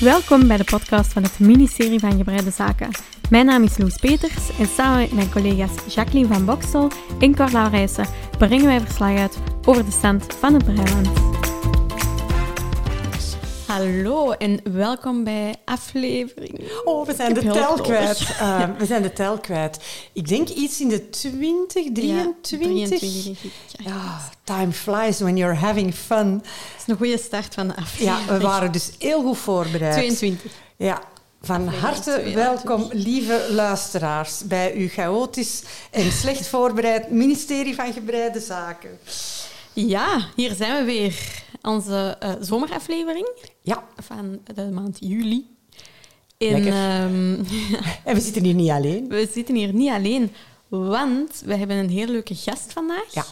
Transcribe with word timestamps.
Welkom 0.00 0.46
bij 0.46 0.56
de 0.56 0.64
podcast 0.64 1.12
van 1.12 1.22
het 1.22 1.38
ministerie 1.38 1.98
van 1.98 2.16
Gebreide 2.16 2.50
Zaken. 2.50 2.90
Mijn 3.30 3.46
naam 3.46 3.62
is 3.62 3.78
Loes 3.78 3.96
Peters 3.96 4.58
en 4.58 4.66
samen 4.66 5.00
met 5.00 5.12
mijn 5.12 5.30
collega's 5.30 5.94
Jacqueline 5.94 6.34
van 6.34 6.44
Boksel 6.44 6.90
en 7.18 7.34
Carla 7.34 7.68
Rijssen 7.68 8.06
brengen 8.38 8.66
wij 8.66 8.80
verslag 8.80 9.18
uit 9.18 9.38
over 9.64 9.84
de 9.84 9.90
stand 9.90 10.34
van 10.40 10.54
het 10.54 10.64
Breiland. 10.64 11.33
Hallo 13.66 14.30
en 14.30 14.60
welkom 14.72 15.24
bij 15.24 15.54
aflevering. 15.64 16.60
Oh, 16.84 17.06
we 17.06 17.14
zijn 17.14 17.34
de 17.34 17.40
tel 17.40 17.80
kwijt. 17.80 18.20
Eh, 18.38 18.64
we 18.78 18.86
zijn 18.86 19.02
de 19.02 19.12
tel 19.12 19.38
kwijt. 19.38 19.78
Ik 20.12 20.28
denk 20.28 20.48
iets 20.48 20.80
in 20.80 20.88
de 20.88 21.10
20, 21.10 21.86
23. 21.92 22.58
23, 22.58 23.00
denk 23.24 23.36
ik. 23.38 23.50
Ja. 23.66 23.90
Ja, 23.90 24.20
time 24.44 24.72
flies 24.72 25.18
when 25.20 25.36
you're 25.36 25.54
having 25.56 25.94
fun. 25.94 26.32
Dat 26.38 26.46
is 26.78 26.86
een 26.86 26.96
goede 26.96 27.18
start 27.18 27.54
van 27.54 27.68
de 27.68 27.74
Ja, 27.76 27.82
aflevering. 27.82 28.26
we 28.26 28.38
waren 28.38 28.72
dus 28.72 28.90
heel 28.98 29.22
goed 29.22 29.38
voorbereid. 29.38 29.92
22. 29.92 30.50
Ja, 30.76 31.02
van 31.42 31.68
harte 31.68 32.02
22. 32.02 32.34
welkom, 32.34 32.88
lieve 32.92 33.46
luisteraars, 33.50 34.42
bij 34.44 34.72
uw 34.74 34.88
chaotisch 34.88 35.62
en 35.90 36.12
slecht 36.12 36.46
voorbereid 36.46 37.10
ministerie 37.10 37.74
van 37.74 37.92
Gebreide 37.92 38.40
Zaken. 38.40 38.98
Ja, 39.72 40.28
hier 40.36 40.54
zijn 40.54 40.76
we 40.76 40.92
weer. 40.92 41.42
Onze 41.64 42.16
eh, 42.20 42.32
zomeraflevering 42.40 43.28
Ja, 43.62 43.84
van 44.02 44.40
de 44.54 44.70
maand 44.70 44.96
juli. 45.00 45.46
En 46.38 46.50
Lekker. 46.52 46.72
ehm, 46.72 47.34
en 48.08 48.14
we 48.14 48.20
zitten 48.20 48.44
hier 48.44 48.54
niet 48.54 48.70
alleen. 48.70 49.08
we 49.08 49.28
zitten 49.32 49.54
hier 49.54 49.74
niet 49.74 49.90
alleen, 49.90 50.32
want 50.68 51.42
we 51.44 51.54
hebben 51.56 51.76
een 51.76 51.90
heel 51.90 52.06
leuke 52.06 52.34
gast 52.34 52.72
vandaag. 52.72 53.12
Ja. 53.14 53.24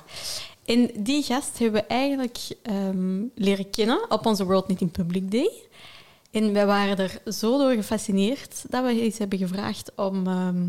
En 0.65 0.91
die 0.99 1.23
gast 1.23 1.59
hebben 1.59 1.81
we 1.81 1.87
eigenlijk 1.87 2.39
ehm, 2.63 3.23
leren 3.35 3.71
kennen 3.71 4.11
op 4.11 4.27
onze 4.27 4.45
World 4.45 4.65
Knitting 4.65 4.91
Public 4.91 5.31
Day. 5.31 5.51
En 6.31 6.53
wij 6.53 6.67
waren 6.67 6.97
er 6.99 7.33
zo 7.33 7.59
door 7.59 7.73
gefascineerd 7.73 8.65
dat 8.69 8.85
we 8.85 9.01
eens 9.01 9.19
hebben 9.19 9.39
gevraagd 9.39 9.93
om 9.97 10.27
ehm 10.27 10.63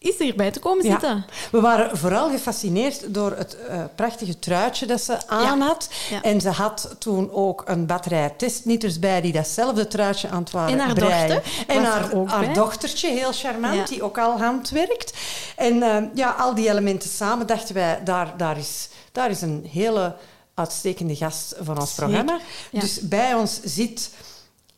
eens 0.00 0.18
hierbij 0.18 0.50
te 0.50 0.58
komen 0.58 0.84
Ja. 0.84 0.90
zitten. 0.90 1.24
We 1.50 1.60
waren 1.60 1.98
vooral 1.98 2.30
gefascineerd 2.30 3.14
door 3.14 3.32
het 3.36 3.56
eh, 3.66 3.84
prachtige 3.94 4.38
truitje 4.38 4.86
dat 4.86 5.00
ze 5.00 5.26
aan 5.26 5.60
had. 5.60 5.90
Ja. 6.10 6.22
En 6.22 6.40
ze 6.40 6.48
had 6.50 6.94
toen 6.98 7.30
ook 7.32 7.62
een 7.66 7.86
batterij 7.86 8.34
testnieters 8.36 8.98
bij 8.98 9.20
die 9.20 9.32
datzelfde 9.32 9.86
truitje 9.86 10.28
aan 10.28 10.40
het 10.42 10.50
waren 10.50 10.72
En 10.78 10.78
haar 10.86 10.94
breien. 10.94 11.28
dochter 11.28 11.64
En 11.66 11.84
haar, 11.84 12.42
er 12.42 12.54
dochtertje, 12.54 13.08
heel 13.08 13.32
charmant, 13.32 13.88
die 13.88 14.02
ook 14.02 14.18
al 14.18 14.38
handwerkt. 14.38 15.12
En 15.56 15.82
eh, 15.82 16.02
ja, 16.14 16.30
al 16.30 16.54
die 16.54 16.68
elementen 16.68 17.10
samen 17.10 17.46
dachten 17.46 17.74
wij, 17.74 18.00
daar, 18.04 18.34
daar, 18.36 18.58
is, 18.58 18.88
daar 19.12 19.30
is 19.30 19.40
een 19.40 19.66
hele 19.70 20.16
uitstekende 20.54 21.16
gast 21.16 21.54
van 21.60 21.78
ons 21.80 21.94
Zeker. 21.94 22.04
programma. 22.04 22.38
Dus 22.70 23.00
bij 23.00 23.34
ons 23.34 23.60
zit 23.62 24.10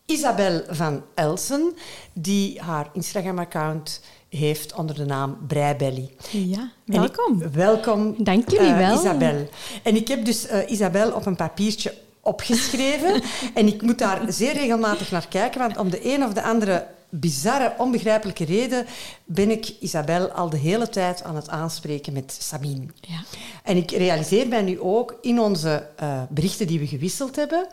Isabel 0.06 0.62
van 0.68 1.02
Elsen, 1.14 1.76
die 2.12 2.60
haar 2.60 2.88
Instagram-account 2.92 4.00
heeft 4.38 4.74
onder 4.74 4.94
de 4.96 5.04
naam 5.04 5.38
Breibelly. 5.46 6.10
Ja, 6.30 6.70
welkom. 6.84 7.42
ik- 7.42 7.48
welkom, 7.52 8.14
Dank 8.18 8.50
jullie 8.50 8.72
eh, 8.72 8.78
wel. 8.88 8.98
Isabel. 8.98 9.48
En 9.82 9.96
ik 9.96 10.08
heb 10.08 10.24
dus 10.24 10.46
eh, 10.46 10.70
Isabel 10.70 11.12
op 11.12 11.26
een 11.26 11.36
papiertje 11.36 11.94
opgeschreven. 12.20 13.22
en 13.54 13.66
ik 13.66 13.82
moet 13.82 13.98
daar 13.98 14.20
zeer 14.28 14.52
regelmatig 14.52 15.10
naar 15.10 15.28
kijken, 15.28 15.60
want 15.60 15.76
om 15.76 15.90
de 15.90 16.14
een 16.14 16.24
of 16.24 16.32
de 16.32 16.42
andere 16.42 16.86
bizarre, 17.08 17.74
onbegrijpelijke 17.78 18.44
reden 18.44 18.86
ben 19.24 19.50
ik 19.50 19.74
Isabel 19.80 20.28
al 20.28 20.50
de 20.50 20.56
hele 20.56 20.88
tijd 20.88 21.22
aan 21.22 21.36
het 21.36 21.48
aanspreken 21.48 22.12
met 22.12 22.36
Sabine. 22.40 22.86
Ja. 23.00 23.22
En 23.62 23.76
ik 23.76 23.90
realiseer 23.90 24.48
mij 24.48 24.62
nu 24.62 24.80
ook 24.80 25.18
in 25.20 25.40
onze 25.40 25.86
eh, 25.96 26.22
berichten 26.28 26.66
die 26.66 26.78
we 26.78 26.86
gewisseld 26.86 27.36
hebben... 27.36 27.66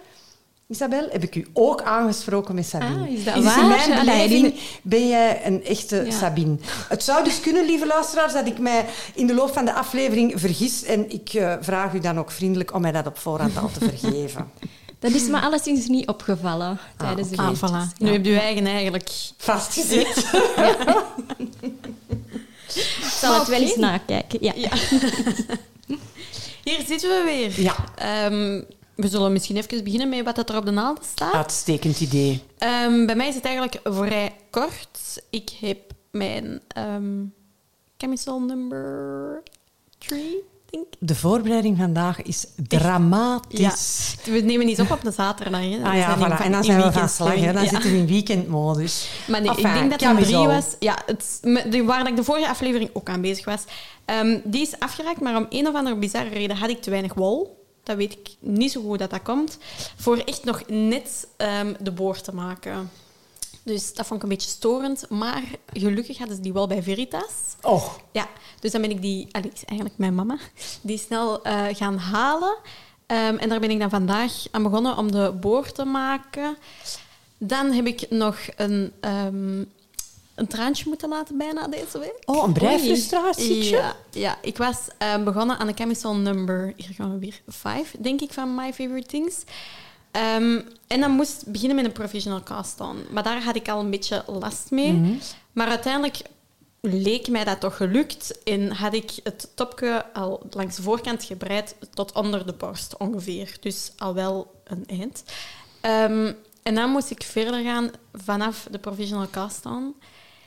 Isabel, 0.71 1.07
heb 1.11 1.23
ik 1.23 1.35
u 1.35 1.47
ook 1.53 1.81
aangesproken 1.81 2.55
met 2.55 2.65
Sabine. 2.65 2.99
Ah, 3.03 3.09
is 3.09 3.23
dat 3.23 3.33
Dus 3.35 3.43
waar? 3.43 3.59
in 3.59 3.67
mijn 3.67 4.05
beleving 4.05 4.59
ben 4.81 5.07
jij 5.07 5.45
een 5.45 5.63
echte 5.65 5.95
Ja. 6.05 6.11
Sabine. 6.11 6.55
Het 6.89 7.03
zou 7.03 7.23
dus 7.23 7.39
kunnen, 7.39 7.65
lieve 7.65 7.85
luisteraars, 7.85 8.33
dat 8.33 8.47
ik 8.47 8.59
mij 8.59 8.85
in 9.13 9.27
de 9.27 9.33
loop 9.33 9.53
van 9.53 9.65
de 9.65 9.73
aflevering 9.73 10.33
vergis. 10.39 10.83
En 10.83 11.11
ik 11.11 11.29
eh, 11.33 11.53
vraag 11.61 11.93
u 11.93 11.99
dan 11.99 12.19
ook 12.19 12.31
vriendelijk 12.31 12.73
om 12.73 12.81
mij 12.81 12.91
dat 12.91 13.07
op 13.07 13.17
voorhand 13.17 13.57
al 13.57 13.69
te 13.71 13.79
vergeven. 13.97 14.51
Dat 14.99 15.11
is 15.11 15.27
me 15.27 15.39
alleszins 15.41 15.87
niet 15.87 16.07
opgevallen 16.07 16.79
tijdens 16.97 17.29
de 17.29 17.37
Ah, 17.37 17.47
weetjes. 17.47 17.69
voilà. 17.69 17.97
Nu 17.97 18.11
heb 18.11 18.25
je 18.25 18.39
eigen 18.39 18.65
eigenlijk... 18.65 19.09
Vastgezet. 19.37 20.07
Ik 22.67 23.15
zal 23.21 23.39
het 23.39 23.47
wel 23.47 23.61
eens 23.61 23.75
nakijken. 23.75 24.37
Ja. 24.41 24.53
Ja. 24.55 24.69
Hier 26.63 26.79
zitten 26.87 27.09
we 27.09 27.21
weer. 27.25 27.61
Ja, 27.61 27.75
Ehm, 27.95 28.61
we 28.99 29.07
zullen 29.07 29.31
misschien 29.31 29.57
even 29.57 29.83
beginnen 29.83 30.09
met 30.09 30.23
wat 30.23 30.35
dat 30.35 30.49
er 30.49 30.57
op 30.57 30.65
de 30.65 30.71
naald 30.71 31.05
staat. 31.11 31.33
uitstekend 31.33 31.99
idee. 32.01 32.43
Ehm, 32.57 33.05
bij 33.05 33.15
mij 33.15 33.27
is 33.27 33.35
het 33.35 33.45
eigenlijk 33.45 33.79
vrij 33.83 34.35
kort. 34.49 35.23
Ik 35.29 35.49
heb 35.59 35.77
mijn 36.11 36.61
ehm 36.67 37.23
camisole 37.97 38.45
number 38.45 39.43
3, 39.97 40.43
denk 40.69 40.85
ik. 40.85 40.95
De 40.99 41.15
voorbereiding 41.15 41.77
vandaag 41.77 42.21
is 42.21 42.45
dramatisch. 42.67 44.15
We 44.25 44.39
nemen 44.39 44.69
iets 44.69 44.79
op 44.79 44.91
op 44.91 45.01
de 45.03 45.11
zaterdag. 45.11 45.61
Hè. 45.61 45.79
Ah 45.83 45.95
ja, 45.95 46.17
voilà. 46.17 46.41
en 46.43 46.51
dan 46.51 46.63
zijn 46.63 46.81
we 46.81 46.91
van 46.91 47.09
slag. 47.09 47.35
Hè. 47.35 47.53
Dan 47.53 47.63
Ja. 47.63 47.69
zitten 47.69 47.91
we 47.91 47.97
in 47.97 48.07
weekendmodus. 48.07 49.09
Maar 49.27 49.41
nee, 49.41 49.49
Enfin, 49.49 49.65
ik 49.65 49.73
denk 49.73 49.89
dat 49.99 50.01
het 50.17 50.17
drie 50.25 50.47
was. 50.47 50.65
Ja, 50.79 50.97
het, 51.05 51.39
waar 51.85 52.07
ik 52.07 52.15
de 52.15 52.23
vorige 52.23 52.49
aflevering 52.49 52.89
ook 52.93 53.09
aan 53.09 53.21
bezig 53.21 53.45
was. 53.45 53.63
Ehm, 54.05 54.39
die 54.43 54.61
is 54.61 54.79
afgeraakt, 54.79 55.19
maar 55.21 55.35
om 55.37 55.45
een 55.49 55.67
of 55.67 55.75
andere 55.75 55.95
bizarre 55.95 56.29
reden 56.29 56.55
had 56.57 56.69
ik 56.69 56.81
te 56.81 56.89
weinig 56.89 57.13
wol. 57.13 57.58
Dat 57.89 57.97
weet 57.97 58.11
ik 58.11 58.35
niet 58.39 58.71
zo 58.71 58.81
goed 58.81 58.99
dat 58.99 59.09
dat 59.09 59.21
komt. 59.21 59.57
Voor 59.95 60.17
echt 60.17 60.43
nog 60.43 60.63
net 60.67 61.27
ehm, 61.37 61.73
de 61.79 61.91
boord 61.91 62.23
te 62.23 62.35
maken. 62.35 62.91
Dus 63.63 63.93
dat 63.93 64.05
vond 64.05 64.19
ik 64.19 64.23
een 64.23 64.35
beetje 64.35 64.49
storend. 64.49 65.09
Maar 65.09 65.43
gelukkig 65.73 66.17
hadden 66.17 66.35
ze 66.35 66.41
die 66.41 66.53
wel 66.53 66.67
bij 66.67 66.83
Veritas. 66.83 67.55
Oh, 67.61 67.93
Ja, 68.11 68.27
dus 68.59 68.71
dan 68.71 68.81
ben 68.81 68.89
ik 68.89 69.01
die, 69.01 69.27
eigenlijk 69.31 69.97
mijn 69.97 70.15
mama, 70.15 70.37
die 70.81 70.97
snel 70.97 71.43
eh, 71.43 71.65
gaan 71.71 71.97
halen. 71.97 72.57
Ehm, 73.05 73.35
en 73.35 73.49
daar 73.49 73.59
ben 73.59 73.71
ik 73.71 73.79
dan 73.79 73.89
vandaag 73.89 74.33
aan 74.51 74.63
begonnen 74.63 74.97
om 74.97 75.11
de 75.11 75.33
boor 75.39 75.71
te 75.71 75.85
maken. 75.85 76.57
Dan 77.37 77.71
heb 77.71 77.85
ik 77.87 78.09
nog 78.09 78.37
een, 78.55 78.93
ehm, 78.99 79.63
een 80.39 80.47
traantje 80.47 80.85
moeten 80.87 81.09
laten 81.09 81.37
bijna 81.37 81.67
deze 81.67 81.99
week. 81.99 82.21
oh 82.25 82.43
een 82.43 82.53
breifrustratietje. 82.53 83.75
Ja, 83.75 83.95
ja, 84.11 84.37
ik 84.41 84.57
was 84.57 84.77
eh, 84.97 85.23
begonnen 85.23 85.57
aan 85.57 85.67
de 85.67 85.73
camisole 85.73 86.17
number, 86.17 86.73
hier 86.75 86.95
gaan 86.95 87.11
we 87.13 87.19
weer, 87.19 87.41
5, 87.47 87.95
denk 87.99 88.21
ik, 88.21 88.33
van 88.33 88.55
My 88.55 88.73
Favorite 88.73 89.07
Things. 89.07 89.43
Ehm, 90.11 90.61
en 90.87 90.99
dan 90.99 91.11
moest 91.11 91.41
ik 91.41 91.51
beginnen 91.51 91.75
met 91.75 91.85
een 91.85 91.91
provisional 91.91 92.43
cast-on. 92.43 92.97
Maar 93.11 93.23
daar 93.23 93.43
had 93.43 93.55
ik 93.55 93.69
al 93.69 93.79
een 93.79 93.89
beetje 93.89 94.23
last 94.27 94.71
mee. 94.71 94.93
Mhm. 94.93 95.13
Maar 95.51 95.67
uiteindelijk 95.67 96.21
leek 96.81 97.27
mij 97.27 97.43
dat 97.43 97.59
toch 97.59 97.77
gelukt 97.77 98.43
en 98.43 98.71
had 98.71 98.93
ik 98.93 99.11
het 99.23 99.51
topje 99.55 100.13
al 100.13 100.41
langs 100.49 100.75
de 100.75 100.81
voorkant 100.81 101.23
gebreid 101.23 101.75
tot 101.93 102.11
onder 102.11 102.45
de 102.45 102.53
borst 102.53 102.97
ongeveer. 102.97 103.57
Dus 103.59 103.91
al 103.97 104.13
wel 104.13 104.61
een 104.63 104.83
eind. 104.87 105.23
Ehm, 105.81 106.33
en 106.63 106.75
dan 106.75 106.89
moest 106.89 107.09
ik 107.09 107.23
verder 107.23 107.63
gaan 107.63 107.91
vanaf 108.13 108.67
de 108.71 108.79
provisional 108.79 109.29
cast-on. 109.29 109.95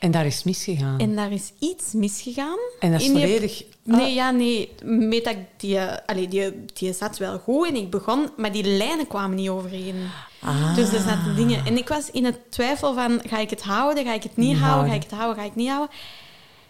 En 0.02 0.10
daar 0.10 0.26
is 0.26 0.42
misgegaan. 0.44 0.98
En 0.98 1.16
daar 1.16 1.32
is 1.32 1.52
iets 1.58 1.92
misgegaan. 1.92 2.58
En 2.80 2.92
dat 2.92 3.00
is 3.00 3.06
En 3.06 3.12
volledig... 3.12 3.64
Nee, 3.82 4.14
ja, 4.14 4.30
nee. 4.30 4.72
Met 4.84 5.24
dat 5.24 5.34
ik 5.34 5.38
die, 5.56 5.80
allee, 5.80 6.28
die, 6.28 6.64
die 6.74 6.92
zat 6.92 7.18
wel 7.18 7.38
goed 7.38 7.68
en 7.68 7.74
ik 7.74 7.90
begon, 7.90 8.28
maar 8.36 8.52
die 8.52 8.64
lijnen 8.64 9.06
kwamen 9.06 9.36
niet 9.36 9.48
overeen. 9.48 10.08
Ah. 10.40 10.74
Dus 10.76 10.92
er 10.92 11.00
zaten 11.00 11.36
dingen. 11.36 11.66
En 11.66 11.76
ik 11.76 11.88
was 11.88 12.10
in 12.10 12.24
het 12.24 12.38
twijfel 12.50 12.94
van, 12.94 13.20
ga 13.26 13.38
ik 13.38 13.50
het 13.50 13.62
houden, 13.62 14.04
ga 14.04 14.12
ik 14.12 14.22
het 14.22 14.36
niet, 14.36 14.48
Niet 14.48 14.58
houden, 14.58 14.70
houden. 14.70 14.90
ga 14.90 14.96
ik 14.96 15.10
het 15.10 15.18
houden, 15.18 15.36
ga 15.36 15.42
ik 15.42 15.48
het 15.48 15.58
niet 15.58 15.68
houden. 15.70 15.96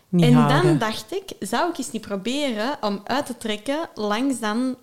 Niet 0.09 0.25
en 0.25 0.33
houden. 0.33 0.63
dan 0.63 0.79
dacht 0.79 1.13
ik, 1.13 1.47
zou 1.47 1.71
ik 1.71 1.79
eens 1.79 1.91
niet 1.91 2.07
proberen 2.07 2.77
om 2.81 3.01
uit 3.05 3.27
te 3.27 3.37
trekken 3.37 3.89
langs 3.95 4.41
dan 4.41 4.77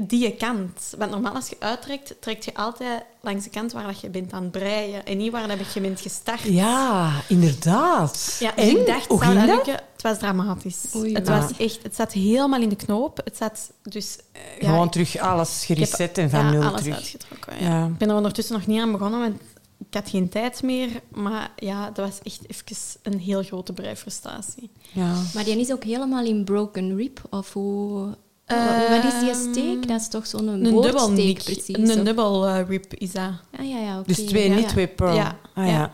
die 0.00 0.34
kant. 0.34 0.94
Want 0.98 1.10
normaal 1.10 1.34
als 1.34 1.48
je 1.48 1.56
uittrekt, 1.58 2.14
trek 2.20 2.42
je 2.42 2.54
altijd 2.54 3.02
langs 3.20 3.44
de 3.44 3.50
kant 3.50 3.72
waar 3.72 3.86
dat 3.86 4.00
je 4.00 4.08
bent 4.08 4.32
aan 4.32 4.42
het 4.42 4.50
breien. 4.50 5.06
En 5.06 5.16
niet 5.16 5.32
waar 5.32 5.48
dat 5.48 5.72
je 5.74 5.80
bent 5.80 6.00
gestart. 6.00 6.42
Ja, 6.42 7.12
inderdaad. 7.28 8.36
Ja, 8.40 8.52
dus 8.56 8.64
en? 8.64 8.80
ik 8.80 8.86
dacht, 8.86 9.06
Hoe 9.06 9.18
zou 9.18 9.30
ging 9.32 9.46
dat 9.46 9.54
lukken? 9.54 9.74
Het 9.92 10.02
was 10.02 10.18
dramatisch. 10.18 10.84
Oei, 10.96 11.12
het, 11.14 11.28
was 11.28 11.56
echt, 11.58 11.82
het 11.82 11.94
zat 11.96 12.12
helemaal 12.12 12.60
in 12.60 12.68
de 12.68 12.76
knoop. 12.76 13.20
Het 13.24 13.36
zat 13.36 13.72
dus... 13.82 14.18
eh, 14.32 14.40
ja, 14.60 14.68
Gewoon 14.68 14.90
terug 14.90 15.16
alles 15.16 15.62
ik 15.62 15.68
heb- 15.68 15.76
gereset 15.76 16.18
en 16.18 16.30
van 16.30 16.44
ja, 16.44 16.50
nul 16.50 16.62
alles 16.62 16.80
terug. 16.80 16.96
uitgetrokken. 16.96 17.52
Ja. 17.60 17.68
Ja. 17.68 17.86
Ik 17.86 17.98
ben 17.98 18.08
er 18.08 18.16
ondertussen 18.16 18.54
nog 18.54 18.66
niet 18.66 18.80
aan 18.80 18.92
begonnen, 18.92 19.20
want 19.20 19.40
ik 19.88 19.94
had 19.94 20.08
geen 20.08 20.28
tijd 20.28 20.62
meer. 20.62 20.88
Maar 21.08 21.50
ja, 21.56 21.90
dat 21.90 22.06
was 22.06 22.18
echt 22.22 22.40
even 22.46 22.76
een 23.02 23.18
heel 23.18 23.42
grote 23.42 23.72
breifrustratie. 23.72 24.70
Ja. 24.92 25.12
Maar 25.34 25.44
die 25.44 25.58
is 25.60 25.72
ook 25.72 25.84
helemaal 25.84 26.24
in 26.24 26.44
broken 26.44 26.96
rib, 26.96 27.20
of 27.30 27.52
hoe... 27.52 28.16
Wa- 28.48 28.88
Wat 28.90 29.12
is 29.12 29.20
die 29.20 29.30
Ehm, 29.30 29.50
steek? 29.52 29.88
Dat 29.88 30.00
is 30.00 30.08
toch 30.08 30.26
zo'n 30.26 30.48
Een 30.48 30.62
dubbel 30.62 31.12
precies. 31.12 31.68
Een 31.68 32.04
dubbel 32.04 32.46
eh, 32.46 32.68
rib 32.68 32.94
is 32.94 33.12
dat. 33.12 33.30
Ah, 33.58 33.68
ja, 33.68 33.78
ja, 33.78 33.98
oké. 33.98 34.06
Dus 34.06 34.16
twee 34.26 34.48
ja, 34.48 34.54
niet, 34.54 34.64
ja. 34.64 34.68
twee 34.70 34.86
pearl. 34.86 35.14
Ja, 35.14 35.36
Ah, 35.54 35.66
ja. 35.66 35.72
ja. 35.72 35.90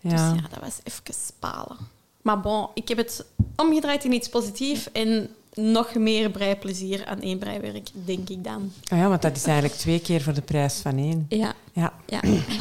Dus 0.00 0.12
Ja. 0.20 0.26
ja, 0.34 0.40
dat 0.50 0.60
was 0.62 0.78
even 0.84 1.14
spalen. 1.26 1.76
Maar 2.22 2.40
bon, 2.40 2.66
ik 2.74 2.88
heb 2.88 2.98
het 2.98 3.24
omgedraaid 3.56 4.04
in 4.04 4.12
iets 4.12 4.28
positiefs. 4.28 4.92
En 4.92 5.28
nog 5.54 5.94
meer 5.94 6.30
breiplezier 6.30 7.06
aan 7.06 7.20
één 7.20 7.38
breiwerk, 7.38 7.88
denk 7.92 8.28
ik 8.28 8.44
dan. 8.44 8.72
Ah 8.88 8.98
ja, 8.98 9.08
want 9.08 9.22
dat 9.22 9.36
is 9.36 9.44
eigenlijk 9.44 9.74
twee 9.74 10.00
keer 10.00 10.20
voor 10.22 10.32
de 10.34 10.42
prijs 10.42 10.74
van 10.74 10.96
één. 10.98 11.26
Ja. 11.28 11.54
Ja. 11.72 11.92
Ja. 12.06 12.20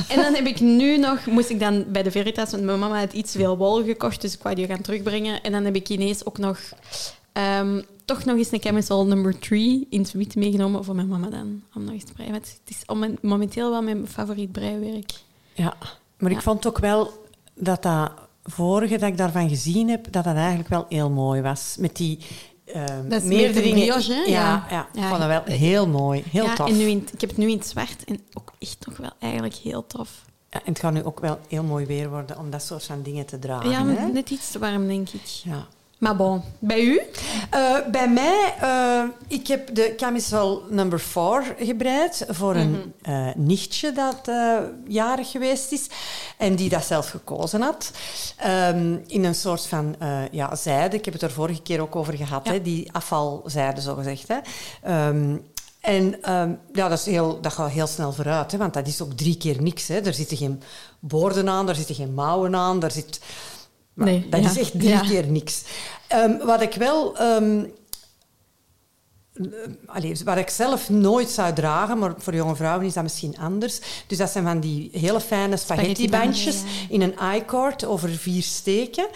En 0.09 0.15
dan 0.21 0.33
heb 0.33 0.45
ik 0.45 0.59
nu 0.59 0.97
nog, 0.97 1.25
moest 1.25 1.49
ik 1.49 1.59
dan 1.59 1.85
bij 1.87 2.03
de 2.03 2.11
Veritas, 2.11 2.51
want 2.51 2.63
mijn 2.63 2.79
mama 2.79 2.99
had 2.99 3.13
iets 3.13 3.31
veel 3.31 3.57
wol 3.57 3.83
gekocht, 3.83 4.21
dus 4.21 4.33
ik 4.33 4.43
wou 4.43 4.55
die 4.55 4.65
gaan 4.67 4.81
terugbrengen. 4.81 5.41
En 5.43 5.51
dan 5.51 5.65
heb 5.65 5.75
ik 5.75 5.89
ineens 5.89 6.25
ook 6.25 6.37
nog, 6.37 6.59
ehm, 7.35 7.81
toch 8.05 8.25
nog 8.25 8.37
eens 8.37 8.51
een 8.51 8.59
camisole 8.59 9.05
number 9.05 9.39
3 9.39 9.87
in 9.89 10.01
het 10.01 10.11
wit 10.11 10.35
meegenomen 10.35 10.83
voor 10.83 10.95
mijn 10.95 11.07
mama 11.07 11.29
dan, 11.29 11.63
om 11.75 11.83
nog 11.83 11.93
eens 11.93 12.03
te 12.03 12.13
breien. 12.13 12.31
Want 12.31 12.45
het 12.63 12.75
is 12.75 12.83
om- 12.85 13.17
momenteel 13.21 13.69
wel 13.69 13.81
mijn 13.81 14.07
favoriet 14.07 14.51
breiwerk. 14.51 15.11
Ja, 15.53 15.73
maar 16.17 16.31
ik 16.31 16.41
vond 16.41 16.67
ook 16.67 16.79
wel 16.79 17.11
dat 17.53 17.83
dat 17.83 18.11
vorige 18.43 18.97
dat 18.97 19.09
ik 19.09 19.17
daarvan 19.17 19.49
gezien 19.49 19.89
heb, 19.89 20.11
dat 20.11 20.23
dat 20.23 20.35
eigenlijk 20.35 20.69
wel 20.69 20.85
heel 20.89 21.09
mooi 21.09 21.41
was. 21.41 21.75
Met 21.79 21.95
die 21.95 22.19
ehm 22.65 23.09
Dat 23.09 23.21
is 23.21 23.27
meerdere 23.27 23.69
brioche, 23.69 24.13
hè? 24.13 24.19
Ja, 24.21 24.65
Ja. 24.69 24.87
ja. 24.93 25.01
ik 25.01 25.07
vond 25.07 25.19
dat 25.19 25.27
wel 25.27 25.43
heel 25.57 25.87
mooi, 25.87 26.23
heel 26.31 26.43
ja, 26.45 26.53
tof. 26.55 26.67
En 26.69 26.77
nu 26.77 26.83
in, 26.83 27.07
ik 27.13 27.21
heb 27.21 27.29
het 27.29 27.39
nu 27.39 27.49
in 27.49 27.57
het 27.57 27.67
zwart 27.67 28.03
en 28.03 28.19
ook 28.33 28.53
echt 28.59 28.77
nog 28.85 28.97
wel 28.97 29.11
eigenlijk 29.19 29.53
heel 29.55 29.87
tof. 29.87 30.25
Ja, 30.49 30.59
en 30.65 30.71
het 30.71 30.79
gaat 30.79 30.93
nu 30.93 31.03
ook 31.03 31.19
wel 31.19 31.39
heel 31.47 31.63
mooi 31.63 31.85
weer 31.85 32.09
worden 32.09 32.37
om 32.39 32.49
dat 32.49 32.61
soort 32.63 32.83
van 32.83 33.01
dingen 33.01 33.25
te 33.25 33.39
dragen. 33.39 33.69
ja, 33.69 33.85
hè? 33.85 34.07
net 34.07 34.29
iets 34.29 34.51
te 34.51 34.59
warm, 34.59 34.87
denk 34.87 35.09
ik. 35.09 35.25
Ja. 35.25 35.67
Maar 35.97 36.15
bon, 36.15 36.41
bij 36.59 36.81
u? 36.81 37.01
Eh, 37.49 37.75
bij 37.91 38.09
mij, 38.09 38.53
eh, 38.61 39.03
ik 39.27 39.47
heb 39.47 39.75
de 39.75 39.93
camisole 39.97 40.61
number 40.69 40.99
4 40.99 41.55
gebreid 41.59 42.25
voor 42.29 42.55
een 42.55 42.93
eh, 43.01 43.27
nichtje 43.35 43.91
dat 43.91 44.31
jarig 44.87 45.31
geweest 45.31 45.71
is 45.71 45.87
en 46.37 46.55
die 46.55 46.69
dat 46.69 46.85
zelf 46.85 47.09
gekozen 47.09 47.61
had. 47.61 47.91
Ehm, 48.37 48.97
in 49.07 49.23
een 49.23 49.35
soort 49.35 49.65
van 49.65 49.95
ja, 50.31 50.55
zijde. 50.55 50.97
Ik 50.97 51.05
heb 51.05 51.13
het 51.13 51.23
er 51.23 51.31
vorige 51.31 51.61
keer 51.61 51.81
ook 51.81 51.95
over 51.95 52.13
gehad, 52.13 52.45
Ja. 52.45 52.51
hè, 52.51 52.61
die 52.61 52.91
afvalzijde 52.93 53.81
zogezegd. 53.81 54.27
Hè. 54.27 54.37
Ehm, 54.83 55.37
en 55.81 56.21
ehm, 56.23 56.51
ja, 56.73 56.87
dat, 56.87 56.99
is 56.99 57.05
heel, 57.05 57.41
dat 57.41 57.53
gaat 57.53 57.69
heel 57.71 57.87
snel 57.87 58.13
vooruit, 58.13 58.51
hè, 58.51 58.57
want 58.57 58.73
dat 58.73 58.87
is 58.87 59.01
ook 59.01 59.13
drie 59.13 59.37
keer 59.37 59.61
niks. 59.61 59.87
Hè. 59.87 59.99
Er 59.99 60.13
zitten 60.13 60.37
geen 60.37 60.61
boorden 60.99 61.49
aan, 61.49 61.69
er 61.69 61.75
zitten 61.75 61.95
geen 61.95 62.13
mouwen 62.13 62.55
aan, 62.55 62.83
er 62.83 62.91
zit... 62.91 63.19
Maar 63.95 64.07
Nee, 64.07 64.27
dat 64.29 64.43
ja. 64.43 64.49
is 64.49 64.57
echt 64.57 64.71
drie 64.71 64.87
Ja. 64.89 64.99
keer 64.99 65.25
niks. 65.27 65.63
Ehm, 66.07 66.37
wat 66.45 66.61
ik 66.61 66.73
wel... 66.73 67.17
ehm, 67.17 67.59
eh, 67.59 67.65
allee, 69.85 70.15
wat 70.25 70.37
ik 70.37 70.49
zelf 70.49 70.89
nooit 70.89 71.29
zou 71.29 71.53
dragen, 71.53 71.97
maar 71.99 72.13
voor 72.17 72.35
jonge 72.35 72.55
vrouwen 72.55 72.85
is 72.85 72.93
dat 72.93 73.03
misschien 73.03 73.37
anders. 73.37 73.79
Dus 74.07 74.17
dat 74.17 74.29
zijn 74.29 74.43
van 74.43 74.59
die 74.59 74.89
hele 74.91 75.19
fijne 75.21 75.57
spaghettibandjes 75.57 76.55
Spaghettibandjes, 76.55 76.89
in 76.89 77.01
een 77.01 77.35
I-cord 77.35 77.85
over 77.85 78.09
vier 78.09 78.43
steken. 78.43 79.07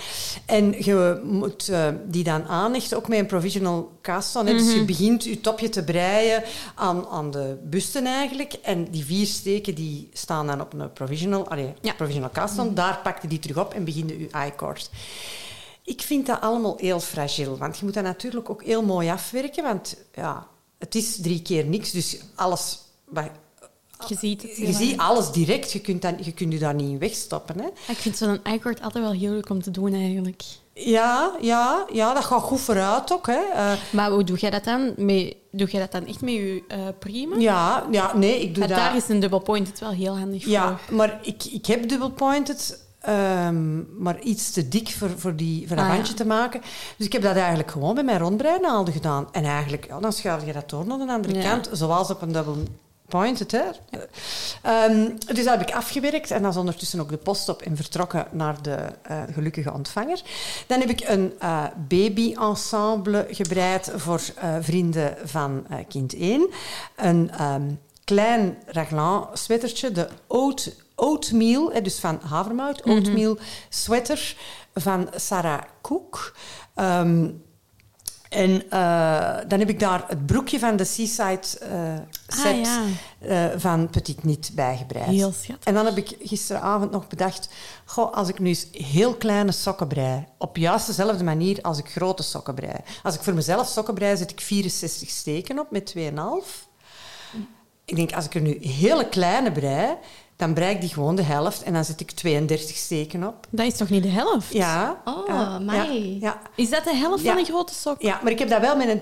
En 0.45 0.75
je 0.77 1.21
moet 1.23 1.69
eh, 1.69 1.87
die 2.05 2.23
dan 2.23 2.47
aanhechten, 2.47 2.97
ook 2.97 3.07
met 3.07 3.19
een 3.19 3.25
provisional 3.25 3.91
cast 4.01 4.35
on. 4.35 4.45
Dus 4.45 4.73
je 4.73 4.85
begint 4.85 5.23
je 5.23 5.41
topje 5.41 5.69
te 5.69 5.83
breien 5.83 6.43
aan, 6.75 7.07
aan 7.07 7.31
de 7.31 7.57
busten 7.63 8.05
eigenlijk. 8.05 8.53
En 8.53 8.87
die 8.91 9.05
vier 9.05 9.25
steken 9.25 9.75
die 9.75 10.09
staan 10.13 10.47
dan 10.47 10.61
op 10.61 10.73
een 10.73 10.93
provisional, 10.93 11.47
allee, 11.49 11.73
Ja. 11.81 11.93
provisional 11.93 12.29
cast 12.33 12.59
on. 12.59 12.73
Daar 12.73 12.99
pak 13.03 13.21
je 13.21 13.27
die 13.27 13.39
terug 13.39 13.57
op 13.57 13.73
en 13.73 13.83
begin 13.83 14.07
je 14.07 14.19
je 14.19 14.29
I-cord. 14.47 14.89
Ik 15.89 16.01
vind 16.01 16.25
dat 16.25 16.41
allemaal 16.41 16.77
heel 16.77 16.99
fragiel, 16.99 17.57
want 17.57 17.77
je 17.77 17.85
moet 17.85 17.93
dat 17.93 18.03
natuurlijk 18.03 18.49
ook 18.49 18.63
heel 18.63 18.83
mooi 18.83 19.09
afwerken, 19.09 19.63
want 19.63 19.95
ja, 20.13 20.47
het 20.77 20.95
is 20.95 21.21
drie 21.21 21.41
keer 21.41 21.65
niks, 21.65 21.91
dus 21.91 22.19
alles... 22.35 22.79
wat- 23.05 23.29
Je 24.07 24.15
ziet 24.19 24.41
het. 24.41 24.57
Je 24.57 24.73
ziet 24.73 24.97
alles 24.97 25.31
direct, 25.31 25.71
je 25.71 25.79
kunt, 25.81 26.01
dat, 26.01 26.25
je 26.25 26.31
kunt 26.31 26.53
je 26.53 26.59
daar 26.59 26.73
niet 26.73 26.89
in 26.89 26.99
wegstoppen. 26.99 27.59
Hè. 27.59 27.67
Ik 27.87 27.97
vind 27.97 28.17
zo'n 28.17 28.39
i-cord 28.47 28.81
altijd 28.81 29.03
wel 29.03 29.13
heel 29.13 29.31
leuk 29.31 29.49
om 29.49 29.61
te 29.61 29.71
doen, 29.71 29.93
eigenlijk. 29.93 30.41
Ja, 30.73 31.35
ja, 31.41 31.85
ja, 31.93 32.13
dat 32.13 32.23
gaat 32.25 32.41
goed 32.41 32.59
vooruit 32.59 33.11
ook. 33.13 33.27
Hè. 33.27 33.39
Eh, 33.53 33.71
Maar 33.91 34.11
hoe 34.11 34.23
doe 34.23 34.37
jij 34.37 34.49
dat 34.49 34.63
dan? 34.63 34.93
Met, 34.97 35.35
doe 35.51 35.67
jij 35.69 35.79
dat 35.79 35.91
dan 35.91 36.05
echt 36.05 36.21
met 36.21 36.33
je 36.33 36.63
eh 36.67 36.77
prima? 36.99 37.35
ja, 37.37 37.87
ja, 37.91 38.15
nee, 38.17 38.41
ik 38.41 38.55
doe 38.55 38.67
dat... 38.67 38.77
daar 38.77 38.95
is 38.95 39.07
een 39.09 39.19
dubbel 39.19 39.39
point 39.39 39.67
het 39.67 39.79
wel 39.79 39.91
heel 39.91 40.17
handig 40.17 40.45
Ja, 40.45 40.77
voor. 40.85 40.95
maar 40.95 41.19
ik, 41.21 41.43
ik 41.43 41.65
heb 41.65 41.89
double 41.89 42.11
pointed, 42.11 42.83
ehm, 42.99 44.01
maar 44.03 44.19
iets 44.21 44.51
te 44.51 44.67
dik 44.67 44.89
voor, 44.89 45.09
voor, 45.17 45.35
die, 45.35 45.67
voor 45.67 45.75
dat 45.75 45.85
Ah, 45.85 45.91
ja. 45.91 45.95
bandje 45.97 46.13
te 46.15 46.25
maken. 46.25 46.61
Dus 46.97 47.05
ik 47.05 47.13
heb 47.13 47.21
dat 47.21 47.35
eigenlijk 47.35 47.71
gewoon 47.71 47.95
bij 47.95 48.03
mijn 48.03 48.19
rondbreinaalden 48.19 48.93
gedaan. 48.93 49.27
En 49.31 49.43
eigenlijk, 49.43 49.85
ja, 49.87 49.99
dan 49.99 50.13
schuif 50.13 50.45
je 50.45 50.53
dat 50.53 50.69
door 50.69 50.85
naar 50.85 50.97
de 50.97 51.11
andere 51.13 51.35
Ja. 51.41 51.49
kant, 51.49 51.69
zoals 51.71 52.09
op 52.09 52.21
een 52.21 52.31
double 52.31 52.63
pointed. 53.07 53.51
Hè. 53.51 53.63
Ehm, 54.61 55.09
dus 55.25 55.43
dat 55.45 55.57
heb 55.59 55.61
ik 55.69 55.75
afgewerkt 55.75 56.31
en 56.31 56.41
dan 56.41 56.51
is 56.51 56.57
ondertussen 56.57 56.99
ook 56.99 57.09
de 57.09 57.17
post 57.17 57.49
op 57.49 57.61
en 57.61 57.75
vertrokken 57.75 58.27
naar 58.31 58.61
de 58.61 58.77
eh, 59.01 59.21
gelukkige 59.31 59.73
ontvanger. 59.73 60.21
Dan 60.67 60.79
heb 60.79 60.89
ik 60.89 61.01
een 61.07 61.33
eh, 61.39 61.63
baby-ensemble 61.87 63.27
gebreid 63.31 63.91
voor 63.95 64.21
eh, 64.35 64.55
vrienden 64.61 65.17
van 65.23 65.65
kind 65.87 66.15
1. 66.15 66.49
Een 66.95 67.31
ehm, 67.31 67.61
klein 68.03 68.57
raglan 68.65 69.27
sweatertje, 69.33 69.91
de 69.91 70.07
oat, 70.27 70.71
oatmeal, 70.99 71.83
dus 71.83 71.99
van 71.99 72.19
havermout, 72.23 72.83
oatmeal 72.83 73.37
sweater 73.69 74.35
van 74.73 75.09
Sarah 75.15 75.61
Cook. 75.81 76.35
Ehm, 76.75 77.27
en 78.29 78.69
eh, 78.69 79.37
dan 79.47 79.59
heb 79.59 79.69
ik 79.69 79.79
daar 79.79 80.03
het 80.07 80.25
broekje 80.25 80.59
van 80.59 80.75
de 80.75 80.85
Seaside 80.85 81.39
eh, 81.59 81.93
set 82.27 82.45
Ah, 82.45 82.63
ja. 82.63 82.83
eh, 83.19 83.59
van 83.59 83.89
Petit 83.89 84.23
Niet 84.23 84.51
bijgebreid. 84.53 85.05
Heel 85.05 85.31
schattig. 85.31 85.63
En 85.63 85.73
dan 85.73 85.85
heb 85.85 85.97
ik 85.97 86.15
gisteravond 86.21 86.91
nog 86.91 87.07
bedacht... 87.07 87.49
Goh, 87.85 88.13
als 88.13 88.29
ik 88.29 88.39
nu 88.39 88.47
eens 88.47 88.67
heel 88.71 89.15
kleine 89.15 89.51
sokken 89.51 89.87
brei... 89.87 90.25
op 90.37 90.57
juist 90.57 90.87
dezelfde 90.87 91.23
manier 91.23 91.61
als 91.61 91.77
ik 91.77 91.89
grote 91.89 92.23
sokken 92.23 92.53
brei. 92.53 92.75
Als 93.03 93.15
ik 93.15 93.21
voor 93.21 93.33
mezelf 93.33 93.67
sokken 93.67 93.93
brei, 93.93 94.17
zet 94.17 94.31
ik 94.31 94.41
64 94.41 95.09
steken 95.09 95.59
op 95.59 95.71
met 95.71 95.93
2,5. 95.97 96.67
Ik 97.85 97.95
denk, 97.95 98.13
als 98.13 98.25
ik 98.25 98.35
er 98.35 98.41
nu 98.41 98.57
hele 98.61 99.09
kleine 99.09 99.51
brei... 99.51 99.97
dan 100.39 100.53
brei 100.53 100.73
ik 100.75 100.81
die 100.81 100.89
gewoon 100.93 101.15
de 101.15 101.21
helft 101.21 101.63
en 101.63 101.73
dan 101.73 101.85
zet 101.85 101.99
ik 101.99 102.11
32 102.11 102.75
steken 102.75 103.23
op. 103.27 103.47
Dat 103.49 103.65
is 103.65 103.77
toch 103.77 103.89
niet 103.89 104.03
de 104.03 104.09
helft? 104.09 104.53
Ja. 104.53 105.01
Oh, 105.05 105.29
amai. 105.29 106.13
Ja, 106.19 106.27
ja. 106.27 106.39
Is 106.55 106.69
dat 106.69 106.83
de 106.83 106.95
helft 106.95 107.23
Ja. 107.23 107.29
van 107.29 107.39
een 107.39 107.45
grote 107.45 107.73
sok? 107.73 108.01
Ja, 108.01 108.19
maar 108.23 108.31
ik 108.31 108.39
heb 108.39 108.49
dat 108.49 108.61
wel 108.61 108.75
met 108.75 108.87
een 108.89 109.01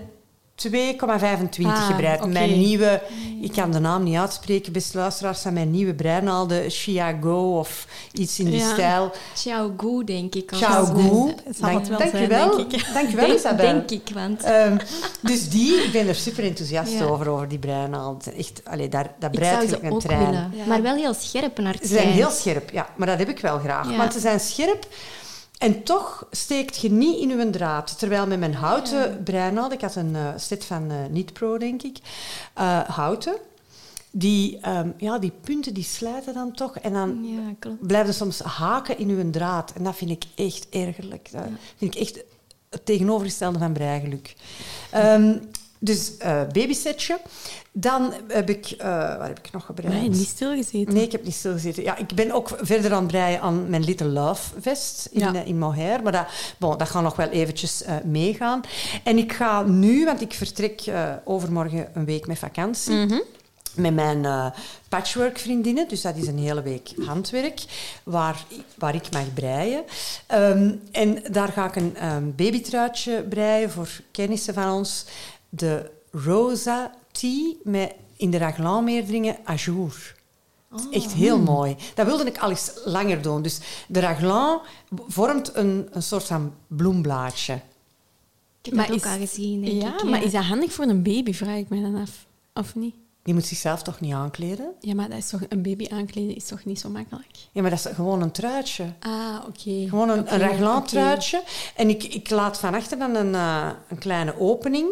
2,25 0.58 1.66
Ah, 1.66 1.86
gebreid. 1.88 2.26
Mijn 2.26 2.58
nieuwe, 2.60 3.02
ik 3.42 3.52
kan 3.52 3.72
de 3.72 3.80
naam 3.80 4.04
niet 4.04 4.16
uitspreken, 4.18 4.74
beste 4.74 4.98
luisteraars, 4.98 5.42
zijn 5.42 5.54
mijn 5.54 5.72
nieuwe 5.72 5.94
breinaalden 5.94 6.70
Chiago 6.70 7.58
of 7.60 7.88
iets 8.14 8.40
in 8.40 8.46
die 8.46 8.60
Ja. 8.60 8.72
stijl. 8.74 9.12
Ciao 9.36 9.74
Gu, 9.78 10.04
denk 10.04 10.36
ik. 10.36 10.50
wel 11.88 11.98
Dank 11.98 12.12
zijn, 12.12 12.28
wel. 12.28 12.58
denk 12.58 12.72
ik. 12.74 12.86
Dank 12.94 13.10
je 13.10 13.16
wel, 13.16 13.26
Denk, 13.26 13.38
Isabel. 13.40 13.66
denk 13.66 13.92
ik, 13.92 14.10
want... 14.14 14.44
Ehm, 14.44 14.78
dus 15.22 15.50
die, 15.50 15.74
ik 15.84 15.92
ben 15.92 16.08
er 16.08 16.16
super 16.16 16.44
enthousiast 16.44 16.92
Ja. 16.92 17.04
over, 17.06 17.30
over 17.30 17.48
die 17.48 17.60
breinaalden. 17.60 18.34
Echt, 18.38 18.62
allee, 18.64 18.90
daar, 18.90 19.14
dat 19.20 19.34
ik 19.34 19.40
breidt 19.40 19.70
ze 19.70 19.80
een 19.84 19.92
ook 19.92 20.00
trein. 20.00 20.26
willen. 20.26 20.52
Ja. 20.56 20.66
Maar 20.66 20.82
wel 20.82 20.96
heel 20.96 21.14
scherp 21.14 21.58
naar 21.60 21.74
het 21.74 21.82
Ze 21.88 21.94
zijn 21.94 22.08
heel 22.08 22.30
scherp, 22.30 22.70
ja. 22.72 22.90
Maar 22.96 23.08
dat 23.08 23.18
heb 23.18 23.30
ik 23.30 23.40
wel 23.40 23.60
graag. 23.60 23.90
Ja. 23.92 23.98
Want 23.98 24.14
ze 24.14 24.20
zijn 24.20 24.40
scherp 24.40 24.88
en 25.58 25.84
toch 25.84 26.28
steekt 26.32 26.78
je 26.78 26.92
niet 26.92 27.20
in 27.20 27.32
uw 27.32 27.50
draad. 27.50 28.00
Terwijl 28.00 28.28
met 28.28 28.40
mijn 28.40 28.54
houten 28.54 29.24
breinaald, 29.24 29.72
ik 29.72 29.82
had 29.82 29.96
een 29.96 30.16
eh, 30.16 30.28
set 30.36 30.66
van 30.66 30.92
eh 30.92 30.98
Niet 31.10 31.34
Pro, 31.34 31.58
denk 31.58 31.84
ik, 31.84 31.98
eh, 32.54 32.80
houten, 32.84 33.36
die, 34.12 34.58
ehm, 34.62 34.90
ja, 34.98 35.20
die 35.20 35.32
punten 35.42 35.74
die 35.74 35.84
slijten 35.84 36.34
dan 36.34 36.52
toch. 36.52 36.78
En 36.78 36.94
dan 36.94 37.24
Ja, 37.24 37.70
blijven 37.80 38.14
soms 38.14 38.40
haken 38.40 38.98
in 38.98 39.10
uw 39.10 39.30
draad. 39.30 39.74
En 39.76 39.84
dat 39.84 39.96
vind 39.96 40.12
ik 40.12 40.24
echt 40.36 40.68
ergerlijk. 40.70 41.30
Dat 41.32 41.44
vind 41.78 41.96
ik 41.96 42.02
echt 42.02 42.24
het 42.70 42.86
tegenovergestelde 42.86 43.60
van 43.60 43.74
breigeluk. 43.74 44.36
Ehm, 44.92 45.38
dus 45.80 46.18
eh 46.18 46.42
babysetje. 46.54 47.20
Dan 47.72 48.14
heb 48.28 48.50
ik... 48.50 48.66
eh 48.78 49.18
wat 49.18 49.28
heb 49.28 49.40
ik 49.40 49.52
nog 49.52 49.66
gebreid? 49.66 49.94
Nee, 49.94 50.10
niet 50.10 50.28
stilgezeten. 50.28 50.94
Nee, 50.94 51.04
ik 51.04 51.12
heb 51.12 51.24
niet 51.24 51.34
stilgezeten. 51.34 51.84
Ja, 51.84 51.98
ik 51.98 52.16
ben 52.16 52.32
ook 52.32 52.50
verder 52.62 52.94
aan 52.94 52.98
het 53.04 53.08
breien 53.12 53.42
aan 53.42 53.70
mijn 53.70 53.84
Little 53.84 54.08
Love 54.08 54.62
vest 54.62 55.08
in, 55.12 55.20
Ja. 55.20 55.34
eh, 55.36 55.48
in 55.48 55.58
mohair. 55.60 56.04
Maar 56.04 56.12
dat, 56.12 56.26
bon, 56.58 56.78
dat 56.78 56.90
gaat 56.90 57.04
nog 57.04 57.16
wel 57.16 57.30
eventjes 57.30 57.84
meegaan. 58.04 58.62
En 59.04 59.18
ik 59.18 59.34
ga 59.34 59.62
nu, 59.64 60.06
want 60.06 60.22
ik 60.22 60.34
vertrek 60.34 60.84
overmorgen 61.24 61.88
een 61.94 62.06
week 62.06 62.28
met 62.28 62.40
vakantie. 62.40 62.94
Mhm. 62.96 63.20
Met 63.76 63.94
mijn 63.94 64.26
eh, 64.26 64.46
patchwork-vriendinnen. 64.90 65.88
Dus 65.88 66.02
dat 66.02 66.16
is 66.16 66.28
een 66.28 66.38
hele 66.38 66.62
week 66.62 66.90
handwerk 67.06 67.60
waar, 68.04 68.46
waar 68.78 68.96
ik 68.96 69.12
mag 69.12 69.34
breien. 69.34 69.84
Ehm, 70.28 70.72
en 70.92 71.24
daar 71.32 71.48
ga 71.48 71.66
ik 71.68 71.76
een 71.76 71.96
ehm, 71.96 72.24
babytruitje 72.36 73.24
breien 73.30 73.72
voor 73.72 73.90
kennissen 74.12 74.54
van 74.54 74.72
ons. 74.74 75.06
De 75.50 75.92
Rosa 76.12 76.92
Tea 77.12 77.54
met 77.64 77.94
in 78.16 78.32
de 78.32 78.38
raglanmeerderingen 78.38 79.38
ajour. 79.44 80.16
Echt 80.92 81.14
heel 81.14 81.40
mooi. 81.40 81.76
Dat 81.96 82.06
wilde 82.06 82.26
ik 82.26 82.38
al 82.38 82.50
eens 82.50 82.72
langer 82.86 83.22
doen. 83.22 83.42
Dus 83.42 83.60
de 83.88 84.00
raglan 84.00 84.62
vormt 85.08 85.56
een, 85.56 85.88
een 85.92 86.04
soort 86.04 86.24
van 86.24 86.54
bloemblaadje. 86.68 87.54
Ik 87.54 88.66
heb 88.66 88.74
Maar 88.74 88.88
dat 88.88 88.96
ook 88.96 89.04
is- 89.06 89.12
al 89.12 89.18
gezien, 89.18 89.62
denk 89.62 89.82
Ja, 89.82 89.94
ik. 89.98 90.04
maar 90.04 90.24
is 90.24 90.32
dat 90.32 90.44
handig 90.44 90.74
voor 90.74 90.86
een 90.86 91.04
baby, 91.04 91.34
vraag 91.34 91.58
ik 91.58 91.70
me 91.70 91.82
dan 91.82 91.96
af. 91.96 92.26
Of 92.54 92.76
niet? 92.76 92.96
Die 93.24 93.34
moet 93.34 93.46
zichzelf 93.46 93.82
toch 93.84 94.00
niet 94.00 94.14
aankleden? 94.14 94.72
Ja, 94.80 94.94
maar 94.96 95.10
dat 95.10 95.18
is 95.18 95.30
toch, 95.30 95.42
een 95.50 95.62
baby 95.62 95.88
aankleden 95.90 96.36
is 96.36 96.46
toch 96.46 96.66
niet 96.66 96.80
zo 96.80 96.90
makkelijk? 96.90 97.28
Ja, 97.52 97.62
maar 97.62 97.70
dat 97.70 97.80
is 97.86 97.92
gewoon 97.96 98.22
een 98.22 98.32
truitje. 98.32 98.94
Ah, 99.00 99.36
oké. 99.48 99.86
Gewoon 99.90 100.10
een, 100.10 100.20
Oké, 100.20 100.34
een 100.34 100.40
raglan 100.40 100.78
oké. 100.78 100.88
truitje. 100.88 101.44
En 101.76 101.90
ik, 101.90 102.04
ik 102.04 102.30
laat 102.30 102.60
van 102.60 102.74
achter 102.74 102.98
dan 102.98 103.16
een, 103.16 103.36
eh, 103.36 103.70
een 103.88 103.98
kleine 103.98 104.40
opening. 104.40 104.88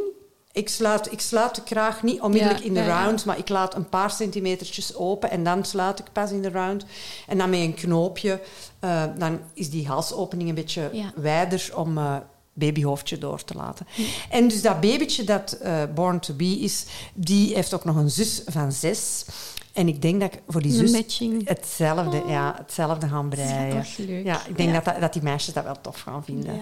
Ik 0.56 0.70
sluit, 0.70 1.12
ik 1.12 1.20
sluit 1.20 1.56
de 1.56 1.64
kraag 1.64 2.04
niet 2.04 2.22
onmiddellijk 2.22 2.60
Ja, 2.60 2.66
in 2.66 2.74
de 2.74 2.80
ja, 2.80 2.86
ja. 2.86 3.04
round, 3.04 3.26
maar 3.26 3.38
ik 3.38 3.50
laat 3.50 3.76
een 3.76 3.90
paar 3.90 4.12
centimetertjes 4.12 4.96
open 4.96 5.32
en 5.32 5.44
dan 5.44 5.66
sluit 5.66 6.00
ik 6.00 6.06
pas 6.12 6.32
in 6.32 6.42
de 6.42 6.50
round. 6.50 6.86
En 7.28 7.38
dan 7.38 7.50
met 7.50 7.60
een 7.60 7.74
knoopje, 7.74 8.42
eh, 8.80 9.04
dan 9.18 9.40
is 9.54 9.70
die 9.70 9.88
halsopening 9.88 10.50
een 10.50 10.56
beetje 10.56 10.92
wijder 11.16 11.72
om 11.76 11.98
eh, 11.98 12.16
babyhoofdje 12.54 13.18
door 13.18 13.44
te 13.44 13.54
laten. 13.54 13.88
En 14.30 14.48
dus 14.48 14.62
dat 14.62 14.82
babytje 14.82 15.24
dat 15.24 15.52
eh, 15.52 15.84
born 15.94 16.20
to 16.20 16.34
be 16.34 16.60
is, 16.60 16.86
die 17.14 17.54
heeft 17.54 17.74
ook 17.74 17.86
nog 17.86 17.96
een 17.96 18.12
zus 18.12 18.42
van 18.46 18.72
zes. 18.72 19.26
En 19.74 19.88
ik 19.88 20.02
denk 20.02 20.22
dat 20.22 20.34
ik 20.34 20.42
voor 20.48 20.62
die 20.62 20.74
zus 20.74 20.92
matching. 20.92 21.48
hetzelfde, 21.48 22.24
ja, 22.28 22.56
hetzelfde 22.58 23.08
gaan 23.08 23.30
breien. 23.30 23.84
toch 23.84 23.98
leuk. 23.98 24.26
Ja, 24.26 24.46
ik 24.48 24.58
denk 24.58 24.74
dat, 24.74 24.86
dat, 24.86 25.00
dat 25.00 25.14
die 25.14 25.22
meisjes 25.22 25.54
dat 25.54 25.64
wel 25.64 25.82
tof 25.82 26.02
gaan 26.02 26.24
vinden. 26.24 26.62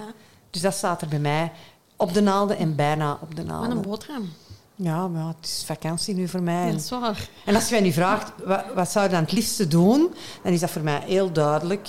Dus 0.49 0.61
dat 0.61 0.73
staat 0.73 1.01
er 1.01 1.07
bij 1.07 1.19
mij 1.19 1.51
op 2.03 2.13
de 2.13 2.21
naalden 2.21 2.57
en 2.57 2.75
bijna 2.75 3.17
op 3.21 3.35
de 3.35 3.45
Wat 3.45 3.51
een 3.53 3.59
naalden. 3.61 3.81
boterham. 3.81 4.29
Ja, 4.75 5.07
maar 5.07 5.27
het 5.27 5.35
is 5.45 5.63
vakantie 5.65 6.15
nu 6.15 6.27
voor 6.27 6.41
mij. 6.41 6.61
Dat 6.63 6.71
En, 6.71 6.75
is 6.77 6.89
waar. 6.89 7.27
en 7.45 7.55
als 7.55 7.65
je 7.69 7.71
mij 7.75 7.83
nu 7.83 7.91
vraagt, 7.91 8.31
wat, 8.45 8.63
wat 8.75 8.91
zou 8.91 9.05
je 9.05 9.11
dan 9.11 9.21
het 9.21 9.31
liefste 9.31 9.67
doen? 9.67 10.13
Dan 10.43 10.53
is 10.53 10.59
dat 10.59 10.69
voor 10.69 10.81
mij 10.81 11.01
heel 11.05 11.31
duidelijk. 11.31 11.87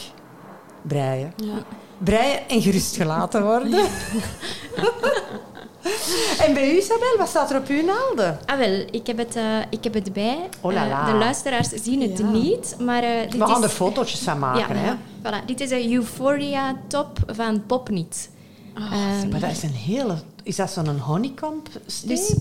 Breien. 0.82 1.32
Ja. 1.36 1.52
Breien 1.98 2.48
en 2.48 2.62
gerust 2.62 2.96
gelaten 2.96 3.42
worden. 3.42 3.84
en 6.44 6.54
bij 6.54 6.72
u, 6.72 6.76
Isabel, 6.76 7.16
wat 7.18 7.28
staat 7.28 7.50
er 7.50 7.58
op 7.58 7.66
uw 7.68 7.84
naalden? 7.84 8.38
Ah, 8.46 8.58
wel, 8.58 8.84
ik 8.90 9.06
heb 9.06 9.18
het, 9.18 9.36
eh, 9.36 9.58
ik 9.70 9.84
heb 9.84 9.94
het 9.94 10.12
bij. 10.12 10.48
Oh 10.60 10.72
la 10.72 10.84
Eh, 10.88 11.06
de 11.06 11.12
luisteraars 11.18 11.68
zien 11.68 12.02
het 12.02 12.18
Ja. 12.18 12.26
niet, 12.30 12.76
maar 12.80 13.02
eh, 13.02 13.20
dit 13.30 13.32
We 13.40 13.46
gaan 13.46 13.58
is... 13.58 13.64
er 13.64 13.68
fotootjes 13.70 14.20
van 14.20 14.38
maken. 14.38 14.76
Hè? 14.76 14.86
ja, 14.86 14.96
voilà. 15.22 15.44
Dit 15.46 15.60
is 15.60 15.70
een 15.70 15.92
Euphoria 15.92 16.76
top 16.86 17.18
van 17.26 17.62
Popnit. 17.66 18.30
Ah, 18.74 18.92
Ehm, 18.92 19.28
Maar 19.28 19.40
dat 19.40 19.50
is 19.50 19.62
een 19.62 19.70
hele... 19.70 20.16
Is 20.42 20.56
dat 20.56 20.70
zo'n 20.70 20.98
honeycomb 20.98 21.68
steek? 21.86 22.08
Dus, 22.08 22.34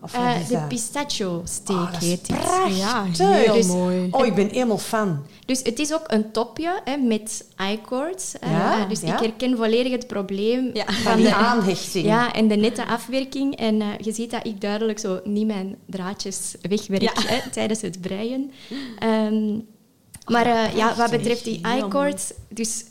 of 0.00 0.14
eh, 0.14 0.34
de 0.48 0.52
dat? 0.54 0.68
pistachio 0.68 1.40
steak 1.44 1.78
Oh, 1.78 1.98
heet 1.98 2.26
prachtig. 2.26 2.76
Ja, 2.78 3.04
heel 3.04 3.32
heel 3.32 3.66
mooi. 3.66 4.08
Oh, 4.10 4.26
ik 4.26 4.34
ben 4.34 4.48
helemaal 4.48 4.78
fan. 4.78 5.22
Dus 5.46 5.62
het 5.62 5.78
is 5.78 5.92
ook 5.92 6.04
een 6.06 6.30
topje 6.32 6.80
hè, 6.84 6.96
met 6.96 7.44
i-cords. 7.72 8.38
Eh, 8.38 8.50
Ja, 8.50 8.84
dus 8.84 9.00
ja. 9.00 9.12
ik 9.12 9.18
herken 9.20 9.56
volledig 9.56 9.92
het 9.92 10.06
probleem 10.06 10.70
Ja. 10.72 10.84
Van 10.92 11.16
die 11.16 11.24
de, 11.24 11.34
aanhechting. 11.34 12.06
ja, 12.14 12.32
en 12.32 12.48
de 12.48 12.56
nette 12.56 12.86
afwerking. 12.86 13.56
En 13.56 13.80
eh, 13.80 13.86
je 14.00 14.12
ziet 14.12 14.30
dat 14.30 14.46
ik 14.46 14.60
duidelijk 14.60 14.98
zo 14.98 15.20
niet 15.24 15.46
mijn 15.46 15.76
draadjes 15.86 16.54
wegwerk 16.68 17.02
Ja. 17.02 17.12
hè, 17.14 17.50
tijdens 17.50 17.80
het 17.80 18.00
breien. 18.00 18.50
Ehm, 18.98 19.58
maar 20.26 20.46
eh, 20.46 20.76
ja, 20.76 20.94
wat 20.96 21.10
betreft 21.10 21.44
die 21.44 21.58
Heel 21.62 21.86
i-cords... 21.86 22.32
Dus 22.48 22.84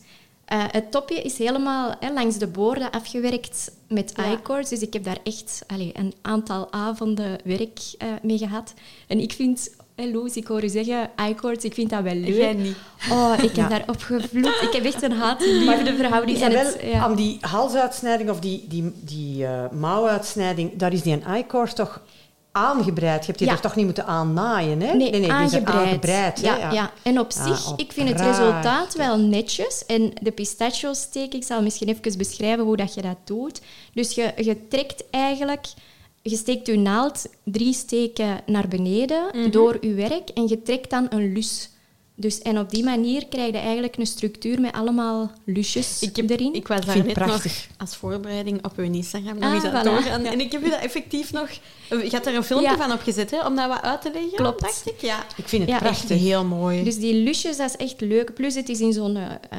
eh, 0.47 0.63
het 0.71 0.91
topje 0.91 1.21
is 1.21 1.37
helemaal 1.37 1.95
hè, 1.99 2.13
langs 2.13 2.37
de 2.37 2.47
boorden 2.47 2.91
afgewerkt 2.91 3.71
met 3.87 4.13
Ja. 4.15 4.31
i-cords. 4.31 4.69
Dus 4.69 4.81
ik 4.81 4.93
heb 4.93 5.03
daar 5.03 5.19
echt 5.23 5.63
allee, 5.67 5.91
een 5.93 6.13
aantal 6.21 6.71
avonden 6.71 7.39
werk 7.43 7.79
eh, 7.97 8.07
mee 8.21 8.37
gehad. 8.37 8.73
En 9.07 9.19
ik 9.19 9.33
vind... 9.33 9.69
Loes, 10.11 10.35
ik 10.35 10.47
hoor 10.47 10.63
u 10.63 10.69
zeggen, 10.69 11.09
i-cords, 11.29 11.65
ik 11.65 11.73
vind 11.73 11.89
dat 11.89 12.03
wel 12.03 12.13
leuk. 12.15 12.35
Jij 12.35 12.53
niet. 12.53 12.75
Oh, 13.11 13.33
ik 13.37 13.41
heb 13.41 13.55
Ja. 13.55 13.67
daarop 13.67 14.01
gevloed. 14.01 14.45
Ik 14.61 14.69
heb 14.71 14.85
echt 14.85 15.01
een 15.01 15.11
haat-liefde 15.11 15.95
verhouding. 15.95 16.37
Isabel, 16.37 16.65
het, 16.65 16.79
ja. 16.83 16.99
aan 17.03 17.15
die 17.15 17.37
halsuitsnijding 17.41 18.29
of 18.29 18.39
die, 18.39 18.65
die, 18.67 18.91
die 19.01 19.45
eh, 19.45 19.69
mouwuitsnijding, 19.71 20.75
daar 20.75 20.93
is 20.93 21.01
die 21.01 21.13
een 21.13 21.35
i-cord 21.37 21.75
toch 21.75 22.01
aangebreid. 22.57 23.19
Je 23.19 23.25
hebt 23.25 23.37
die 23.37 23.47
Ja. 23.47 23.53
er 23.53 23.59
toch 23.61 23.75
niet 23.75 23.85
moeten 23.85 24.05
aannaaien, 24.05 24.81
hè? 24.81 24.93
Nee, 24.93 25.11
die 25.11 25.19
is 25.21 25.27
er 25.27 25.33
aangebreid. 25.33 25.67
aangebreid, 25.87 26.39
ja, 26.39 26.71
ja. 26.71 26.91
En 27.03 27.19
op 27.19 27.31
Ah, 27.37 27.45
zich, 27.45 27.73
ik 27.77 27.91
vind 27.91 28.09
het 28.09 28.19
resultaat 28.21 28.93
wel 28.95 29.17
netjes. 29.17 29.85
En 29.85 30.11
de 30.21 30.31
pistachio 30.31 30.93
steek, 30.93 31.33
ik 31.33 31.43
zal 31.43 31.61
misschien 31.61 31.87
even 31.87 32.17
beschrijven 32.17 32.63
hoe 32.65 32.77
dat 32.77 32.93
je 32.93 33.01
dat 33.01 33.17
doet. 33.23 33.61
Dus 33.93 34.15
je, 34.15 34.33
je 34.35 34.67
trekt 34.67 35.03
eigenlijk... 35.09 35.65
Je 36.21 36.35
steekt 36.35 36.67
je 36.67 36.77
naald 36.77 37.25
drie 37.43 37.73
steken 37.73 38.39
naar 38.45 38.67
beneden 38.67 39.23
Mhm. 39.33 39.49
door 39.51 39.77
je 39.81 39.93
werk 39.93 40.29
en 40.29 40.47
je 40.47 40.61
trekt 40.61 40.89
dan 40.89 41.07
een 41.09 41.33
lus. 41.33 41.69
Dus, 42.19 42.39
en 42.41 42.59
op 42.59 42.69
die 42.69 42.83
manier 42.83 43.27
krijg 43.27 43.51
je 43.51 43.57
eigenlijk 43.57 43.97
een 43.97 44.05
structuur 44.07 44.61
met 44.61 44.73
allemaal 44.73 45.31
lusjes 45.45 46.01
Ik, 46.01 46.15
heb, 46.15 46.29
erin. 46.29 46.53
ik 46.53 46.67
was 46.67 46.85
daar 46.85 46.93
vind 46.93 47.05
net 47.05 47.15
het 47.15 47.25
nog 47.25 47.35
prachtig. 47.41 47.67
als 47.77 47.95
voorbereiding 47.95 48.65
op 48.65 48.73
uw 48.77 48.83
Instagram 48.93 49.33
nog 49.39 49.43
Ah, 49.49 49.53
eens 49.55 49.63
aan 49.63 49.75
het 49.75 49.81
voilà. 49.81 49.89
doorgaan. 49.89 50.25
En 50.25 50.39
ik 50.39 50.51
heb 50.51 50.65
u 50.65 50.69
dat 50.69 50.79
effectief 50.79 51.31
nog... 51.33 51.49
Je 51.89 52.09
had 52.11 52.25
er 52.25 52.35
een 52.35 52.43
filmpje 52.43 52.69
Ja. 52.69 52.77
van 52.77 52.91
opgezet, 52.91 53.31
hè, 53.31 53.45
om 53.45 53.55
dat 53.55 53.67
wat 53.67 53.81
uit 53.81 54.01
te 54.01 54.11
leggen. 54.11 54.31
Klopt. 54.35 54.61
Dacht 54.61 54.87
ik, 54.87 55.01
ja. 55.01 55.25
Ik 55.35 55.47
vind 55.47 55.61
het 55.61 55.71
Ja, 55.71 55.77
prachtig. 55.77 56.19
Heel 56.19 56.45
mooi. 56.45 56.83
Dus 56.83 56.97
die 56.97 57.13
lusjes, 57.13 57.57
dat 57.57 57.69
is 57.69 57.75
echt 57.85 58.01
leuk. 58.01 58.33
Plus 58.33 58.55
het 58.55 58.69
is 58.69 58.79
in 58.79 58.93
zo'n 58.93 59.17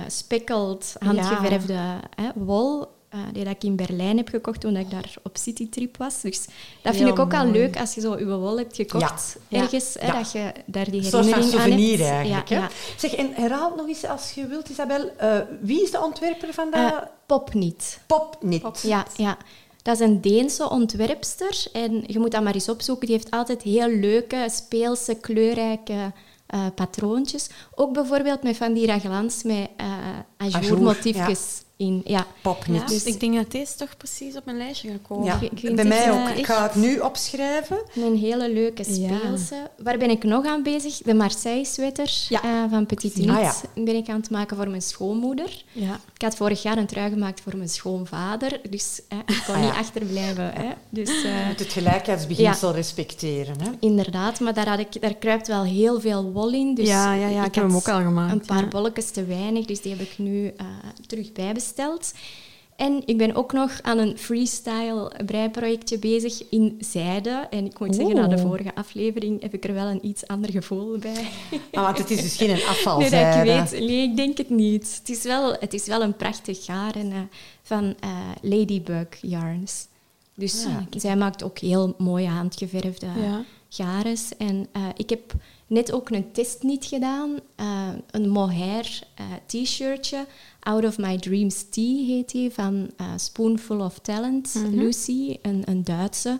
spekkeld, 0.09 0.95
handgeverfde 0.99 1.75
hè, 2.17 2.29
wol. 2.35 2.87
Eh, 3.09 3.19
die 3.33 3.45
dat 3.45 3.53
ik 3.55 3.65
in 3.65 3.77
Berlijn 3.77 4.17
heb 4.17 4.29
gekocht 4.29 4.61
toen 4.61 4.77
ik 4.77 4.91
daar 4.91 5.15
op 5.23 5.37
citytrip 5.37 5.97
was. 5.97 6.21
Dus 6.21 6.45
dat 6.83 6.95
vind 6.95 6.97
Heel 6.97 7.09
ik 7.09 7.19
ook 7.19 7.35
al 7.35 7.47
leuk 7.51 7.79
als 7.81 7.95
je 7.95 8.01
zo 8.01 8.19
je 8.19 8.27
wol 8.27 8.59
hebt 8.59 8.77
gekocht 8.77 9.37
Ja. 9.49 9.61
ergens. 9.61 9.97
Hè, 9.99 10.13
dat 10.13 10.33
je 10.33 10.53
daar 10.67 10.85
die 10.91 10.95
Een 10.95 11.05
herinnering 11.05 11.35
aan 11.35 11.43
souvenir 11.43 11.99
hebt. 11.99 12.01
eigenlijk. 12.11 12.49
Ja, 12.49 12.57
hè? 12.57 12.63
ja. 12.63 12.69
Zeg, 12.97 13.15
en 13.15 13.33
herhaal 13.35 13.75
nog 13.77 13.89
eens 13.89 14.05
als 14.05 14.33
je 14.33 14.47
wilt, 14.47 14.69
Isabel. 14.69 15.11
eh, 15.17 15.39
wie 15.61 15.83
is 15.83 15.91
de 15.91 16.03
ontwerper 16.03 16.55
van 16.55 16.71
dat 16.71 16.93
Eh, 16.93 16.99
Popnit. 17.27 18.01
popnit? 18.07 18.83
Ja, 18.83 19.07
ja. 19.17 19.37
Dat 19.83 20.01
is 20.01 20.07
een 20.07 20.21
Deense 20.21 20.71
ontwerpster. 20.71 21.67
En 21.73 22.05
je 22.07 22.19
moet 22.19 22.31
dat 22.31 22.43
maar 22.43 22.55
eens 22.55 22.69
opzoeken. 22.69 23.07
Die 23.07 23.17
heeft 23.17 23.31
altijd 23.31 23.63
heel 23.63 23.89
leuke, 23.89 24.47
speelse, 24.51 25.15
kleurrijke 25.15 26.13
patroontjes. 26.75 27.49
Ook 27.75 27.93
bijvoorbeeld 27.93 28.43
met 28.43 28.57
van 28.57 28.73
die 28.73 28.87
raglans 28.87 29.43
met 29.43 29.69
uh, 29.81 29.87
Ajour, 30.37 30.57
ajourmotiefjes 30.57 31.63
in. 31.79 32.01
Ja. 32.05 32.27
Popnit. 32.43 32.81
Ja, 32.81 32.87
Dus- 32.87 33.05
ik 33.05 33.21
denk 33.21 33.35
dat 33.35 33.51
deze 33.51 33.75
toch 33.77 33.97
precies 33.97 34.37
op 34.37 34.45
mijn 34.45 34.57
lijstje 34.57 34.91
gekomen. 34.91 35.25
Ja, 35.25 35.39
Ik 35.41 35.59
vind 35.59 35.75
bij 35.77 35.85
mij 35.85 36.05
eh, 36.05 36.15
ook. 36.23 36.29
Ik 36.37 36.47
ga 36.47 36.63
het 36.63 36.75
nu 36.75 36.99
opschrijven. 36.99 37.79
Een 37.95 38.17
hele 38.17 38.53
leuke 38.53 38.83
Ja. 38.87 38.93
speelse. 39.19 39.71
Waar 39.83 39.99
ben 39.99 40.11
ik 40.11 40.25
nog 40.25 40.47
aan 40.47 40.63
bezig? 40.63 40.97
De 40.99 41.15
Marseille-sweater 41.15 42.11
Ja. 42.29 42.43
eh, 42.43 42.71
van 42.71 42.87
Petit 42.87 43.13
Ah, 43.13 43.19
Niet 43.19 43.29
ja. 43.29 43.55
ben 43.75 43.95
ik 43.97 44.09
aan 44.09 44.21
het 44.21 44.31
maken 44.31 44.57
voor 44.57 44.69
mijn 44.69 44.83
schoonmoeder. 44.83 45.65
Ja. 45.73 46.01
Ik 46.15 46.23
had 46.23 46.35
vorig 46.37 46.63
jaar 46.63 46.79
een 46.79 46.87
trui 46.87 47.11
gemaakt 47.11 47.41
voor 47.41 47.57
mijn 47.57 47.69
schoonvader. 47.69 48.61
Dus 48.71 49.01
eh, 49.09 49.19
ik 49.27 49.43
kon 49.47 49.55
Ah, 49.55 49.61
ja. 49.61 49.67
niet 49.67 49.77
achterblijven. 49.79 50.51
Hè. 50.55 50.69
Dus, 50.89 51.09
eh, 51.09 51.39
Je 51.41 51.45
moet 51.49 51.59
het 51.59 51.73
gelijkheidsbeginsel 51.73 52.73
respecteren. 52.75 53.61
Hè? 53.63 53.71
Inderdaad, 53.81 54.41
maar 54.41 54.55
daar, 54.55 54.69
had 54.69 54.79
ik, 54.79 55.01
daar 55.01 55.15
kruipt 55.15 55.47
wel 55.49 55.63
heel 55.65 56.01
veel 56.01 56.33
wol 56.33 56.53
in. 56.53 56.75
Dus 56.75 56.89
ja, 56.89 57.15
ja, 57.15 57.29
ja, 57.29 57.45
ik, 57.45 57.55
heb 57.55 57.65
hem 57.65 57.77
ook 57.77 57.89
al 57.89 58.01
gemaakt. 58.01 58.33
Een 58.33 58.47
paar 58.47 58.63
ja. 58.63 58.69
bolletjes 58.69 59.11
te 59.11 59.25
weinig, 59.25 59.65
dus 59.67 59.81
die 59.81 59.93
heb 59.97 60.01
ik 60.01 60.15
nu 60.19 60.47
eh, 60.57 60.67
terug 61.07 61.33
bijbesteld. 61.33 61.67
En 62.77 63.03
ik 63.05 63.17
ben 63.19 63.35
ook 63.35 63.53
nog 63.53 63.79
aan 63.83 63.99
een 63.99 64.19
freestyle 64.19 65.13
breiprojectje 65.27 65.99
bezig 65.99 66.43
in 66.51 66.77
zijde. 66.81 67.47
En 67.51 67.65
ik 67.67 67.79
moet 67.79 67.95
zeggen, 67.95 68.15
na 68.15 68.27
de 68.29 68.39
vorige 68.39 68.75
aflevering 68.75 69.43
heb 69.43 69.55
ik 69.55 69.65
er 69.65 69.75
wel 69.75 69.87
een 69.87 70.07
iets 70.07 70.27
ander 70.27 70.51
gevoel 70.51 70.99
bij. 70.99 71.29
Ah, 71.73 71.85
want 71.85 71.99
het 71.99 72.11
is 72.11 72.23
dus 72.23 72.37
geen 72.37 72.49
Nee, 72.55 72.67
afvalzijde. 72.67 73.51
dat 73.51 73.73
ik 73.73 73.79
weet. 73.79 73.89
Nee, 73.89 74.03
ik 74.03 74.17
denk 74.17 74.37
het 74.39 74.51
niet. 74.51 74.97
Het 74.99 75.09
is 75.09 75.23
wel, 75.23 75.53
het 75.61 75.75
is 75.75 75.87
wel 75.87 76.03
een 76.03 76.17
prachtig 76.17 76.65
garen 76.65 77.13
eh, 77.13 77.19
van 77.63 77.95
eh, 78.01 78.11
Ladybug 78.43 79.07
Yarns. 79.21 79.87
Dus 80.35 80.65
Ah, 80.65 80.73
eh, 80.77 80.81
zij 80.91 81.17
maakt 81.17 81.43
ook 81.43 81.59
heel 81.59 81.95
mooie 81.99 82.29
handgeverfde 82.29 83.07
Ja. 83.07 83.45
garens. 83.69 84.37
En 84.37 84.67
ik 84.97 85.11
heb 85.11 85.33
net 85.69 85.93
ook 85.93 86.11
een 86.11 86.33
testniet 86.33 86.85
gedaan. 86.85 87.39
eh, 87.57 87.89
een 88.11 88.29
mohair 88.29 89.01
eh, 89.15 89.25
t-shirtje. 89.47 90.27
Out 90.61 90.85
of 90.85 90.99
My 90.99 91.19
Dreams 91.19 91.65
Tea 91.71 92.05
heet 92.07 92.31
die, 92.31 92.51
van 92.51 92.91
eh, 92.97 93.07
Spoonful 93.17 93.81
of 93.81 93.99
Talent. 93.99 94.55
Mhm. 94.55 94.75
Lucy, 94.79 95.37
een, 95.43 95.63
een 95.65 95.85
Duitse. 95.85 96.39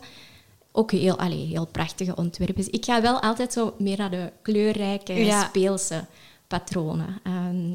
Ook 0.71 0.91
heel, 0.91 1.17
allee, 1.17 1.45
heel 1.45 1.65
prachtige 1.67 2.15
ontwerpen. 2.15 2.71
Ik 2.73 2.85
ga 2.85 3.01
wel 3.01 3.19
altijd 3.21 3.53
zo 3.53 3.73
meer 3.77 3.97
naar 3.97 4.11
de 4.11 4.31
kleurrijke, 4.41 5.13
Ja. 5.13 5.43
speelse 5.47 6.05
patronen. 6.47 7.19
Ehm, 7.23 7.73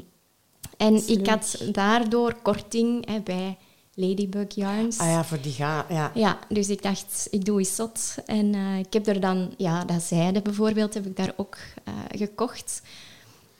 en 0.77 1.09
ik 1.09 1.27
had 1.27 1.65
daardoor 1.73 2.35
korting 2.43 3.07
hè, 3.09 3.21
bij 3.21 3.59
Ladybug 3.95 4.55
Yarns. 4.55 4.99
Ah 4.99 5.07
ja, 5.07 5.25
voor 5.25 5.41
die 5.41 5.53
ga. 5.53 5.87
Ja. 5.89 6.11
Ja, 6.15 6.39
dus 6.49 6.69
ik 6.69 6.83
dacht, 6.83 7.29
ik 7.31 7.45
doe 7.45 7.59
eens 7.59 7.75
zot. 7.75 8.15
En 8.27 8.55
eh, 8.55 8.79
ik 8.79 8.93
heb 8.93 9.07
er 9.07 9.21
dan, 9.21 9.55
ja, 9.57 9.85
dat 9.85 10.03
zijde 10.03 10.43
bijvoorbeeld, 10.43 10.95
heb 10.95 11.07
ik 11.07 11.17
daar 11.17 11.33
ook 11.37 11.57
eh, 11.85 11.95
gekocht. 12.09 12.83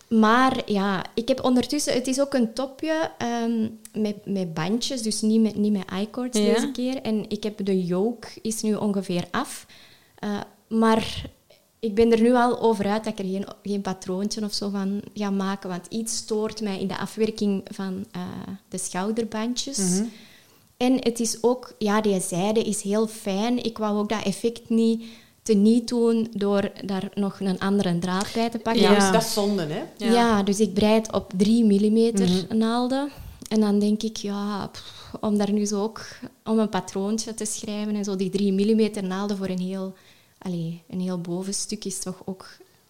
Maar 0.09 0.63
ja, 0.73 1.05
ik 1.15 1.29
heb 1.29 1.45
ondertussen, 1.45 1.93
het 1.95 2.07
is 2.07 2.21
ook 2.21 2.35
een 2.35 2.53
topje 2.53 3.11
ehm, 3.19 3.69
met, 3.93 4.17
met 4.27 4.55
bandjes, 4.55 5.03
dus 5.03 5.21
niet 5.21 5.41
met, 5.41 5.57
niet 5.57 5.73
met 5.73 5.85
i-cords 6.01 6.39
Ja. 6.39 6.55
deze 6.55 6.71
keer. 6.71 7.03
En 7.03 7.31
ik 7.31 7.43
heb 7.43 7.65
de 7.65 7.85
yoke 7.85 8.29
is 8.43 8.63
nu 8.63 8.75
ongeveer 8.75 9.25
af. 9.31 9.67
Eh, 10.19 10.41
maar 10.69 11.25
ik 11.85 11.95
ben 11.95 12.13
er 12.13 12.21
nu 12.21 12.35
al 12.35 12.61
over 12.61 12.87
uit 12.87 13.05
dat 13.05 13.13
ik 13.13 13.19
er 13.19 13.31
geen, 13.31 13.47
geen 13.63 13.81
patroontje 13.81 14.45
of 14.45 14.53
zo 14.53 14.71
van 14.71 15.01
ga 15.15 15.31
maken. 15.31 15.69
Want 15.69 15.87
iets 15.89 16.17
stoort 16.17 16.61
mij 16.61 16.81
in 16.81 16.87
de 16.89 16.99
afwerking 16.99 17.63
van 17.71 18.05
eh, 18.13 18.23
de 18.69 18.79
schouderbandjes. 18.79 19.79
Mhm. 19.79 20.05
En 20.77 20.95
het 20.95 21.21
is 21.21 21.39
ook, 21.41 21.75
ja, 21.79 22.01
die 22.01 22.21
zijde 22.21 22.63
is 22.63 22.83
heel 22.83 23.07
fijn. 23.07 23.65
Ik 23.65 23.79
wou 23.79 23.99
ook 23.99 24.09
dat 24.09 24.23
effect 24.23 24.69
niet 24.69 25.05
teniet 25.43 25.89
doen 25.89 26.27
door 26.37 26.71
daar 26.85 27.11
nog 27.15 27.41
een 27.41 27.59
andere 27.59 27.99
draad 27.99 28.33
bij 28.35 28.51
te 28.51 28.59
pakken. 28.59 28.83
Ja. 28.83 28.91
Ja, 28.93 28.99
dus 28.99 29.11
dat 29.13 29.23
is 29.23 29.33
zonde, 29.33 29.63
hè? 29.67 29.83
Ja. 29.97 30.13
Ja. 30.13 30.43
dus 30.43 30.61
ik 30.61 30.75
breid 30.75 31.13
op 31.13 31.33
3 31.37 31.65
mm 31.65 32.13
Mhm. 32.13 32.57
naalden. 32.57 33.11
En 33.49 33.61
dan 33.61 33.79
denk 33.79 34.03
ik, 34.03 34.17
ja, 34.17 34.67
pff, 34.73 35.13
om 35.21 35.39
daar 35.39 35.53
nu 35.53 35.65
zo 35.65 35.83
ook 35.83 36.07
om 36.45 36.59
een 36.59 36.69
patroontje 36.69 37.35
te 37.35 37.45
schrijven 37.45 37.95
en 37.95 38.05
zo 38.05 38.17
die 38.17 38.31
3 38.31 38.53
mm 38.53 39.07
naalden 39.07 39.37
voor 39.37 39.49
een 39.49 39.61
heel, 39.61 39.95
allee, 40.45 40.83
een 40.89 41.01
heel 41.01 41.21
bovenstuk 41.21 41.85
is 41.85 41.99
toch 41.99 42.23
ook, 42.25 42.47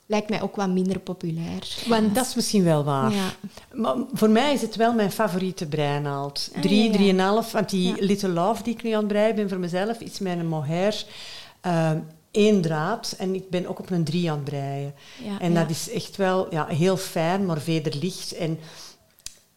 lijkt 0.06 0.28
mij 0.28 0.42
ook 0.42 0.56
wat 0.56 0.68
minder 0.68 0.98
populair. 0.98 1.76
Want 1.88 2.14
Dat 2.14 2.26
is 2.26 2.34
misschien 2.34 2.64
wel 2.64 2.84
waar. 2.84 3.12
Ja. 3.12 3.30
Maar 3.72 3.96
voor 4.12 4.30
mij 4.30 4.52
is 4.52 4.60
het 4.60 4.76
wel 4.76 4.92
mijn 4.92 5.12
favoriete 5.12 5.66
breinaald. 5.66 6.50
Ah, 6.54 6.60
Drie, 6.62 6.78
ja, 6.78 6.84
ja. 6.84 6.92
drieënhalf. 6.92 7.52
Want 7.52 7.70
die. 7.70 8.02
Little 8.04 8.28
Love 8.28 8.62
die 8.62 8.74
ik 8.74 8.82
nu 8.82 8.90
aan 8.90 8.98
het 8.98 9.08
breien 9.08 9.34
ben 9.34 9.48
voor 9.48 9.58
mezelf, 9.58 10.00
is 10.00 10.18
mijn 10.18 10.46
mohair. 10.46 11.04
ehm 11.60 11.98
één 12.30 12.60
draad. 12.62 13.14
En 13.18 13.34
ik 13.34 13.50
ben 13.50 13.66
ook 13.66 13.78
op 13.78 13.90
een 13.90 14.04
drie 14.04 14.30
aan 14.30 14.36
het 14.36 14.44
breien. 14.44 14.94
En 15.38 15.54
dat 15.54 15.70
is 15.70 15.90
echt 15.90 16.16
wel 16.16 16.52
ja, 16.54 16.66
heel 16.66 16.96
fijn, 16.96 17.46
maar 17.46 17.60
vederlicht. 17.60 18.32
En 18.32 18.58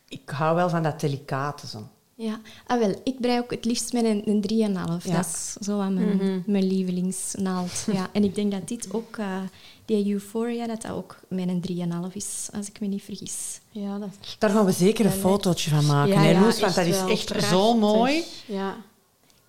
ik 0.08 0.30
hou 0.30 0.56
wel 0.56 0.70
van 0.70 0.84
dat 0.84 1.00
delicate. 1.00 1.68
Zo. 1.68 1.88
Ja, 2.20 2.40
ah, 2.68 2.80
wel, 2.80 3.02
ik 3.04 3.20
brei 3.22 3.40
ook 3.40 3.52
het 3.52 3.66
liefst 3.66 3.94
met 3.94 4.04
een, 4.04 4.22
een 4.26 4.42
3,5. 4.42 5.06
Ja. 5.06 5.16
Dat 5.16 5.26
is 5.26 5.54
zo 5.66 5.80
aan 5.80 5.94
mijn, 5.94 6.16
Mhm. 6.16 6.40
mijn 6.46 6.68
lievelingsnaald. 6.68 7.86
Ja, 7.94 8.10
en 8.12 8.24
ik 8.24 8.36
denk 8.36 8.52
dat 8.52 8.68
dit 8.68 8.94
ook, 8.94 9.18
eh, 9.18 9.38
die 9.86 10.14
Euphoria, 10.14 10.68
dat 10.68 10.82
dat 10.82 10.92
ook 10.92 11.20
met 11.28 11.48
een 11.48 11.62
3,5 11.62 12.16
is, 12.16 12.50
als 12.54 12.68
ik 12.68 12.80
me 12.80 12.88
niet 12.88 13.04
vergis. 13.04 13.60
ja, 13.72 13.98
dat 13.98 14.10
Daar 14.40 14.50
gaan 14.50 14.66
we 14.66 14.72
zeker 14.72 15.06
een 15.06 15.12
fotootje 15.12 15.70
van 15.70 15.86
maken, 15.86 16.14
Ja, 16.14 16.20
hè, 16.22 16.30
ja, 16.30 16.40
Loes? 16.42 16.60
Want 16.60 16.76
dat 16.76 16.86
is 16.86 16.98
echt 16.98 17.26
prachtig. 17.26 17.50
zo 17.50 17.78
mooi. 17.78 18.24
Ja. 18.46 18.76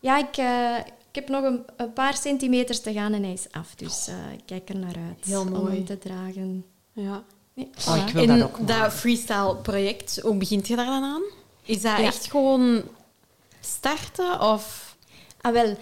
Ja, 0.01 0.19
ik, 0.19 0.37
eh, 0.37 0.77
ik 1.09 1.15
heb 1.15 1.29
nog 1.29 1.45
een, 1.45 1.61
een 1.77 1.93
paar 1.93 2.17
centimeters 2.17 2.81
te 2.81 2.93
gaan 2.93 3.13
en 3.13 3.23
hij 3.23 3.33
is 3.33 3.47
af. 3.51 3.75
Dus 3.75 4.07
eh, 4.09 4.15
ik 4.33 4.43
kijk 4.47 4.69
er 4.69 4.79
naar 4.79 4.97
uit 5.09 5.25
Heel 5.25 5.41
om 5.41 5.49
mooi. 5.49 5.75
hem 5.75 5.85
te 5.85 5.99
dragen. 5.99 6.65
ja. 6.93 7.23
Nee, 7.55 7.71
Oh, 7.89 7.97
ik 8.07 8.13
wil 8.13 8.23
en 8.23 8.39
dat 8.39 8.49
ook 8.49 8.61
maken. 8.61 8.93
freestyle-project, 8.93 10.21
hoe 10.21 10.35
begint 10.37 10.67
je 10.69 10.77
daar 10.77 10.87
dan 10.87 11.03
aan? 11.05 11.23
Is 11.69 11.81
dat 11.83 11.99
Ja. 11.99 12.03
echt 12.05 12.31
gewoon 12.31 12.83
starten 13.61 14.41
of... 14.41 14.97
Ah, 15.41 15.53
wel. 15.53 15.77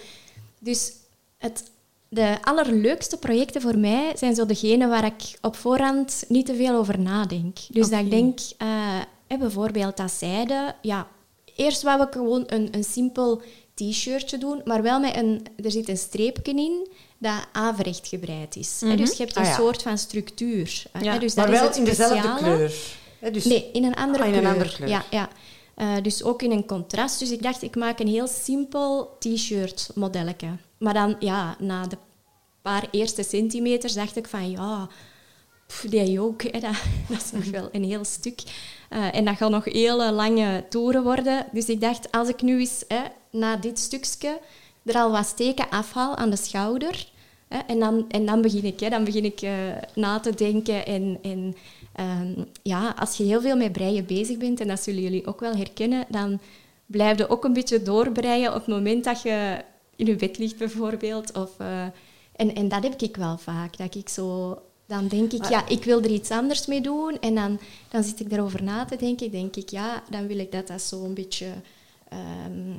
Dus 0.58 0.92
het, 1.38 1.70
de 2.08 2.36
allerleukste 2.42 3.16
projecten 3.16 3.60
voor 3.60 3.78
mij 3.78 4.12
zijn 4.16 4.34
zo 4.34 4.46
degene 4.46 4.86
waar 4.88 5.04
ik 5.04 5.22
op 5.40 5.56
voorhand 5.56 6.24
niet 6.28 6.46
te 6.46 6.54
veel 6.54 6.74
over 6.76 6.98
nadenk. 6.98 7.58
Dus 7.70 7.88
dat 7.88 8.00
ik 8.00 8.10
denk, 8.10 8.38
eh, 8.58 8.68
hè, 9.26 9.38
bijvoorbeeld 9.38 9.96
dat 9.96 10.10
zijde, 10.10 10.74
ja, 10.82 11.06
eerst 11.56 11.82
wou 11.82 12.02
ik 12.02 12.12
gewoon 12.12 12.42
een, 12.46 12.68
een 12.70 12.84
simpel 12.84 13.42
t-shirtje 13.74 14.38
doen, 14.38 14.60
maar 14.64 14.82
wel 14.82 15.00
met 15.00 15.16
een, 15.16 15.46
er 15.64 15.70
zit 15.70 15.88
een 15.88 15.96
streepje 15.98 16.52
in 16.52 16.88
dat 17.18 17.46
averecht 17.52 18.08
gebreid 18.08 18.56
is. 18.56 18.80
hè. 18.80 18.86
Mhm. 18.86 18.96
Dus 18.96 19.10
je 19.16 19.22
hebt 19.24 19.36
een 19.36 19.42
Ah, 19.42 19.48
ja. 19.48 19.54
soort 19.54 19.82
van 19.82 19.98
structuur. 19.98 20.82
Ja. 21.00 21.18
Dus 21.18 21.34
Maar 21.34 21.46
dat 21.46 21.54
wel 21.58 21.68
het 21.68 21.76
in 21.76 21.84
dezelfde 21.84 22.34
kleur. 22.36 22.74
Hè, 23.18 23.30
dus 23.30 23.44
Nee, 23.44 23.70
in 23.72 23.84
een 23.84 23.94
andere 23.94 24.22
Ah, 24.22 24.28
in 24.28 24.34
een 24.34 24.40
kleur. 24.40 24.52
andere 24.52 24.72
kleur. 24.76 24.88
Ja, 24.88 25.04
ja. 25.10 25.28
Eh, 25.76 25.94
dus 26.02 26.22
ook 26.22 26.42
in 26.42 26.50
een 26.50 26.66
contrast. 26.66 27.18
Dus 27.18 27.30
ik 27.30 27.42
dacht, 27.42 27.62
ik 27.62 27.76
maak 27.76 27.98
een 27.98 28.08
heel 28.08 28.26
simpel 28.26 29.16
t-shirt 29.18 29.90
modelletje. 29.94 30.48
Maar 30.78 30.94
dan, 30.94 31.16
ja, 31.18 31.56
na 31.58 31.86
de 31.86 31.98
paar 32.62 32.88
eerste 32.90 33.22
centimeters 33.22 33.92
dacht 33.92 34.16
ik 34.16 34.26
van, 34.26 34.50
ja, 34.50 34.88
pff, 35.66 35.80
die 35.80 36.20
ook, 36.20 36.52
dat 37.08 37.22
is 37.24 37.32
nog 37.32 37.44
wel 37.44 37.68
een 37.72 37.84
heel 37.84 38.04
stuk. 38.04 38.42
Eh, 38.88 39.14
en 39.14 39.24
dat 39.24 39.36
gaat 39.36 39.50
nog 39.50 39.64
hele 39.64 40.12
lange 40.12 40.64
toeren 40.68 41.02
worden. 41.02 41.46
Dus 41.52 41.68
ik 41.68 41.80
dacht, 41.80 42.12
als 42.12 42.28
ik 42.28 42.42
nu 42.42 42.58
eens 42.58 42.84
hè, 42.88 43.02
na 43.30 43.56
dit 43.56 43.78
stukje 43.78 44.40
er 44.84 44.94
al 44.94 45.10
wat 45.10 45.26
steken 45.26 45.70
afhaal 45.70 46.16
aan 46.16 46.30
de 46.30 46.36
schouder... 46.36 47.14
En, 47.48 47.78
dan, 47.78 48.04
en 48.08 48.26
dan 48.26 48.42
begin 48.42 48.64
ik, 48.64 48.80
hè, 48.80 48.88
dan 48.88 49.04
begin 49.04 49.24
ik 49.24 49.40
eh, 49.40 49.52
na 49.94 50.20
te 50.20 50.34
denken. 50.34 50.86
En, 50.86 51.18
en 51.22 51.56
ehm, 51.92 52.44
ja, 52.62 52.94
als 52.98 53.16
je 53.16 53.24
heel 53.24 53.40
veel 53.40 53.56
met 53.56 53.72
breien 53.72 54.06
bezig 54.06 54.38
bent, 54.38 54.60
en 54.60 54.68
dat 54.68 54.82
zullen 54.82 55.02
jullie 55.02 55.26
ook 55.26 55.40
wel 55.40 55.56
herkennen, 55.56 56.04
dan 56.08 56.40
blijf 56.86 57.18
je 57.18 57.28
ook 57.28 57.44
een 57.44 57.52
beetje 57.52 57.82
doorbreien 57.82 58.48
op 58.48 58.54
het 58.54 58.66
moment 58.66 59.04
dat 59.04 59.22
je 59.22 59.64
in 59.96 60.06
je 60.06 60.16
bed 60.16 60.38
ligt, 60.38 60.58
bijvoorbeeld. 60.58 61.32
Of, 61.32 61.50
eh, 61.58 61.82
en, 62.36 62.54
en 62.54 62.68
dat 62.68 62.82
heb 62.82 63.00
ik 63.00 63.16
wel 63.16 63.38
vaak. 63.38 63.76
Dat 63.76 63.94
ik 63.94 64.08
zo... 64.08 64.58
Dan 64.86 65.08
denk 65.08 65.32
ik, 65.32 65.48
ja, 65.48 65.68
ik 65.68 65.84
wil 65.84 66.02
er 66.02 66.10
iets 66.10 66.30
anders 66.30 66.66
mee 66.66 66.80
doen. 66.80 67.18
En 67.20 67.34
dan, 67.34 67.58
dan 67.88 68.02
zit 68.04 68.20
ik 68.20 68.30
daarover 68.30 68.62
na 68.62 68.84
te 68.84 68.96
denken. 68.96 69.30
Denk 69.30 69.56
ik, 69.56 69.70
ja, 69.70 70.02
dan 70.10 70.26
wil 70.26 70.38
ik 70.38 70.52
dat 70.52 70.66
dat 70.66 70.82
zo 70.82 71.04
een 71.04 71.14
beetje... 71.14 71.46
ehm, 72.08 72.72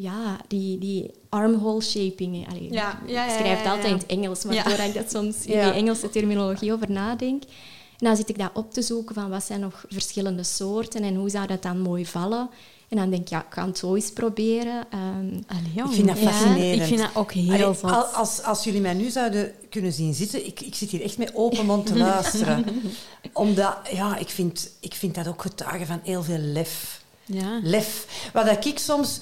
ja, 0.00 0.36
die, 0.48 0.78
die 0.78 1.10
armhole 1.28 1.82
shaping. 1.82 2.48
Allee, 2.48 2.72
Ja, 2.72 3.00
ja, 3.06 3.12
ja, 3.12 3.24
ik 3.24 3.30
schrijf 3.30 3.56
het 3.56 3.58
ja, 3.58 3.64
ja. 3.64 3.70
altijd 3.70 3.92
in 3.92 3.98
het 3.98 4.06
Engels, 4.06 4.44
maar 4.44 4.54
Ja. 4.54 4.62
doordat 4.62 4.86
ik 4.86 4.94
dat 4.94 5.10
soms 5.10 5.36
in 5.44 5.52
Ja. 5.56 5.64
die 5.64 5.72
Engelse 5.72 6.10
terminologie 6.10 6.72
over 6.72 6.90
nadenk. 6.90 7.42
En 7.98 8.06
dan 8.06 8.16
zit 8.16 8.28
ik 8.28 8.38
dat 8.38 8.50
op 8.54 8.72
te 8.72 8.82
zoeken 8.82 9.14
van 9.14 9.30
wat 9.30 9.44
zijn 9.44 9.60
nog 9.60 9.84
verschillende 9.88 10.42
soorten 10.42 11.02
en 11.02 11.14
hoe 11.14 11.30
zou 11.30 11.46
dat 11.46 11.62
dan 11.62 11.80
mooi 11.80 12.06
vallen. 12.06 12.50
En 12.88 12.96
dan 12.96 13.10
denk 13.10 13.22
ik, 13.22 13.28
ja, 13.28 13.38
ik 13.38 13.46
ga 13.54 13.66
het 13.66 13.78
zo 13.78 13.94
eens 13.94 14.12
proberen. 14.12 14.84
Ehm, 14.90 15.34
Ik 15.86 15.92
vind 15.94 16.08
dat 16.08 16.18
Ja, 16.18 16.30
fascinerend. 16.30 16.80
Ik 16.80 16.86
vind 16.86 17.00
dat 17.00 17.10
ook 17.14 17.32
heel 17.32 17.52
Allee, 17.52 17.64
al- 17.64 18.04
als, 18.04 18.42
als 18.42 18.64
jullie 18.64 18.80
mij 18.80 18.94
nu 18.94 19.10
zouden 19.10 19.52
kunnen 19.70 19.92
zien 19.92 20.14
zitten, 20.14 20.46
ik, 20.46 20.60
ik 20.60 20.74
zit 20.74 20.90
hier 20.90 21.02
echt 21.02 21.18
met 21.18 21.34
open 21.34 21.66
mond 21.66 21.86
te 21.86 21.96
luisteren. 21.96 22.64
Omdat, 23.32 23.76
ja, 23.92 24.16
ik 24.16 24.28
vind, 24.28 24.70
ik 24.80 24.94
vind 24.94 25.14
dat 25.14 25.28
ook 25.28 25.42
getuigen 25.42 25.86
van 25.86 26.00
heel 26.02 26.22
veel 26.22 26.38
lef. 26.38 27.02
Ja. 27.24 27.60
Lef. 27.62 28.06
Wat 28.32 28.46
dat 28.46 28.64
ik 28.66 28.78
soms... 28.78 29.20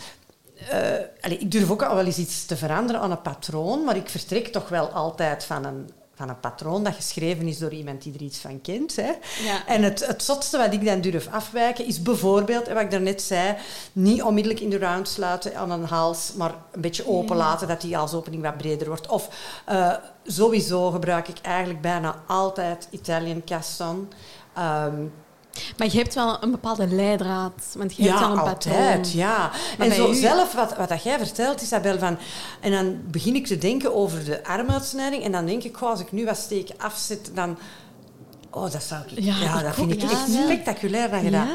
eh, 0.57 1.05
allee, 1.21 1.39
ik 1.39 1.51
durf 1.51 1.71
ook 1.71 1.83
al 1.83 1.95
wel 1.95 2.05
eens 2.05 2.19
iets 2.19 2.47
te 2.47 2.57
veranderen 2.57 3.01
aan 3.01 3.11
een 3.11 3.23
patroon, 3.23 3.85
maar 3.85 3.97
ik 3.97 4.09
vertrek 4.09 4.47
toch 4.47 4.69
wel 4.69 4.89
altijd 4.89 5.45
van 5.45 5.65
een, 5.65 5.91
van 6.15 6.29
een 6.29 6.41
patroon 6.41 6.85
dat 6.85 6.95
geschreven 6.95 7.47
is 7.47 7.59
door 7.59 7.73
iemand 7.73 8.03
die 8.03 8.15
er 8.15 8.23
iets 8.23 8.39
van 8.39 8.61
kent. 8.61 8.97
Hè. 8.97 9.13
Ja. 9.45 9.67
En 9.67 9.83
het, 9.83 10.07
het 10.07 10.23
zotste 10.23 10.59
wat 10.59 10.73
ik 10.73 10.85
dan 10.85 11.01
durf 11.01 11.29
afwijken 11.33 11.87
is 11.87 12.03
bijvoorbeeld, 12.03 12.69
wat 12.69 12.81
ik 12.81 12.91
daarnet 12.91 13.23
zei, 13.23 13.57
niet 13.93 14.23
onmiddellijk 14.23 14.63
in 14.63 14.71
de 14.71 14.79
round 14.79 15.09
sluiten 15.09 15.57
aan 15.57 15.71
een 15.71 15.85
hals, 15.85 16.33
maar 16.37 16.55
een 16.73 16.81
beetje 16.81 17.09
open 17.09 17.37
laten, 17.37 17.69
dat 17.69 17.81
die 17.81 17.97
halsopening 17.97 18.43
wat 18.43 18.57
breder 18.57 18.89
wordt. 18.89 19.09
Of 19.09 19.29
eh, 19.65 19.95
sowieso 20.25 20.91
gebruik 20.91 21.29
ik 21.29 21.39
eigenlijk 21.43 21.81
bijna 21.81 22.23
altijd 22.27 22.89
Italian 22.91 23.45
casson. 23.45 24.13
Ehm, 24.55 25.05
Maar 25.77 25.87
je 25.91 25.97
hebt 25.99 26.15
wel 26.15 26.43
een 26.43 26.51
bepaalde 26.51 26.87
leidraad, 26.87 27.75
want 27.77 27.97
je 27.97 28.03
hebt 28.03 28.15
ja, 28.15 28.21
wel 28.21 28.31
een 28.33 28.39
altijd, 28.39 28.59
patroon. 28.59 29.05
ja. 29.13 29.51
Maar 29.79 29.87
en 29.87 29.95
zo 29.95 30.11
u- 30.11 30.15
zelf, 30.15 30.53
wat, 30.55 30.77
wat 30.77 30.89
dat 30.89 31.03
jij 31.03 31.19
vertelt, 31.19 31.63
Isabel, 31.63 31.99
van... 31.99 32.19
En 32.61 32.71
dan 32.71 32.99
begin 33.11 33.35
ik 33.35 33.47
te 33.47 33.59
denken 33.59 33.95
over 33.95 34.25
de 34.25 34.45
armuitsnijding 34.45 35.23
en 35.23 35.33
dan 35.33 35.47
denk 35.47 35.63
ik, 35.63 35.77
goh, 35.77 35.91
als 35.91 36.01
ik 36.01 36.13
nu 36.13 36.25
wat 36.25 36.37
steken 36.37 36.75
afzet, 36.79 37.31
dan... 37.35 37.59
Oh, 38.51 38.71
dat 38.73 38.83
zou 38.83 39.03
ik... 39.07 39.21
Ja, 39.25 39.35
Ja, 39.43 39.59
ik 39.59 39.65
dat 39.65 39.75
vind 39.75 39.87
ook. 39.87 39.93
ik 39.93 40.01
Ja, 40.03 40.11
echt 40.11 40.33
wel. 40.35 40.43
spectaculair 40.43 41.11
dat 41.11 41.23
je 41.23 41.31
dat... 41.31 41.41
Ja. 41.41 41.55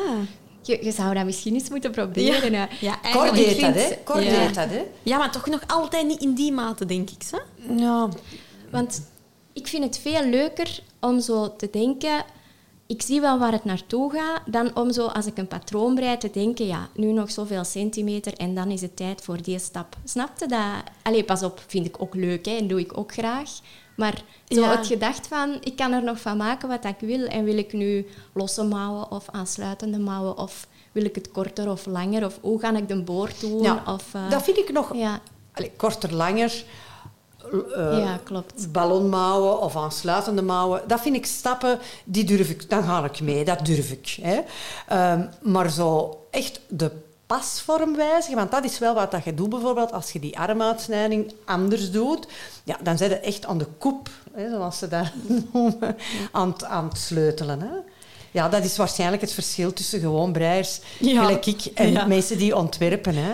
je, 0.62 0.86
je 0.86 0.92
zou 0.92 1.14
dat 1.14 1.26
misschien 1.26 1.54
eens 1.54 1.70
moeten 1.70 1.92
proberen. 1.92 2.68
Ja, 2.80 3.02
eigenlijk 3.02 3.36
deed 3.36 3.60
dat, 3.62 3.74
hè? 3.74 4.22
Ja. 4.22 4.48
dat, 4.48 4.70
hè? 4.70 4.84
Ja, 5.04 5.18
maar 5.18 5.32
toch 5.32 5.46
nog 5.48 5.62
altijd 5.68 6.08
niet 6.08 6.22
in 6.22 6.34
die 6.34 6.52
mate, 6.52 6.86
denk 6.86 7.10
ik. 7.10 7.24
Hè? 7.32 7.38
Ja. 7.84 8.10
Want 8.72 9.02
ik 9.54 9.68
vind 9.68 9.84
het 9.84 10.00
veel 10.00 10.26
leuker 10.26 10.80
om 11.00 11.20
zo 11.20 11.56
te 11.56 11.68
denken... 11.72 12.24
Ik 12.92 13.02
zie 13.02 13.22
wel 13.22 13.40
waar 13.40 13.52
het 13.52 13.64
naartoe 13.66 14.12
gaat, 14.12 14.42
dan 14.46 14.76
om 14.76 14.92
zo, 14.92 15.06
als 15.06 15.26
ik 15.26 15.38
een 15.38 15.48
patroon 15.48 15.96
breid, 15.96 16.20
te 16.20 16.30
denken... 16.34 16.66
Ja, 16.66 16.88
nu 16.96 17.12
nog 17.12 17.32
zoveel 17.32 17.64
centimeter 17.64 18.34
en 18.34 18.56
dan 18.56 18.72
is 18.72 18.82
het 18.82 18.96
tijd 18.96 19.22
voor 19.24 19.42
die 19.42 19.60
stap. 19.60 19.96
Snapte 20.04 20.48
dat? 20.48 20.84
Allee, 21.04 21.24
pas 21.24 21.44
op, 21.44 21.62
vind 21.68 21.86
ik 21.86 22.02
ook 22.02 22.16
leuk 22.16 22.46
hè, 22.46 22.52
en 22.52 22.68
doe 22.68 22.80
ik 22.80 22.98
ook 22.98 23.14
graag. 23.14 23.50
Maar 23.96 24.24
zo 24.48 24.62
Ja. 24.62 24.78
het 24.78 24.88
gedacht 24.88 25.28
van, 25.28 25.58
ik 25.64 25.76
kan 25.76 25.92
er 25.92 26.04
nog 26.04 26.20
van 26.20 26.38
maken 26.38 26.70
wat 26.70 26.86
ik 26.86 27.00
wil. 27.00 27.26
En 27.26 27.44
wil 27.44 27.58
ik 27.58 27.74
nu 27.74 28.08
losse 28.34 28.64
mouwen 28.64 29.12
of 29.12 29.30
aansluitende 29.32 30.00
mouwen? 30.00 30.38
Of 30.38 30.68
wil 30.92 31.06
ik 31.06 31.16
het 31.16 31.32
korter 31.32 31.70
of 31.72 31.86
langer? 31.86 32.26
Of 32.26 32.38
hoe 32.42 32.60
ga 32.60 32.76
ik 32.76 32.88
de 32.88 33.02
boord 33.02 33.40
doen? 33.42 33.62
Ja, 33.62 33.84
of, 33.88 34.14
eh, 34.14 34.30
Dat 34.30 34.44
vind 34.44 34.58
ik 34.58 34.72
nog... 34.72 34.96
ja, 34.96 35.22
Allee, 35.54 35.72
korter, 35.78 36.14
langer... 36.14 36.64
eh, 37.76 37.98
ja, 38.00 38.20
klopt. 38.24 38.72
ballonmouwen 38.72 39.60
of 39.62 39.76
aansluitende 39.76 40.42
mouwen. 40.42 40.82
Dat 40.88 41.02
vind 41.02 41.16
ik 41.16 41.26
stappen, 41.26 41.80
die 42.04 42.24
durf 42.24 42.50
ik, 42.50 42.70
dan 42.70 42.84
ga 42.84 43.04
ik 43.04 43.22
mee, 43.22 43.46
dat 43.46 43.66
durf 43.66 43.92
ik. 43.92 44.18
Hè. 44.22 44.40
Ehm, 44.88 45.26
maar 45.42 45.70
zo 45.70 46.20
echt 46.32 46.60
de 46.68 46.92
pasvorm 47.26 47.96
wijzigen, 47.96 48.36
want 48.38 48.52
dat 48.52 48.64
is 48.64 48.80
wel 48.80 48.94
wat 48.94 49.12
dat 49.12 49.24
je 49.24 49.34
doet 49.34 49.50
bijvoorbeeld 49.50 49.92
als 49.92 50.12
je 50.12 50.20
die 50.20 50.40
armuitsnijding 50.40 51.34
anders 51.46 51.92
doet, 51.92 52.28
ja, 52.64 52.78
dan 52.84 52.98
zit 52.98 53.10
je 53.10 53.20
echt 53.20 53.46
aan 53.46 53.58
de 53.58 53.68
koep, 53.78 54.10
hè, 54.34 54.50
zoals 54.50 54.78
ze 54.78 54.88
dat 54.88 55.06
noemen, 55.54 55.98
aan, 56.32 56.50
het- 56.50 56.64
aan 56.64 56.88
het 56.88 56.98
sleutelen. 56.98 57.62
Hè. 57.62 57.70
Ja, 58.32 58.50
dat 58.50 58.64
is 58.64 58.78
waarschijnlijk 58.78 59.22
het 59.22 59.34
verschil 59.34 59.74
tussen 59.74 60.00
gewoon 60.00 60.32
breiers, 60.32 60.82
Ja. 61.00 61.22
gelijk 61.22 61.46
ik, 61.46 61.66
en 61.66 61.92
Ja. 61.92 62.06
mensen 62.06 62.38
die 62.38 62.56
ontwerpen. 62.56 63.16
Hè. 63.16 63.32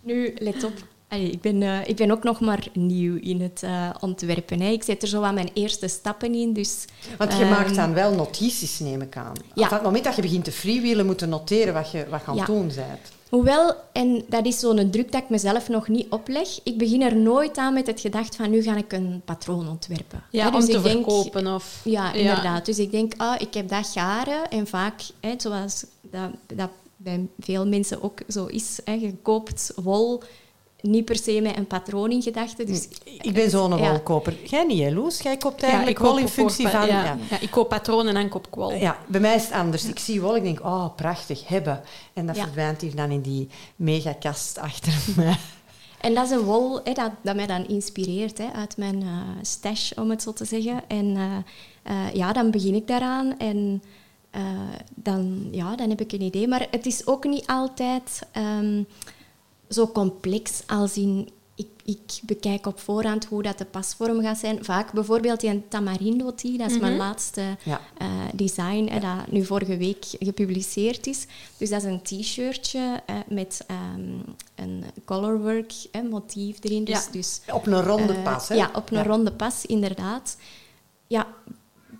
Nu, 0.00 0.34
let 0.38 0.64
op. 0.64 0.72
Allee, 1.08 1.30
ik, 1.30 1.40
ben, 1.40 1.62
eh, 1.62 1.88
ik 1.88 1.96
ben 1.96 2.10
ook 2.10 2.22
nog 2.22 2.40
maar 2.40 2.66
nieuw 2.72 3.16
in 3.20 3.40
het 3.40 3.62
eh, 3.62 3.90
ontwerpen. 4.00 4.60
Hè. 4.60 4.68
Ik 4.70 4.82
zet 4.82 5.02
er 5.02 5.08
zo 5.08 5.22
aan 5.22 5.34
mijn 5.34 5.50
eerste 5.54 5.88
stappen 5.88 6.34
in. 6.34 6.52
Dus, 6.52 6.84
Want 7.18 7.32
je 7.32 7.38
ehm, 7.42 7.50
maakt 7.50 7.74
dan 7.74 7.94
wel 7.94 8.14
notities, 8.14 8.78
neem 8.78 9.00
ik 9.00 9.16
aan. 9.16 9.32
ja. 9.54 9.64
Op 9.64 9.70
het 9.70 9.82
moment 9.82 10.04
dat 10.04 10.16
je 10.16 10.22
begint 10.22 10.44
te 10.44 10.52
freewheelen, 10.52 11.06
moet 11.06 11.20
je 11.20 11.26
noteren 11.26 11.74
wat 11.74 11.90
je 11.90 12.06
wat 12.10 12.22
gaan 12.22 12.36
Ja. 12.36 12.44
doen 12.44 12.66
bent. 12.66 13.16
Hoewel, 13.30 13.74
en 13.92 14.24
dat 14.28 14.46
is 14.46 14.58
zo'n 14.58 14.90
druk 14.90 15.12
dat 15.12 15.22
ik 15.22 15.28
mezelf 15.28 15.68
nog 15.68 15.88
niet 15.88 16.06
opleg, 16.10 16.48
ik 16.62 16.78
begin 16.78 17.02
er 17.02 17.16
nooit 17.16 17.56
aan 17.58 17.74
met 17.74 17.86
het 17.86 18.00
gedacht 18.00 18.36
van 18.36 18.50
nu 18.50 18.62
ga 18.62 18.76
ik 18.76 18.92
een 18.92 19.22
patroon 19.24 19.68
ontwerpen. 19.68 20.22
Ja, 20.30 20.42
Hè, 20.42 20.48
om 20.48 20.54
dus 20.60 20.64
te 20.70 20.76
ik 20.76 20.82
denk- 20.82 21.04
verkopen 21.10 21.46
of... 21.54 21.80
Ja, 21.84 22.12
inderdaad. 22.12 22.66
Dus 22.66 22.78
ik 22.78 22.90
denk, 22.90 23.12
ah, 23.16 23.34
ik 23.40 23.54
heb 23.54 23.68
dat 23.68 23.86
garen. 23.86 24.50
En 24.50 24.66
vaak, 24.66 25.00
hè, 25.20 25.34
zoals 25.36 25.84
dat, 26.10 26.30
dat 26.54 26.70
bij 26.96 27.26
veel 27.40 27.66
mensen 27.66 28.02
ook 28.02 28.18
zo 28.28 28.46
is, 28.46 28.78
hè, 28.84 28.92
je 28.92 29.14
koopt 29.22 29.72
wol 29.76 30.22
niet 30.80 31.04
per 31.04 31.16
se 31.16 31.40
met 31.40 31.56
een 31.56 31.66
patroon 31.66 32.10
in 32.10 32.22
gedachten. 32.22 32.66
Dus 32.66 32.88
Ik 33.04 33.34
ben 33.34 33.50
zo'n 33.50 33.76
Ja. 33.76 33.90
wolkoper. 33.90 34.36
Jij 34.44 34.64
niet, 34.64 34.82
hè, 34.82 34.90
Loes? 34.90 35.20
Jij 35.20 35.36
koopt 35.36 35.60
Ja, 35.60 35.66
eigenlijk 35.66 35.96
koop 35.98 36.08
wol 36.08 36.18
in 36.18 36.28
functie 36.28 36.68
van... 36.68 36.86
Ja, 36.86 37.18
ja. 37.30 37.40
ik 37.40 37.50
koop 37.50 37.68
patronen 37.68 38.16
en 38.16 38.28
koop 38.28 38.50
kwal. 38.50 38.72
Ja, 38.72 38.98
bij 39.06 39.20
mij 39.20 39.34
is 39.34 39.44
het 39.44 39.52
anders. 39.52 39.84
Ik 39.84 39.98
zie 39.98 40.20
wol, 40.20 40.36
ik 40.36 40.42
denk, 40.42 40.60
oh, 40.60 40.94
prachtig, 40.94 41.48
hebben. 41.48 41.80
En 42.12 42.26
dat 42.26 42.38
verdwijnt 42.38 42.80
hier 42.80 42.96
dan 42.96 43.10
in 43.10 43.20
die 43.20 43.48
megakast 43.76 44.58
achter 44.58 44.92
mij. 45.16 45.36
En 46.00 46.14
dat 46.14 46.24
is 46.24 46.30
een 46.30 46.42
wol 46.44 46.80
hè, 46.84 46.92
dat, 46.92 47.10
dat 47.22 47.36
mij 47.36 47.46
dan 47.46 47.66
inspireert 47.68 48.38
hè, 48.38 48.52
uit 48.52 48.76
mijn 48.76 49.02
eh, 49.02 49.08
stash, 49.42 49.92
om 49.92 50.10
het 50.10 50.22
zo 50.22 50.32
te 50.32 50.44
zeggen. 50.44 50.82
En 50.88 51.16
eh, 51.16 51.36
eh, 51.82 52.14
ja, 52.14 52.32
dan 52.32 52.50
begin 52.50 52.74
ik 52.74 52.86
daaraan 52.86 53.38
en 53.38 53.82
dan, 54.94 55.48
ja, 55.50 55.76
dan 55.76 55.88
heb 55.88 56.00
ik 56.00 56.12
een 56.12 56.22
idee. 56.22 56.48
Maar 56.48 56.66
het 56.70 56.86
is 56.86 57.06
ook 57.06 57.24
niet 57.24 57.46
altijd 57.46 58.22
ehm, 58.32 58.82
zo 59.68 59.86
complex 59.88 60.62
als 60.66 60.96
in... 60.96 61.28
Ik, 61.54 61.68
ik 61.84 62.20
bekijk 62.22 62.66
op 62.66 62.80
voorhand 62.80 63.24
hoe 63.24 63.42
dat 63.42 63.58
de 63.58 63.64
pasvorm 63.64 64.20
gaat 64.22 64.38
zijn. 64.38 64.64
Vaak 64.64 64.92
bijvoorbeeld 64.92 65.40
die 65.40 65.68
tamarindo 65.68 66.34
tea, 66.34 66.56
dat 66.58 66.70
is 66.70 66.78
mijn 66.78 66.96
laatste 66.96 67.56
Ja. 67.64 67.80
eh, 67.98 68.08
design 68.34 68.86
hè, 68.90 69.00
dat 69.00 69.30
nu 69.30 69.44
vorige 69.44 69.76
week 69.76 70.04
gepubliceerd 70.18 71.06
is. 71.06 71.26
Dus 71.56 71.70
dat 71.70 71.82
is 71.82 71.88
een 71.88 72.02
t-shirtje 72.02 73.02
eh, 73.06 73.14
met 73.28 73.64
ehm, 73.66 74.18
een 74.54 74.84
colorwork 75.04 75.72
hè, 75.92 76.02
motief 76.02 76.56
erin. 76.60 76.84
Dus, 76.84 77.04
Ja. 77.04 77.10
dus, 77.10 77.40
Op 77.52 77.66
een 77.66 77.82
ronde 77.82 78.12
eh, 78.12 78.22
pas, 78.22 78.48
hè? 78.48 78.54
Ja, 78.54 78.70
op 78.74 78.90
een 78.90 79.04
ronde 79.04 79.32
pas, 79.32 79.66
inderdaad. 79.66 80.36
Ja, 81.06 81.26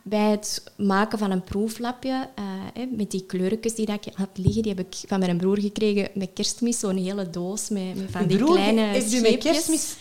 bij 0.09 0.31
het 0.31 0.63
maken 0.77 1.19
van 1.19 1.31
een 1.31 1.45
proeflapje, 1.45 2.29
eh, 2.35 2.45
hè, 2.75 2.87
met 2.91 3.11
die 3.11 3.25
kleurtjes 3.27 3.75
die 3.75 3.87
dat 3.87 4.07
ik 4.07 4.13
had 4.15 4.29
liggen, 4.33 4.63
die 4.63 4.75
heb 4.75 4.87
ik 4.87 5.09
van 5.09 5.19
mijn 5.19 5.37
broer 5.37 5.59
gekregen 5.59 6.09
met 6.15 6.31
kerstmis, 6.35 6.79
zo'n 6.79 6.97
hele 6.97 7.31
doos 7.31 7.69
met, 7.69 7.95
met 7.97 8.11
van 8.11 8.27
die 8.27 8.37
broer 8.37 8.55
kleine 8.55 8.81
heeft 8.81 9.13
u 9.13 9.21
met 9.21 9.39
kerstmis 9.39 9.95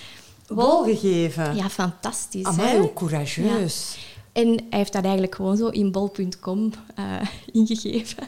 Wol. 0.48 0.65
wol 0.65 0.84
gegeven. 0.84 1.56
Ja, 1.56 1.70
fantastisch. 1.70 2.46
Amai, 2.46 2.80
hoe 2.80 2.93
courageus. 2.93 3.98
En 4.32 4.48
hij 4.48 4.80
heeft 4.80 4.93
dat 4.93 5.04
eigenlijk 5.04 5.36
gewoon 5.36 5.58
zo 5.58 5.67
in 5.67 5.91
bol.com 5.91 6.72
eh, 6.96 7.22
ingegeven. 7.52 8.24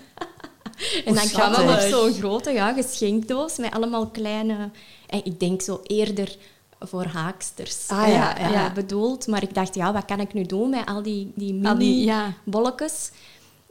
en 1.05 1.13
dan 1.13 1.27
kwam 1.27 1.53
schattig. 1.53 1.89
zo'n 1.89 2.13
grote 2.13 2.51
ja, 2.51 2.73
geschenkdoos 2.73 3.57
met 3.57 3.73
allemaal 3.73 4.07
kleine... 4.07 4.69
En 5.07 5.25
ik 5.25 5.39
denk 5.39 5.61
zo 5.61 5.79
eerder 5.83 6.37
voor 6.79 7.05
haaksters 7.05 7.87
Ah, 7.87 8.03
eh, 8.07 8.13
ja, 8.13 8.37
eh, 8.37 8.51
ja. 8.51 8.73
bedoeld. 8.73 9.27
Maar 9.27 9.43
ik 9.43 9.53
dacht, 9.53 9.75
ja, 9.75 9.93
wat 9.93 10.05
kan 10.05 10.19
ik 10.19 10.33
nu 10.33 10.43
doen 10.43 10.69
met 10.69 10.85
al 10.85 11.01
die, 11.03 11.31
die 11.35 11.67
Al 11.67 11.77
die- 11.77 11.89
mini 11.89 12.05
ja. 12.05 12.33
bolletjes? 12.43 13.11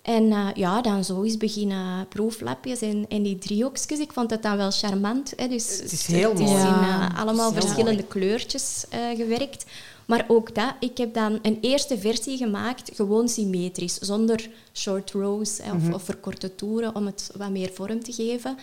En 0.02 0.32
eh, 0.32 0.46
ja, 0.54 0.80
dan 0.82 1.04
zo 1.04 1.22
eens 1.22 1.36
beginnen 1.36 2.08
proeflapjes 2.08 2.80
en, 2.80 3.06
en 3.08 3.22
die 3.22 3.38
driehoekjes. 3.38 3.98
Ik 3.98 4.12
vond 4.12 4.30
het 4.30 4.42
dan 4.42 4.56
wel 4.56 4.70
charmant. 4.70 5.32
Hè? 5.36 5.48
Dus 5.48 5.78
Het 5.78 5.92
is 5.92 6.06
heel 6.06 6.30
het 6.30 6.38
is 6.40 6.46
mooi. 6.50 6.60
in 6.62 6.68
eh, 6.68 7.18
allemaal 7.20 7.48
is 7.52 7.54
verschillende 7.64 7.92
mooi. 7.92 8.06
kleurtjes 8.06 8.84
eh, 8.90 9.00
gewerkt. 9.16 9.64
Maar 10.06 10.24
ook 10.28 10.54
dat, 10.54 10.72
ik 10.80 10.98
heb 10.98 11.14
dan 11.14 11.38
een 11.42 11.58
eerste 11.60 11.98
versie 11.98 12.36
gemaakt, 12.36 12.90
gewoon 12.94 13.28
symmetrisch, 13.28 13.98
zonder 13.98 14.50
short 14.74 15.10
rows 15.10 15.58
hè, 15.62 15.72
of, 15.72 15.82
Mhm. 15.82 15.92
of 15.92 16.02
verkorte 16.02 16.54
toeren, 16.54 16.94
om 16.94 17.06
het 17.06 17.30
wat 17.36 17.50
meer 17.50 17.70
vorm 17.74 18.02
te 18.02 18.12
geven. 18.12 18.58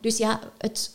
Dus 0.00 0.16
ja, 0.16 0.40
het, 0.58 0.90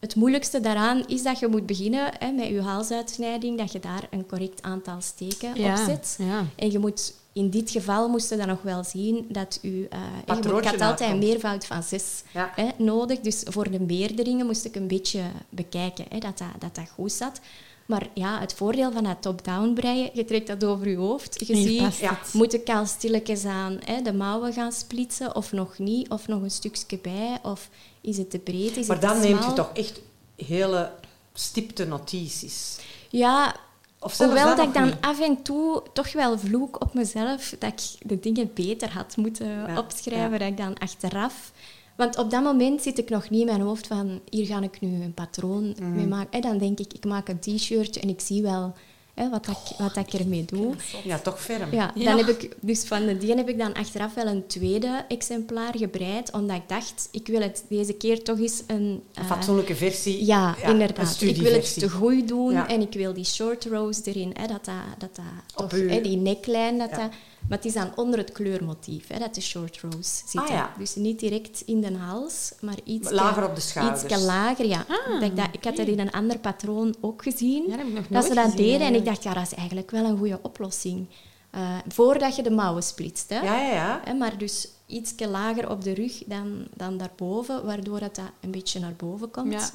het 0.00 0.14
moeilijkste 0.14 0.60
daaraan 0.60 1.06
is 1.06 1.22
dat 1.22 1.38
je 1.38 1.46
moet 1.48 1.66
beginnen 1.66 2.10
hè, 2.18 2.30
met 2.30 2.46
je 2.46 2.62
haalsuitsnijding, 2.62 3.58
dat 3.58 3.72
je 3.72 3.78
daar 3.80 4.06
een 4.10 4.26
correct 4.26 4.62
aantal 4.62 5.00
steken 5.00 5.54
Ja, 5.60 5.70
op 5.72 5.84
zet. 5.86 6.16
ja. 6.18 6.44
En 6.56 6.70
je 6.70 6.78
moet, 6.78 7.14
in 7.32 7.50
dit 7.50 7.70
geval 7.70 8.08
moesten 8.08 8.38
dan 8.38 8.46
nog 8.48 8.62
wel 8.62 8.84
zien 8.84 9.26
dat 9.28 9.58
u... 9.62 9.86
eh, 9.90 9.98
je 10.26 10.32
moet- 10.34 10.44
ik 10.46 10.64
had 10.64 10.80
altijd 10.80 11.10
een 11.10 11.18
meervoud 11.18 11.66
van 11.66 11.82
zes 11.82 12.22
Ja. 12.32 12.52
hè, 12.54 12.68
nodig. 12.76 13.20
Dus 13.20 13.42
voor 13.48 13.70
de 13.70 13.80
meerderingen 13.80 14.46
moest 14.46 14.64
ik 14.64 14.74
een 14.76 14.88
beetje 14.88 15.22
bekijken 15.48 16.04
hè, 16.08 16.18
dat, 16.18 16.38
dat, 16.38 16.48
dat 16.58 16.74
dat 16.74 16.88
goed 16.94 17.12
zat. 17.12 17.40
Maar 17.86 18.08
ja, 18.14 18.40
het 18.40 18.52
voordeel 18.54 18.92
van 18.92 19.04
dat 19.04 19.22
top-down 19.22 19.72
breien, 19.72 20.10
je 20.12 20.24
trekt 20.24 20.46
dat 20.46 20.64
over 20.64 20.88
je 20.88 20.96
hoofd. 20.96 21.46
Je 21.46 21.56
ziet, 21.56 21.96
Ja. 21.96 22.18
moet 22.32 22.54
ik 22.54 22.68
al 22.68 22.86
stilletjes 22.86 23.44
aan 23.44 23.78
hè, 23.84 24.02
de 24.02 24.12
mouwen 24.12 24.52
gaan 24.52 24.72
splitsen 24.72 25.36
of 25.36 25.52
nog 25.52 25.78
niet? 25.78 26.08
Of 26.10 26.26
nog 26.28 26.42
een 26.42 26.50
stukje 26.50 26.98
bij? 27.02 27.38
Of 27.42 27.68
is 28.00 28.16
het 28.16 28.30
te 28.30 28.38
breed? 28.38 28.76
Is 28.76 28.86
Maar 28.86 28.96
het 29.00 29.08
dan 29.08 29.20
neemt 29.20 29.44
je 29.44 29.52
toch 29.52 29.70
echt 29.74 30.00
hele 30.36 30.92
stipte 31.32 31.84
notities. 31.86 32.78
Ja, 33.08 33.54
Of 33.98 34.18
Hoewel 34.18 34.44
dat 34.46 34.56
nog 34.56 34.66
ik 34.66 34.74
dan 34.74 34.84
niet. 34.84 34.94
af 35.00 35.20
en 35.20 35.42
toe 35.42 35.82
toch 35.92 36.12
wel 36.12 36.38
vloek 36.38 36.80
op 36.82 36.94
mezelf 36.94 37.54
dat 37.58 37.72
ik 37.72 38.08
de 38.08 38.20
dingen 38.20 38.50
beter 38.54 38.90
had 38.92 39.16
moeten 39.16 39.46
Ja, 39.46 39.78
opschrijven, 39.78 40.32
ja. 40.32 40.38
dat 40.38 40.48
ik 40.48 40.56
dan 40.56 40.78
achteraf... 40.78 41.52
Want 41.96 42.18
op 42.18 42.30
dat 42.30 42.42
moment 42.42 42.82
zit 42.82 42.98
ik 42.98 43.08
nog 43.10 43.30
niet 43.30 43.40
in 43.40 43.46
mijn 43.46 43.60
hoofd 43.60 43.86
van 43.86 44.20
hier 44.30 44.46
ga 44.46 44.62
ik 44.62 44.80
nu 44.80 45.02
een 45.02 45.14
patroon 45.14 45.74
Mhm. 45.78 45.94
mee 45.94 46.06
maken. 46.06 46.30
En 46.30 46.40
dan 46.40 46.58
denk 46.58 46.78
ik, 46.78 46.92
ik 46.92 47.04
maak 47.04 47.28
een 47.28 47.38
t-shirtje 47.40 48.00
en 48.00 48.08
ik 48.08 48.20
zie 48.20 48.42
wel 48.42 48.74
hè, 49.20 49.28
wat, 49.30 49.44
dat 49.46 49.56
ik, 49.70 49.76
wat 49.78 49.94
dat 49.94 50.12
ik 50.14 50.20
ermee 50.20 50.44
doe. 50.44 50.74
Ja, 51.04 51.18
toch 51.18 51.40
ferm. 51.42 51.72
Ja, 51.72 51.90
Ja. 51.94 52.04
dan 52.16 52.26
heb 52.26 52.28
ik, 52.38 52.56
dus 52.60 52.84
van 52.84 53.06
de 53.06 53.18
die 53.18 53.34
heb 53.34 53.48
ik 53.48 53.58
dan 53.58 53.74
achteraf 53.74 54.14
wel 54.14 54.26
een 54.26 54.46
tweede 54.46 55.04
exemplaar 55.08 55.76
gebreid, 55.76 56.32
omdat 56.32 56.56
ik 56.56 56.68
dacht, 56.68 57.08
ik 57.10 57.26
wil 57.26 57.40
het 57.40 57.64
deze 57.68 57.92
keer 57.92 58.22
toch 58.22 58.38
eens 58.38 58.62
een... 58.66 58.76
Een 58.80 59.02
eh, 59.14 59.26
fatsoenlijke 59.26 59.74
versie. 59.76 60.24
ja, 60.26 60.56
Een 60.62 60.70
inderdaad. 60.70 61.20
Ik 61.20 61.36
wil 61.36 61.52
het 61.52 61.78
te 61.78 61.90
goed 61.90 62.28
doen 62.28 62.52
Ja. 62.52 62.68
en 62.68 62.80
ik 62.80 62.92
wil 62.92 63.12
die 63.12 63.24
short 63.24 63.64
rows 63.64 64.04
erin. 64.04 64.30
Hè, 64.40 64.46
dat 64.46 64.64
dat, 64.64 65.10
dat, 65.14 65.20
toch, 65.54 65.70
hè, 65.70 66.00
die 66.00 66.16
neckline, 66.16 66.78
dat 66.78 66.90
Ja. 66.90 66.96
dat, 66.96 67.10
maar 67.48 67.58
het 67.58 67.66
is 67.66 67.72
dan 67.72 67.92
onder 67.96 68.18
het 68.18 68.32
kleurmotief, 68.32 69.08
hè, 69.08 69.18
dat 69.18 69.34
de 69.34 69.40
short 69.40 69.80
rows 69.80 70.18
zitten. 70.18 70.40
Ah, 70.40 70.48
ja. 70.48 70.74
Dus 70.78 70.94
niet 70.94 71.20
direct 71.20 71.62
in 71.66 71.80
de 71.80 71.96
hals, 71.96 72.52
maar 72.60 72.76
iets 72.84 73.10
Lager 73.10 73.48
op 73.48 73.54
de 73.54 73.60
schouders. 73.60 74.02
Iets 74.02 74.22
lager, 74.22 74.66
ja. 74.66 74.84
Ah, 74.88 75.20
dat 75.20 75.22
ik, 75.22 75.36
dat, 75.36 75.48
ik 75.52 75.64
had 75.64 75.76
dat 75.76 75.86
in 75.86 75.98
een 75.98 76.10
ander 76.10 76.38
patroon 76.38 76.94
ook 77.00 77.22
gezien. 77.22 77.62
Ja, 77.62 77.68
dat 77.68 77.78
heb 77.78 77.86
ik 77.86 77.94
nog 77.94 78.06
dat 78.06 78.24
ze 78.24 78.34
dat 78.34 78.50
gezien, 78.50 78.66
deden 78.66 78.86
en 78.86 78.94
ik 78.94 79.04
dacht, 79.04 79.22
ja, 79.22 79.34
dat 79.34 79.42
is 79.42 79.54
eigenlijk 79.54 79.90
wel 79.90 80.04
een 80.04 80.18
goede 80.18 80.38
oplossing. 80.42 81.06
Eh, 81.50 81.76
voordat 81.88 82.36
je 82.36 82.42
de 82.42 82.50
mouwen 82.50 82.82
splitst. 82.82 83.28
Hè. 83.28 83.40
Ja, 83.40 83.60
ja, 83.60 83.72
ja. 83.72 84.00
Hè, 84.04 84.14
maar 84.14 84.38
dus 84.38 84.68
iets 84.86 85.14
lager 85.18 85.70
op 85.70 85.82
de 85.82 85.94
rug 85.94 86.22
dan, 86.26 86.66
dan 86.74 86.96
daarboven, 86.96 87.64
waardoor 87.64 88.00
dat, 88.00 88.14
dat 88.14 88.30
een 88.40 88.50
beetje 88.50 88.80
naar 88.80 88.94
boven 88.96 89.30
komt. 89.30 89.52
Ja. 89.52 89.70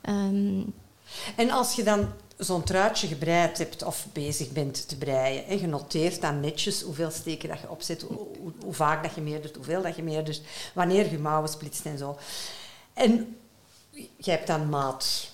Ehm, 0.00 0.62
En 1.36 1.50
als 1.50 1.74
je 1.74 1.82
dan 1.82 2.08
zo'n 2.36 2.62
truitje 2.62 3.06
gebreid 3.06 3.58
hebt 3.58 3.82
of 3.82 4.06
bezig 4.12 4.50
bent 4.50 4.88
te 4.88 4.96
breien, 4.96 5.46
en 5.46 5.60
je 5.60 5.66
noteert 5.66 6.20
dan 6.20 6.40
netjes 6.40 6.82
hoeveel 6.82 7.10
steken 7.10 7.48
dat 7.48 7.60
je 7.60 7.70
opzet, 7.70 8.06
hoe 8.62 8.74
vaak 8.74 9.02
dat 9.02 9.14
je 9.14 9.20
meerdert, 9.20 9.56
hoeveel 9.56 9.82
dat 9.82 9.96
je 9.96 10.02
meerdert, 10.02 10.42
wanneer 10.74 11.10
je 11.10 11.18
mouwen 11.18 11.50
splitst 11.50 11.86
en 11.86 11.98
zo. 11.98 12.18
En 12.92 13.36
je 14.16 14.30
hebt 14.30 14.46
dan 14.46 14.68
maat 14.68 15.32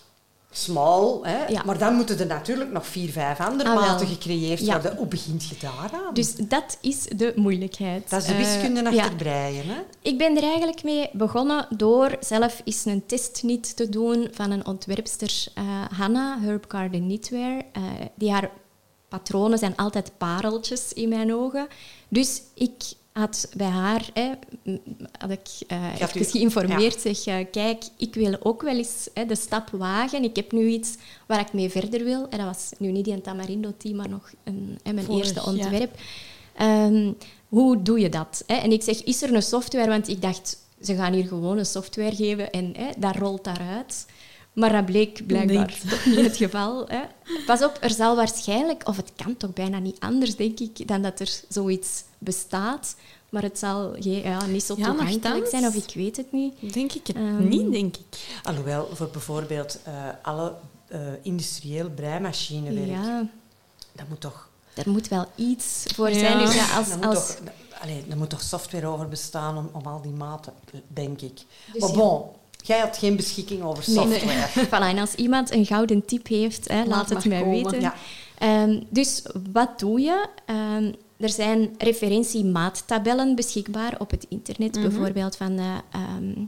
small, 0.53 1.19
hè? 1.23 1.47
Ja. 1.47 1.63
maar 1.65 1.79
dan 1.79 1.95
moeten 1.95 2.19
er 2.19 2.27
natuurlijk 2.27 2.71
nog 2.73 2.87
vier, 2.87 3.11
vijf 3.11 3.41
andere 3.41 3.69
Ah, 3.71 3.75
maten 3.75 4.07
gecreëerd 4.07 4.61
Ja. 4.61 4.73
worden. 4.73 4.97
Hoe 4.97 5.07
begint 5.07 5.49
je 5.49 5.55
daaraan? 5.61 6.15
Dus 6.15 6.35
dat 6.35 6.79
is 6.81 7.03
de 7.17 7.33
moeilijkheid. 7.37 8.11
dat 8.11 8.21
is 8.21 8.27
de 8.27 8.33
Eh, 8.33 8.39
wiskunde 8.39 8.91
ja. 8.91 9.03
achter 9.03 9.17
breien. 9.17 9.67
Hè? 9.67 9.81
Ik 10.03 10.19
ben 10.19 10.37
er 10.37 10.43
eigenlijk 10.43 10.83
mee 10.83 11.11
begonnen 11.13 11.67
door 11.77 12.17
zelf 12.21 12.61
eens 12.65 12.85
een 12.85 13.07
test 13.07 13.43
niet 13.43 13.77
te 13.77 13.89
doen 13.89 14.29
van 14.33 14.51
een 14.51 14.67
ontwerpster, 14.67 15.45
eh 15.55 15.65
Hanna, 15.99 16.39
Herb 16.41 16.65
Garden 16.69 17.01
Knitwear. 17.01 17.63
Eh, 17.73 17.83
die 18.15 18.31
haar 18.33 18.51
patronen 19.09 19.59
zijn 19.59 19.77
altijd 19.77 20.13
pareltjes 20.19 20.93
in 20.93 21.09
mijn 21.09 21.35
ogen. 21.35 21.69
Dus 22.09 22.43
ik 22.55 22.73
had 23.13 23.49
bij 23.57 23.67
haar, 23.67 24.11
hè, 24.15 24.31
had 25.19 25.31
ik 25.31 25.49
had 25.99 26.15
even 26.15 26.25
geïnformeerd, 26.25 27.01
zeg, 27.01 27.27
eh, 27.27 27.47
kijk, 27.51 27.85
ik 27.97 28.15
wil 28.15 28.37
ook 28.41 28.63
wel 28.63 28.77
eens 28.77 29.09
hè, 29.15 29.27
de 29.27 29.37
stap 29.37 29.71
wagen. 29.71 30.25
Ik 30.25 30.37
heb 30.37 30.53
nu 30.53 30.67
iets 30.67 30.97
waar 31.27 31.41
ik 31.41 31.53
mee 31.53 31.71
verder 31.71 32.05
wil. 32.05 32.29
En 32.29 32.39
dat 32.39 32.47
was 32.47 32.71
nu 32.79 32.91
niet 32.91 33.05
die 33.05 33.15
een 33.15 33.23
Tamarindo 33.23 33.73
team, 33.77 33.97
maar 33.97 34.09
nog 34.09 34.33
een, 34.45 34.79
hè, 34.83 34.93
mijn 34.93 35.07
Vorig, 35.07 35.21
eerste 35.21 35.41
ja. 35.41 35.47
ontwerp. 35.47 35.99
Ehm, 36.55 37.13
hoe 37.49 37.83
doe 37.83 38.01
je 38.01 38.09
dat? 38.09 38.45
Hè? 38.47 38.55
En 38.55 38.73
ik 38.73 38.83
zeg, 38.83 39.03
is 39.03 39.23
er 39.23 39.35
een 39.35 39.43
software? 39.43 39.89
Want 39.89 40.09
ik 40.09 40.23
dacht, 40.23 40.57
ze 40.81 40.95
gaan 40.95 41.13
hier 41.13 41.27
gewoon 41.27 41.59
een 41.59 41.67
software 41.67 42.17
geven 42.17 42.51
en 42.51 42.73
hè, 42.77 42.89
dat 42.97 43.17
rolt 43.17 43.45
daaruit. 43.45 44.07
Maar 44.53 44.73
dat 44.73 44.85
bleek 44.87 45.27
blijkbaar 45.27 45.67
Niet. 45.67 45.91
toch 45.91 46.05
niet 46.17 46.17
het 46.25 46.37
geval. 46.37 46.87
Hè? 46.89 47.01
Pas 47.47 47.63
op, 47.65 47.79
er 47.81 47.91
zal 47.91 48.17
waarschijnlijk, 48.17 48.89
of 48.89 48.97
het 48.97 49.13
kan 49.17 49.37
toch 49.37 49.53
bijna 49.53 49.79
niet 49.79 50.01
anders, 50.01 50.37
denk 50.37 50.61
ik, 50.61 50.89
dan 50.89 51.03
dat 51.03 51.21
er 51.21 51.41
zoiets 51.49 52.03
bestaat. 52.19 52.95
Maar 53.29 53.43
het 53.43 53.59
zal 53.59 53.97
ja, 54.03 54.47
niet 54.47 54.63
zo 54.63 54.75
toegankelijk 54.75 55.47
zijn, 55.49 55.67
of 55.67 55.75
ik 55.75 55.95
weet 55.95 56.17
het 56.17 56.33
niet. 56.33 56.73
Denk 56.75 56.93
ik 56.93 57.07
het 57.07 57.17
Ehm, 57.17 57.49
niet, 57.49 57.73
denk 57.73 57.97
ik. 57.97 58.27
Alhoewel, 58.43 58.89
voor 58.93 59.09
bijvoorbeeld 59.09 59.79
eh, 59.85 59.93
alle 60.23 60.55
eh, 60.89 61.01
industrieel 61.23 61.91
breimachinewerk, 61.91 62.89
Ja, 63.05 63.27
dat 63.93 64.09
moet 64.09 64.21
toch 64.21 64.49
er 64.75 64.91
moet 64.91 65.09
wel 65.09 65.27
iets 65.35 65.85
voor 65.95 66.11
Ja. 66.11 66.19
zijn. 66.19 66.39
Dus 66.39 66.55
ja, 66.55 66.77
als, 66.77 66.91
er, 66.91 66.97
moet 66.97 67.07
als, 67.07 67.27
toch, 67.27 67.37
allee, 67.81 68.05
er 68.11 68.17
moet 68.17 68.31
toch 68.31 68.43
software 68.43 68.87
over 68.87 69.09
bestaan 69.09 69.57
om, 69.57 69.71
om 69.73 69.87
al 69.87 70.01
die 70.03 70.13
maten, 70.13 70.53
denk 70.89 71.21
ik. 71.21 71.41
Dus 71.73 71.81
maar 71.81 71.91
ja. 71.91 71.97
bon, 71.97 72.23
Jij 72.63 72.79
had 72.79 72.99
geen 72.99 73.17
beschikking 73.17 73.63
over 73.63 73.85
Nee. 73.87 73.97
software. 73.97 74.49
Voilà, 74.69 74.95
en 74.95 74.99
als 74.99 75.15
iemand 75.15 75.51
een 75.53 75.67
gouden 75.67 76.05
tip 76.05 76.27
heeft, 76.29 76.69
hè, 76.69 76.85
laat, 76.85 77.09
het 77.09 77.25
mij 77.25 77.41
komen. 77.41 77.63
weten. 77.63 77.81
Ja. 77.81 77.95
Ehm, 78.39 78.81
dus 78.89 79.23
wat 79.53 79.79
doe 79.79 80.01
je? 80.01 80.27
Ehm, 80.47 80.93
er 81.17 81.29
zijn 81.29 81.75
referentiemaattabellen 81.79 83.35
beschikbaar 83.35 83.95
op 83.99 84.11
het 84.11 84.27
internet, 84.29 84.75
Mhm. 84.75 84.83
bijvoorbeeld 84.89 85.37
van 85.37 85.57
de 85.57 85.73
ehm, 85.91 86.45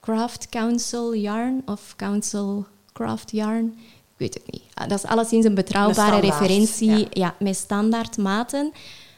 Craft 0.00 0.48
Council 0.48 1.14
Yarn 1.14 1.62
of 1.66 1.94
Council 1.96 2.66
Craft 2.92 3.30
Yarn. 3.30 3.74
Ik 3.86 4.20
weet 4.20 4.34
het 4.34 4.50
niet. 4.52 4.62
Ah, 4.74 4.88
Dat 4.88 4.98
is 4.98 5.10
alleszins 5.10 5.44
een 5.44 5.54
betrouwbare 5.54 6.08
standaard, 6.08 6.40
referentie 6.40 6.90
ja. 6.98 7.06
ja. 7.10 7.34
met 7.38 7.56
standaard 7.56 8.16
maten. 8.16 8.72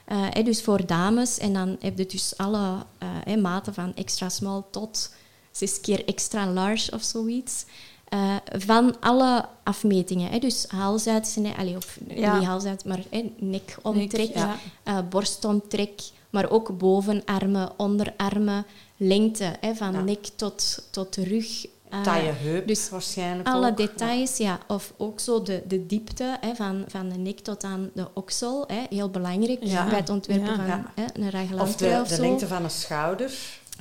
Eh, 0.04 0.44
dus 0.44 0.62
voor 0.62 0.86
dames. 0.86 1.38
En 1.38 1.52
dan 1.52 1.76
heb 1.80 1.98
je 1.98 2.06
dus 2.06 2.34
alle 2.36 2.76
eh, 3.24 3.36
maten 3.36 3.74
van 3.74 3.94
extra 3.94 4.28
small 4.28 4.62
tot 4.70 5.14
zes 5.56 5.80
keer 5.80 6.04
extra 6.04 6.46
large 6.52 6.92
of 6.92 7.02
zoiets. 7.02 7.64
Eh, 8.08 8.36
van 8.58 9.00
alle 9.00 9.44
afmetingen. 9.62 10.30
Hè. 10.30 10.38
Dus 10.38 10.64
halsuitsnij, 10.68 11.76
of 11.76 11.98
Ja. 12.08 12.38
niet 12.38 12.46
halsuit, 12.48 12.84
maar 12.84 13.00
hè, 13.10 13.30
nekomtrek, 13.38 14.34
ja. 14.34 14.56
eh, 14.82 14.98
borstomtrek, 15.08 16.00
maar 16.30 16.50
ook 16.50 16.78
bovenarmen, 16.78 17.72
onderarmen, 17.76 18.66
lengte, 18.96 19.56
hè, 19.60 19.74
van 19.74 19.92
Ja. 19.92 20.00
nek 20.00 20.26
tot, 20.36 20.88
tot 20.90 21.16
rug. 21.16 21.66
eh, 21.88 22.02
Taille 22.02 22.32
heup 22.32 22.66
dus 22.68 22.88
waarschijnlijk 22.88 23.48
alle 23.48 23.70
ook. 23.70 23.76
details, 23.76 24.36
ja. 24.36 24.58
Of 24.68 24.92
ook 24.96 25.20
zo 25.20 25.42
de, 25.42 25.62
de 25.66 25.86
diepte 25.86 26.36
hè, 26.40 26.54
van, 26.54 26.84
van 26.88 27.08
de 27.08 27.16
nek 27.18 27.38
tot 27.40 27.64
aan 27.64 27.90
de 27.94 28.08
oksel. 28.14 28.64
Hè, 28.66 28.82
heel 28.90 29.10
belangrijk 29.10 29.58
Ja. 29.64 29.88
bij 29.88 29.98
het 29.98 30.08
ontwerpen 30.10 30.56
van 30.56 30.86
hè, 30.94 31.04
een 31.14 31.60
Of 31.60 31.76
de, 31.76 31.98
of, 32.02 32.08
de 32.08 32.14
zo. 32.14 32.20
lengte 32.22 32.46
van 32.46 32.64
een 32.64 32.70
schouder. 32.70 33.32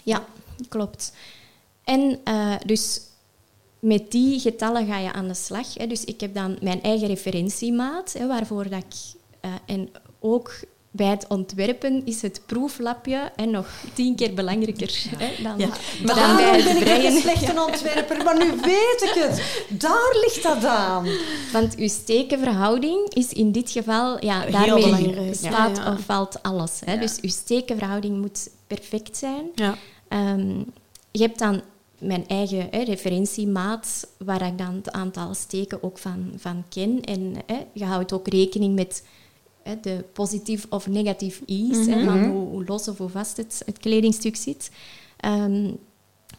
Ja, 0.04 0.26
klopt. 0.70 1.12
En 1.86 2.20
eh, 2.24 2.56
dus 2.66 3.02
met 3.80 4.12
die 4.12 4.40
getallen 4.40 4.86
ga 4.88 4.98
je 4.98 5.14
aan 5.14 5.28
de 5.28 5.34
slag. 5.34 5.74
Hè. 5.74 5.88
Dus 5.88 6.04
ik 6.06 6.22
heb 6.22 6.34
dan 6.34 6.58
mijn 6.62 6.82
eigen 6.82 7.08
referentiemaat, 7.08 8.14
hè, 8.14 8.28
waarvoor 8.28 8.70
dat 8.70 8.84
ik... 8.84 8.96
eh, 9.42 9.50
en 9.66 9.90
ook 10.20 10.54
bij 10.92 11.08
het 11.08 11.26
ontwerpen 11.28 12.06
is 12.06 12.22
het 12.22 12.42
proeflapje 12.46 13.32
en 13.36 13.52
nog 13.52 13.68
tien 13.94 14.16
keer 14.16 14.34
belangrijker 14.34 15.04
hè, 15.18 15.44
dan, 15.44 15.58
Ja. 15.58 15.68
dan 16.06 16.36
bij 16.36 16.52
ben 16.64 16.78
het 16.78 17.00
ik 17.00 17.04
een 17.04 17.22
slechte 17.22 17.62
ontwerper, 17.62 18.24
maar 18.24 18.38
nu 18.38 18.50
weet 18.62 19.02
ik 19.02 19.24
het. 19.24 19.64
Daar 19.80 20.16
ligt 20.26 20.44
dat 20.44 20.66
aan. 20.66 21.08
Want 21.52 21.76
uw 21.76 21.88
stekenverhouding 21.88 23.14
is 23.14 23.34
in 23.34 23.52
dit 23.52 23.72
geval... 23.72 24.26
Ja, 24.26 24.40
Heel 24.42 24.52
daarmee 24.52 24.84
belangrijk. 24.84 25.36
staat 25.36 25.78
Ja, 25.78 25.84
ja. 25.84 25.92
of 25.94 26.00
valt 26.00 26.44
alles. 26.44 26.80
Hè. 26.86 26.94
Ja. 26.94 27.00
Dus 27.00 27.20
uw 27.22 27.30
stekenverhouding 27.30 28.18
moet 28.22 28.50
perfect 28.68 29.18
zijn. 29.18 29.46
Ja. 29.56 29.76
Ehm, 30.08 30.58
je 31.12 31.22
hebt 31.22 31.40
dan 31.40 31.62
mijn 32.00 32.28
eigen 32.28 32.68
hè, 32.72 32.84
referentiemaat, 32.84 34.08
waar 34.18 34.48
ik 34.48 34.58
dan 34.58 34.76
het 34.76 34.92
aantal 34.92 35.34
steken 35.34 35.84
ook 35.84 35.98
van, 35.98 36.34
van 36.36 36.64
ken. 36.70 37.02
En 37.02 37.34
hè, 37.46 37.66
je 37.74 37.86
houdt 37.86 38.14
ook 38.14 38.28
rekening 38.28 38.76
met 38.76 39.04
hè, 39.64 39.80
de 39.80 40.06
positief 40.14 40.66
of 40.70 40.88
negatief 40.88 41.42
ease, 41.46 41.92
hè, 41.92 42.04
van 42.04 42.26
hoe, 42.26 42.48
hoe 42.48 42.66
los 42.66 42.88
of 42.88 42.98
hoe 42.98 43.10
vast 43.10 43.38
het, 43.38 43.62
het 43.66 43.78
kledingstuk 43.78 44.36
zit. 44.36 44.72
Ehm, 45.18 45.72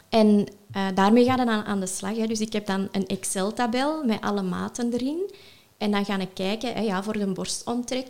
en 0.08 0.46
eh, 0.72 0.86
daarmee 0.94 1.24
ga 1.24 1.36
je 1.36 1.44
dan 1.44 1.64
aan 1.64 1.80
de 1.80 1.86
slag. 1.86 2.16
Hè. 2.16 2.26
Dus 2.26 2.40
ik 2.40 2.52
heb 2.52 2.66
dan 2.66 2.88
een 2.92 3.06
Excel-tabel 3.06 4.04
met 4.04 4.20
alle 4.20 4.42
maten 4.42 4.92
erin. 4.92 5.30
En 5.78 5.90
dan 5.90 6.04
ga 6.04 6.18
ik 6.18 6.34
kijken, 6.34 6.74
hè, 6.74 6.80
ja, 6.80 7.02
voor 7.02 7.18
de 7.18 7.26
borstomtrek, 7.26 8.06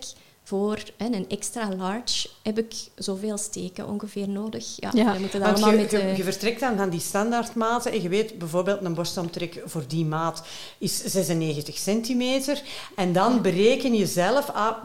voor 0.46 0.82
hè, 0.96 1.06
een 1.06 1.28
extra 1.28 1.68
large, 1.76 2.28
heb 2.42 2.58
ik 2.58 2.74
zoveel 2.94 3.38
steken 3.38 3.88
ongeveer 3.88 4.28
nodig. 4.28 4.64
Ja, 4.76 4.90
Ja, 4.94 5.12
je 5.12 5.20
moet 5.20 5.32
het 5.32 5.42
allemaal 5.42 5.70
je, 5.70 5.76
met 5.76 5.90
je, 5.90 5.98
de... 5.98 6.16
je 6.16 6.22
vertrekt 6.22 6.60
dan 6.60 6.76
van 6.76 6.90
die 6.90 7.00
standaardmaten 7.00 7.92
en 7.92 8.02
je 8.02 8.08
weet 8.08 8.38
bijvoorbeeld 8.38 8.84
een 8.84 8.94
borstomtrek 8.94 9.62
voor 9.64 9.84
die 9.86 10.04
maat 10.04 10.42
is 10.78 11.04
96 11.04 11.76
centimeter. 11.76 12.62
En 12.96 13.12
dan 13.12 13.42
bereken 13.42 13.94
je 13.94 14.06
zelf, 14.06 14.50
ah, 14.50 14.76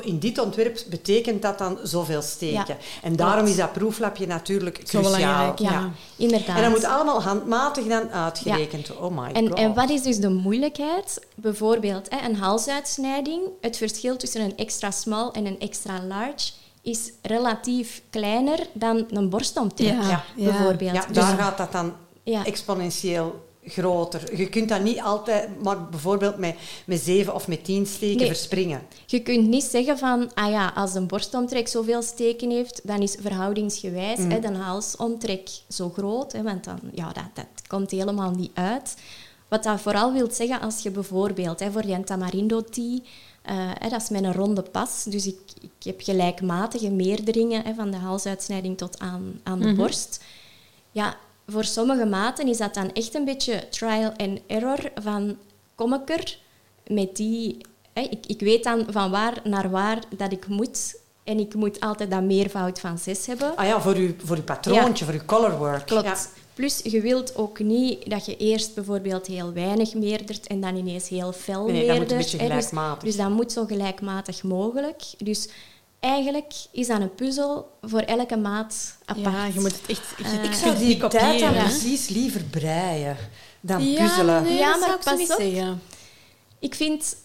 in 0.00 0.18
dit 0.18 0.38
ontwerp 0.38 0.78
betekent 0.90 1.42
dat 1.42 1.58
dan 1.58 1.78
zoveel 1.82 2.22
steken. 2.22 2.64
Ja, 2.66 2.76
en 3.02 3.16
daarom 3.16 3.46
is 3.46 3.56
dat 3.56 3.72
proeflapje 3.72 4.26
natuurlijk 4.26 4.76
Zo 4.76 4.82
cruciaal. 5.00 5.12
belangrijk, 5.12 5.58
Ja, 5.58 5.90
inderdaad. 6.16 6.56
En 6.56 6.62
dat 6.62 6.70
moet 6.70 6.84
allemaal 6.84 7.22
handmatig 7.22 7.86
dan 7.86 8.10
uitgerekend. 8.10 8.96
Oh 8.96 9.16
my 9.18 9.30
En, 9.32 9.48
god. 9.48 9.58
en 9.58 9.74
wat 9.74 9.90
is 9.90 10.02
dus 10.02 10.18
de 10.18 10.28
moeilijkheid? 10.30 11.26
Bijvoorbeeld 11.34 12.06
hè, 12.10 12.28
een 12.28 12.36
halsuitsnijding. 12.36 13.42
Het 13.60 13.76
verschil 13.76 14.16
tussen 14.16 14.40
een 14.40 14.56
extra 14.56 14.90
small 14.90 15.28
en 15.32 15.46
een 15.46 15.60
extra 15.60 16.02
large 16.08 16.52
is 16.82 17.12
relatief 17.22 18.02
kleiner 18.10 18.58
dan 18.72 19.06
een 19.10 19.28
borstomtrek, 19.28 19.88
Ja, 20.02 20.08
ja. 20.36 20.50
bijvoorbeeld. 20.50 20.94
Ja, 20.94 21.04
Dus- 21.06 21.16
daar 21.16 21.36
gaat 21.38 21.58
dat 21.58 21.72
dan 21.72 21.92
ja. 22.22 22.44
exponentieel 22.44 23.48
groter. 23.64 24.36
Je 24.36 24.48
kunt 24.48 24.68
dat 24.68 24.82
niet 24.82 25.00
altijd, 25.00 25.62
maar 25.62 25.88
bijvoorbeeld 25.88 26.36
met, 26.38 26.56
met 26.86 27.00
zeven 27.00 27.34
of 27.34 27.48
met 27.48 27.64
tien 27.64 27.86
steken 27.86 28.16
Nee. 28.16 28.26
verspringen. 28.26 28.82
Je 29.06 29.20
kunt 29.20 29.48
niet 29.48 29.64
zeggen 29.64 29.98
van, 29.98 30.34
ah 30.34 30.50
ja, 30.50 30.72
als 30.74 30.94
een 30.94 31.06
borstomtrek 31.06 31.68
zoveel 31.68 32.02
steken 32.02 32.50
heeft, 32.50 32.80
dan 32.84 33.00
is 33.00 33.16
verhoudingsgewijs 33.20 34.18
Mm. 34.18 34.30
hè, 34.30 34.38
de 34.40 34.52
halsomtrek 34.54 35.48
zo 35.68 35.90
groot. 35.90 36.32
Hè, 36.32 36.42
want 36.42 36.64
dan, 36.64 36.78
ja, 36.94 37.12
dat, 37.12 37.24
dat 37.34 37.46
komt 37.66 37.90
helemaal 37.90 38.30
niet 38.30 38.50
uit. 38.54 38.96
Wat 39.48 39.62
dat 39.62 39.80
vooral 39.80 40.12
wil 40.12 40.30
zeggen, 40.30 40.60
als 40.60 40.82
je 40.82 40.90
bijvoorbeeld 40.90 41.60
hè, 41.60 41.70
voor 41.70 41.82
die 41.82 42.04
tamarindo 42.04 42.60
tea, 42.64 42.98
eh, 43.42 43.54
hè, 43.74 43.88
dat 43.88 44.02
is 44.02 44.08
met 44.08 44.24
een 44.24 44.32
ronde 44.34 44.62
pas, 44.62 45.04
dus 45.04 45.26
ik, 45.26 45.38
ik 45.60 45.70
heb 45.84 46.00
gelijkmatige 46.00 46.90
meerderingen 46.90 47.64
hè, 47.64 47.74
van 47.74 47.90
de 47.90 47.96
halsuitsnijding 47.96 48.78
tot 48.78 48.98
aan, 48.98 49.40
aan 49.42 49.60
de 49.60 49.74
borst. 49.74 50.24
Ja, 50.92 51.16
voor 51.46 51.64
sommige 51.64 52.04
maten 52.06 52.48
is 52.48 52.58
dat 52.58 52.74
dan 52.74 52.92
echt 52.92 53.14
een 53.14 53.24
beetje 53.24 53.68
trial 53.68 54.12
and 54.16 54.40
error 54.46 54.78
van 55.02 55.36
kom 55.74 55.94
ik 55.94 56.08
er 56.10 56.38
met 56.86 57.16
die... 57.16 57.56
Hè, 57.92 58.00
ik, 58.00 58.26
ik 58.26 58.40
weet 58.40 58.64
dan 58.64 58.86
van 58.90 59.10
waar 59.10 59.40
naar 59.44 59.70
waar 59.70 60.02
dat 60.16 60.32
ik 60.32 60.46
moet. 60.46 60.98
En 61.24 61.38
ik 61.38 61.54
moet 61.54 61.80
altijd 61.80 62.10
dat 62.10 62.22
meervoud 62.22 62.80
van 62.80 62.98
zes 62.98 63.26
hebben. 63.26 63.56
Ah 63.56 63.66
ja, 63.66 63.80
voor 63.80 63.98
je, 63.98 64.14
voor 64.24 64.36
je 64.36 64.42
patroontje, 64.42 65.04
voor 65.04 65.14
je 65.14 65.24
colorwork. 65.24 65.86
Klopt. 65.86 66.04
Ja. 66.04 66.16
Plus, 66.54 66.80
je 66.82 67.00
wilt 67.00 67.36
ook 67.36 67.58
niet 67.58 68.10
dat 68.10 68.26
je 68.26 68.36
eerst 68.36 68.74
bijvoorbeeld 68.74 69.26
heel 69.26 69.52
weinig 69.52 69.94
meerdert 69.94 70.46
en 70.46 70.60
dan 70.60 70.76
ineens 70.76 71.08
heel 71.08 71.32
fel 71.32 71.64
Nee, 71.64 71.72
nee, 71.72 71.86
dat 71.86 71.96
moet 71.96 72.08
meerdert. 72.08 72.10
een 72.10 72.16
beetje 72.16 72.38
hè. 72.38 72.44
Dus- 72.44 72.66
gelijkmatig. 72.66 73.02
Dus, 73.02 73.16
dat 73.16 73.30
moet 73.30 73.52
zo 73.52 73.64
gelijkmatig 73.64 74.42
mogelijk. 74.42 75.02
Dus 75.18 75.48
eigenlijk 76.00 76.52
is 76.72 76.86
dat 76.86 77.00
een 77.00 77.14
puzzel 77.14 77.70
voor 77.82 78.00
elke 78.00 78.36
maat 78.36 78.96
apart. 79.04 79.24
Ja, 79.34 79.46
je 79.46 79.60
moet 79.60 79.72
het 79.72 79.86
echt... 79.86 80.02
Je, 80.18 80.24
Eh, 80.24 80.34
Ik 80.34 80.40
kunt 80.40 80.56
zou 80.56 80.76
die 80.78 81.06
tijd 81.08 81.40
dan 81.40 81.52
precies 81.54 82.08
liever 82.08 82.42
breien 82.44 83.16
dan 83.60 83.84
Ja, 83.90 84.04
puzzelen. 84.06 84.42
nee, 84.42 84.58
Ja, 84.58 84.70
dat 84.70 84.78
maar 84.80 84.88
zou 84.88 84.96
ik 84.96 85.02
zo 85.02 85.10
pas 85.10 85.18
niet 85.18 85.30
op. 85.32 85.40
zeggen. 85.40 85.80
Ik 86.58 86.74
vind, 86.74 87.16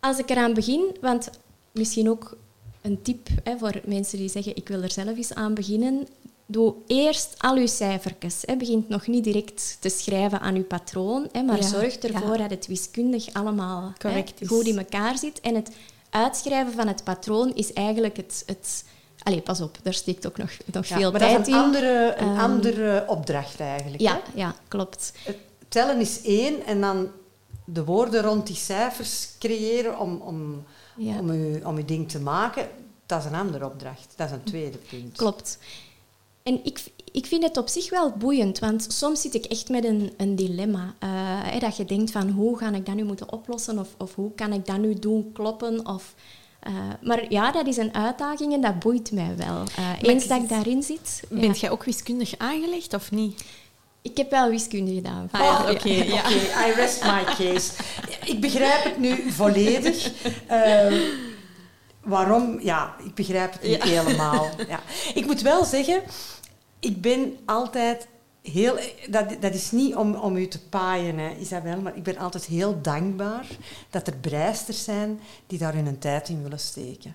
als 0.00 0.18
ik 0.18 0.30
eraan 0.30 0.54
begin, 0.54 0.96
want 1.00 1.30
misschien 1.72 2.10
ook 2.10 2.36
een 2.82 3.02
tip 3.02 3.28
hè, 3.44 3.58
voor 3.58 3.80
mensen 3.84 4.18
die 4.18 4.28
zeggen 4.28 4.56
ik 4.56 4.68
wil 4.68 4.82
er 4.82 4.90
zelf 4.92 5.16
eens 5.16 5.34
aan 5.34 5.54
beginnen, 5.54 6.06
doe 6.46 6.74
eerst 6.86 7.34
al 7.38 7.56
uw 7.56 7.66
cijfertjes. 7.66 8.42
Hè. 8.44 8.56
Begint 8.56 8.88
nog 8.88 9.06
niet 9.06 9.24
direct 9.24 9.76
te 9.80 9.88
schrijven 9.88 10.40
aan 10.40 10.54
uw 10.54 10.64
patroon, 10.64 11.28
hè, 11.32 11.42
maar 11.42 11.56
Ja, 11.56 11.68
zorg 11.68 11.96
ervoor 11.96 12.32
ja. 12.36 12.42
dat 12.42 12.50
het 12.50 12.66
wiskundig 12.66 13.32
allemaal 13.32 13.82
hè, 13.82 13.92
Correct 13.98 14.40
is. 14.40 14.48
goed 14.48 14.66
in 14.66 14.78
elkaar 14.78 15.18
zit. 15.18 15.40
En 15.40 15.54
het 15.54 15.70
uitschrijven 16.10 16.72
van 16.72 16.86
het 16.88 17.04
patroon 17.04 17.54
is 17.54 17.72
eigenlijk 17.72 18.16
het... 18.16 18.42
het 18.46 18.84
Allee, 19.22 19.40
pas 19.40 19.60
op, 19.60 19.78
daar 19.82 19.94
steekt 19.94 20.26
ook 20.26 20.36
nog, 20.36 20.50
nog 20.72 20.86
Ja, 20.86 20.96
veel 20.96 21.10
maar 21.10 21.20
dat 21.20 21.28
tijd 21.28 21.40
is 21.46 21.52
een 21.52 21.58
in. 21.58 21.64
andere, 21.64 22.14
een 22.18 22.28
Ehm, 22.28 22.38
andere 22.38 23.04
opdracht 23.06 23.60
eigenlijk. 23.60 24.02
Ja, 24.02 24.12
hè? 24.12 24.20
ja, 24.40 24.54
klopt. 24.68 25.12
Het 25.24 25.36
tellen 25.68 26.00
is 26.00 26.22
één 26.22 26.66
en 26.66 26.80
dan 26.80 27.08
de 27.64 27.84
woorden 27.84 28.22
rond 28.22 28.46
die 28.46 28.56
cijfers 28.56 29.28
creëren 29.38 29.98
om, 29.98 30.20
om, 30.20 30.64
Ja. 30.96 31.18
om, 31.18 31.32
je, 31.32 31.60
om 31.64 31.76
je 31.76 31.84
ding 31.84 32.08
te 32.10 32.20
maken, 32.20 32.68
dat 33.06 33.18
is 33.20 33.24
een 33.30 33.34
andere 33.34 33.64
opdracht. 33.64 34.12
Dat 34.16 34.26
is 34.26 34.32
een 34.32 34.42
tweede 34.42 34.78
punt. 34.78 35.16
Klopt. 35.16 35.58
En 36.42 36.60
ik, 36.64 36.84
ik 37.16 37.26
vind 37.26 37.42
het 37.42 37.56
op 37.56 37.68
zich 37.68 37.90
wel 37.90 38.10
boeiend, 38.10 38.58
want 38.58 38.86
soms 38.88 39.20
zit 39.20 39.34
ik 39.34 39.44
echt 39.44 39.68
met 39.68 39.84
een, 39.84 40.12
een 40.16 40.36
dilemma. 40.36 40.94
Eh, 40.98 41.08
hè, 41.52 41.58
dat 41.58 41.76
je 41.76 41.84
denkt 41.84 42.10
van, 42.10 42.28
hoe 42.30 42.58
ga 42.58 42.72
ik 42.72 42.86
dat 42.86 42.94
nu 42.94 43.04
moeten 43.04 43.32
oplossen? 43.32 43.78
Of, 43.78 43.88
of 43.98 44.14
hoe 44.14 44.34
kan 44.34 44.52
ik 44.52 44.66
dat 44.66 44.78
nu 44.78 44.94
doen 44.94 45.30
kloppen? 45.32 45.86
Of, 45.86 46.14
eh, 46.60 46.72
maar 47.02 47.24
ja, 47.32 47.52
dat 47.52 47.66
is 47.66 47.76
een 47.76 47.94
uitdaging 47.94 48.52
en 48.52 48.60
dat 48.60 48.78
boeit 48.78 49.12
mij 49.12 49.34
wel. 49.36 49.62
Eh, 49.76 49.90
eens 50.10 50.22
ik- 50.22 50.28
dat 50.28 50.42
ik 50.42 50.48
daarin 50.48 50.82
zit. 50.82 51.22
ja. 51.30 51.40
Bent 51.40 51.60
jij 51.60 51.70
ook 51.70 51.84
wiskundig 51.84 52.34
aangelegd 52.38 52.94
of 52.94 53.10
niet? 53.10 53.44
Ik 54.02 54.16
heb 54.16 54.30
wel 54.30 54.50
wiskunde 54.50 54.94
gedaan. 54.94 55.28
Ah, 55.30 55.40
ja, 55.40 55.62
Oh, 55.64 55.70
oké, 55.70 55.88
ja. 55.88 56.30
I 56.68 56.72
rest 56.74 57.02
my 57.04 57.24
case. 57.24 57.70
Ik 58.24 58.40
begrijp 58.40 58.84
het 58.84 58.98
nu 58.98 59.30
volledig. 59.32 60.10
Eh, 60.46 60.92
waarom? 62.04 62.60
Ja, 62.62 62.94
ik 63.04 63.14
begrijp 63.14 63.52
het 63.52 63.62
niet 63.62 63.82
helemaal. 63.82 64.48
Ja. 64.68 64.80
Ik 65.14 65.26
moet 65.26 65.40
wel 65.42 65.64
zeggen, 65.64 66.02
ik 66.80 67.00
ben 67.00 67.38
altijd 67.44 68.08
heel... 68.42 68.78
Dat, 69.10 69.36
dat 69.40 69.54
is 69.54 69.70
niet 69.70 69.94
om, 69.94 70.14
om 70.14 70.36
u 70.36 70.48
te 70.48 70.68
paaien, 70.68 71.18
hè, 71.18 71.36
Isabel, 71.36 71.80
maar 71.80 71.96
ik 71.96 72.02
ben 72.02 72.16
altijd 72.16 72.44
heel 72.44 72.80
dankbaar 72.82 73.46
dat 73.90 74.06
er 74.06 74.16
breisters 74.16 74.84
zijn 74.84 75.20
die 75.46 75.58
daar 75.58 75.74
hun 75.74 75.98
tijd 75.98 76.28
in 76.28 76.42
willen 76.42 76.60
steken. 76.60 77.14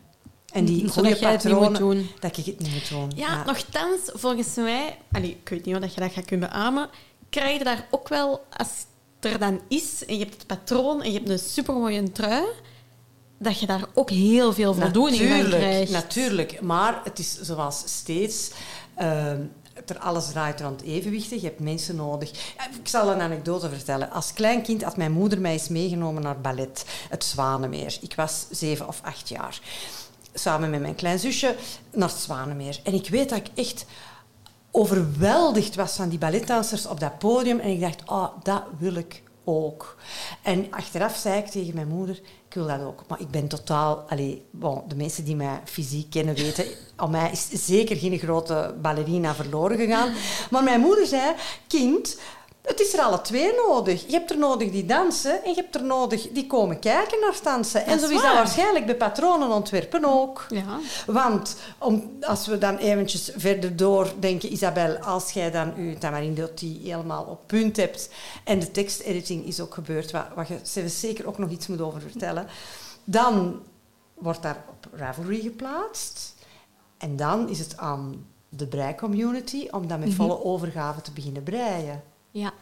En 0.51 0.65
die 0.65 0.87
goede 0.87 1.19
jij 1.19 1.31
het 1.31 1.43
niet 1.43 1.53
moet 1.53 1.71
patronen, 1.71 1.97
doen. 1.97 2.09
dat 2.19 2.37
ik 2.37 2.45
het 2.45 2.59
niet 2.59 2.71
moet 2.71 2.89
doen. 2.89 3.11
Ja, 3.15 3.45
nogthans, 3.45 3.99
volgens 4.13 4.55
mij... 4.55 4.97
Allee, 5.11 5.29
ik 5.29 5.49
weet 5.49 5.65
niet 5.65 5.75
of 5.75 5.81
dat 5.81 5.93
je 5.93 6.01
dat 6.01 6.11
gaat 6.11 6.25
kunnen 6.25 6.49
beamen. 6.49 6.89
Krijg 7.29 7.57
je 7.57 7.63
daar 7.63 7.87
ook 7.91 8.07
wel, 8.07 8.45
als 8.57 8.67
het 9.19 9.31
er 9.31 9.39
dan 9.39 9.61
is, 9.67 10.05
en 10.05 10.13
je 10.17 10.23
hebt 10.23 10.33
het 10.33 10.47
patroon 10.47 11.01
en 11.01 11.11
je 11.11 11.17
hebt 11.17 11.29
een 11.29 11.39
supermooie 11.39 12.11
trui, 12.11 12.43
dat 13.39 13.59
je 13.59 13.65
daar 13.65 13.85
ook 13.93 14.09
heel 14.09 14.53
veel 14.53 14.73
voldoening 14.73 15.21
van 15.21 15.29
natuurlijk, 15.29 15.61
krijgt. 15.61 15.91
Natuurlijk, 15.91 16.61
maar 16.61 17.01
het 17.03 17.19
is 17.19 17.39
zoals 17.41 17.83
steeds... 17.85 18.51
ehm, 18.95 19.41
er 19.87 19.99
alles 19.99 20.27
draait 20.27 20.61
rond 20.61 20.81
evenwichtig. 20.81 21.41
Je 21.41 21.47
hebt 21.47 21.59
mensen 21.59 21.95
nodig. 21.95 22.29
Ik 22.79 22.87
zal 22.87 23.11
een 23.11 23.21
anekdote 23.21 23.69
vertellen. 23.69 24.11
Als 24.11 24.33
klein 24.33 24.61
kind 24.61 24.83
had 24.83 24.97
mijn 24.97 25.11
moeder 25.11 25.41
mij 25.41 25.51
eens 25.51 25.67
meegenomen 25.67 26.21
naar 26.21 26.41
ballet, 26.41 26.85
het 27.09 27.23
Zwanemeer. 27.23 27.97
Ik 28.01 28.15
was 28.15 28.45
zeven 28.49 28.87
of 28.87 28.99
acht 29.03 29.29
jaar. 29.29 29.61
Samen 30.33 30.69
met 30.69 30.81
mijn 30.81 30.95
klein 30.95 31.19
zusje 31.19 31.55
naar 31.91 32.09
het 32.09 32.17
Zwanemeer. 32.17 32.79
En 32.83 32.93
ik 32.93 33.09
weet 33.09 33.29
dat 33.29 33.37
ik 33.37 33.47
echt 33.55 33.85
overweldigd 34.71 35.75
was 35.75 35.95
van 35.95 36.09
die 36.09 36.19
balletdansers 36.19 36.85
op 36.85 36.99
dat 36.99 37.17
podium. 37.17 37.59
En 37.59 37.69
ik 37.69 37.79
dacht, 37.79 38.09
oh, 38.09 38.27
dat 38.43 38.63
wil 38.77 38.95
ik 38.95 39.23
ook. 39.43 39.97
En 40.41 40.67
achteraf 40.71 41.15
zei 41.15 41.37
ik 41.37 41.47
tegen 41.47 41.75
mijn 41.75 41.87
moeder, 41.87 42.21
ik 42.51 42.57
wil 42.57 42.67
dat 42.67 42.81
ook. 42.81 43.03
Maar 43.07 43.19
ik 43.19 43.29
ben 43.29 43.47
totaal... 43.47 44.05
Allee, 44.09 44.45
bon, 44.51 44.81
de 44.87 44.95
mensen 44.95 45.23
die 45.23 45.35
mij 45.35 45.61
fysiek 45.65 46.09
kennen 46.09 46.35
weten, 46.35 46.65
aan 46.95 47.11
mij 47.11 47.31
is 47.31 47.65
zeker 47.65 47.95
geen 47.95 48.17
grote 48.17 48.75
ballerina 48.81 49.35
verloren 49.35 49.77
gegaan. 49.77 50.13
Maar 50.49 50.63
mijn 50.63 50.79
moeder 50.79 51.05
zei, 51.05 51.33
kind... 51.67 52.17
Het 52.61 52.79
is 52.79 52.93
er 52.93 52.99
alle 52.99 53.21
twee 53.21 53.53
nodig. 53.67 54.05
Je 54.05 54.11
hebt 54.11 54.31
er 54.31 54.37
nodig 54.37 54.71
die 54.71 54.85
dansen 54.85 55.43
en 55.43 55.49
je 55.49 55.55
hebt 55.55 55.75
er 55.75 55.83
nodig 55.83 56.27
die 56.31 56.47
komen 56.47 56.79
kijken 56.79 57.19
naar 57.19 57.39
dansen. 57.43 57.85
En 57.85 57.99
zo 57.99 58.05
is 58.05 58.13
dat 58.13 58.21
waar. 58.21 58.33
waarschijnlijk 58.33 58.85
bij 58.85 58.95
patronen 58.95 59.49
ontwerpen 59.49 60.05
ook. 60.05 60.45
Ja. 60.49 60.79
Want 61.05 61.55
om, 61.77 62.17
als 62.21 62.47
we 62.47 62.57
dan 62.57 62.77
eventjes 62.77 63.31
verder 63.35 63.75
doordenken, 63.75 64.51
Isabel, 64.53 64.97
als 64.97 65.31
jij 65.31 65.51
dan 65.51 65.73
je 65.77 65.97
Tamarindoti 65.97 66.79
helemaal 66.83 67.23
op 67.23 67.47
punt 67.47 67.77
hebt 67.77 68.09
en 68.43 68.59
de 68.59 68.71
tekstediting 68.71 69.45
is 69.45 69.59
ook 69.59 69.73
gebeurd, 69.73 70.11
wat, 70.11 70.25
wat 70.35 70.47
je 70.47 70.89
zeker 70.89 71.27
ook 71.27 71.37
nog 71.37 71.49
iets 71.49 71.67
moet 71.67 71.81
over 71.81 72.01
vertellen, 72.01 72.47
dan 73.03 73.61
wordt 74.13 74.41
daar 74.41 74.63
op 74.69 74.87
Ravelry 74.93 75.41
geplaatst. 75.41 76.35
En 76.97 77.15
dan 77.15 77.49
is 77.49 77.59
het 77.59 77.77
aan 77.77 78.25
de 78.49 78.67
breicommunity 78.67 79.67
om 79.71 79.87
dan 79.87 79.99
met 79.99 80.13
volle 80.13 80.43
overgave 80.43 81.01
te 81.01 81.11
beginnen 81.11 81.43
breien. 81.43 82.03
Ja, 82.31 82.53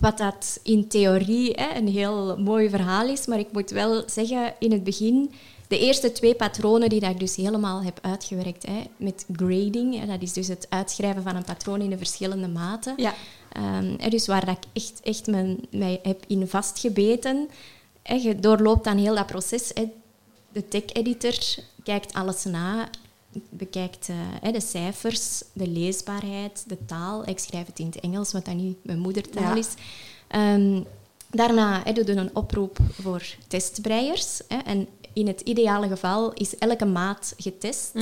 wat 0.00 0.18
dat 0.18 0.60
in 0.62 0.88
theorie 0.88 1.52
hè, 1.52 1.76
een 1.76 1.88
heel 1.88 2.38
mooi 2.38 2.68
verhaal 2.68 3.08
is, 3.08 3.26
maar 3.26 3.38
ik 3.38 3.52
moet 3.52 3.70
wel 3.70 4.02
zeggen, 4.06 4.54
in 4.58 4.72
het 4.72 4.84
begin, 4.84 5.30
de 5.68 5.78
eerste 5.78 6.12
twee 6.12 6.34
patronen 6.34 6.88
die 6.88 7.00
dat 7.00 7.10
ik 7.10 7.18
dus 7.18 7.36
helemaal 7.36 7.82
heb 7.82 7.98
uitgewerkt, 8.02 8.66
hè, 8.66 8.82
met 8.96 9.26
grading, 9.32 9.98
hè, 10.00 10.06
dat 10.06 10.22
is 10.22 10.32
dus 10.32 10.48
het 10.48 10.66
uitschrijven 10.68 11.22
van 11.22 11.36
een 11.36 11.44
patroon 11.44 11.80
in 11.80 11.90
de 11.90 11.98
verschillende 11.98 12.48
maten. 12.48 12.94
Ja. 12.96 13.14
Ehm, 13.52 14.10
dus 14.10 14.26
waar 14.26 14.46
dat 14.46 14.56
ik 14.56 14.82
echt, 14.82 15.00
echt 15.02 15.26
mijn, 15.26 15.58
mij 15.70 16.00
heb 16.02 16.24
in 16.26 16.48
vastgebeten. 16.48 17.48
Hè, 18.02 18.14
je 18.14 18.40
doorloopt 18.40 18.84
dan 18.84 18.96
heel 18.96 19.14
dat 19.14 19.26
proces. 19.26 19.70
Hè. 19.74 19.84
De 20.52 20.68
tech-editor 20.68 21.38
kijkt 21.82 22.14
alles 22.14 22.44
na, 22.44 22.88
bekijkt 23.48 24.08
eh, 24.42 24.52
de 24.52 24.60
cijfers, 24.60 25.42
de 25.52 25.68
leesbaarheid, 25.68 26.64
de 26.66 26.84
taal. 26.86 27.28
Ik 27.28 27.38
schrijf 27.38 27.66
het 27.66 27.78
in 27.78 27.86
het 27.86 28.00
Engels, 28.00 28.32
wat 28.32 28.44
dan 28.44 28.56
niet 28.56 28.76
mijn 28.82 28.98
moedertaal 28.98 29.42
Ja. 29.42 29.54
is. 29.54 29.68
Ehm, 30.28 30.82
daarna 31.30 31.82
doen 31.92 32.04
we 32.04 32.12
een 32.12 32.36
oproep 32.36 32.78
voor 32.92 33.22
testbreiers. 33.48 34.46
En 34.46 34.88
in 35.12 35.26
het 35.26 35.40
ideale 35.40 35.88
geval 35.88 36.32
is 36.32 36.58
elke 36.58 36.84
maat 36.84 37.34
getest. 37.36 37.94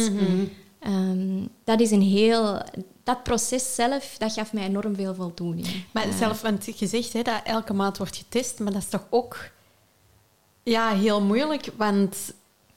Ehm, 0.79 1.45
dat 1.65 1.81
is 1.81 1.91
een 1.91 2.03
heel... 2.03 2.63
Dat 3.03 3.23
proces 3.23 3.75
zelf, 3.75 4.15
dat 4.19 4.33
gaf 4.33 4.53
mij 4.53 4.65
enorm 4.65 4.95
veel 4.95 5.15
voldoening. 5.15 5.67
Maar 5.93 6.07
zelf, 6.19 6.41
want 6.41 6.79
je 6.79 6.87
zegt 6.87 7.13
hè, 7.13 7.23
dat 7.23 7.41
elke 7.45 7.73
maand 7.73 7.97
wordt 7.99 8.17
getest, 8.17 8.59
maar 8.59 8.73
dat 8.73 8.83
is 8.83 8.89
toch 8.89 9.07
ook 9.11 9.51
ja, 10.63 10.95
heel 10.95 11.21
moeilijk, 11.23 11.71
want 11.77 12.17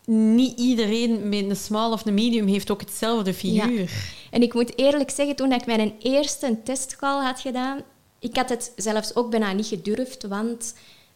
niet 0.09 0.59
iedereen 0.59 1.29
met 1.29 1.49
een 1.49 1.55
small 1.55 1.91
of 1.91 2.05
een 2.05 2.13
medium 2.13 2.47
heeft 2.47 2.71
ook 2.71 2.81
hetzelfde 2.81 3.33
figuur. 3.33 3.91
En 4.31 4.41
ik 4.41 4.53
moet 4.53 4.77
eerlijk 4.77 5.09
zeggen, 5.09 5.35
toen 5.35 5.51
ik 5.51 5.65
mijn 5.65 5.93
eerste 5.99 6.57
testcall 6.63 7.23
had 7.23 7.39
gedaan, 7.39 7.81
ik 8.19 8.35
had 8.35 8.49
het 8.49 8.71
zelfs 8.75 9.15
ook 9.15 9.29
bijna 9.29 9.53
niet 9.53 9.67
gedurfd, 9.67 10.27
want 10.27 10.73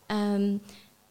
ehm, 0.07 0.55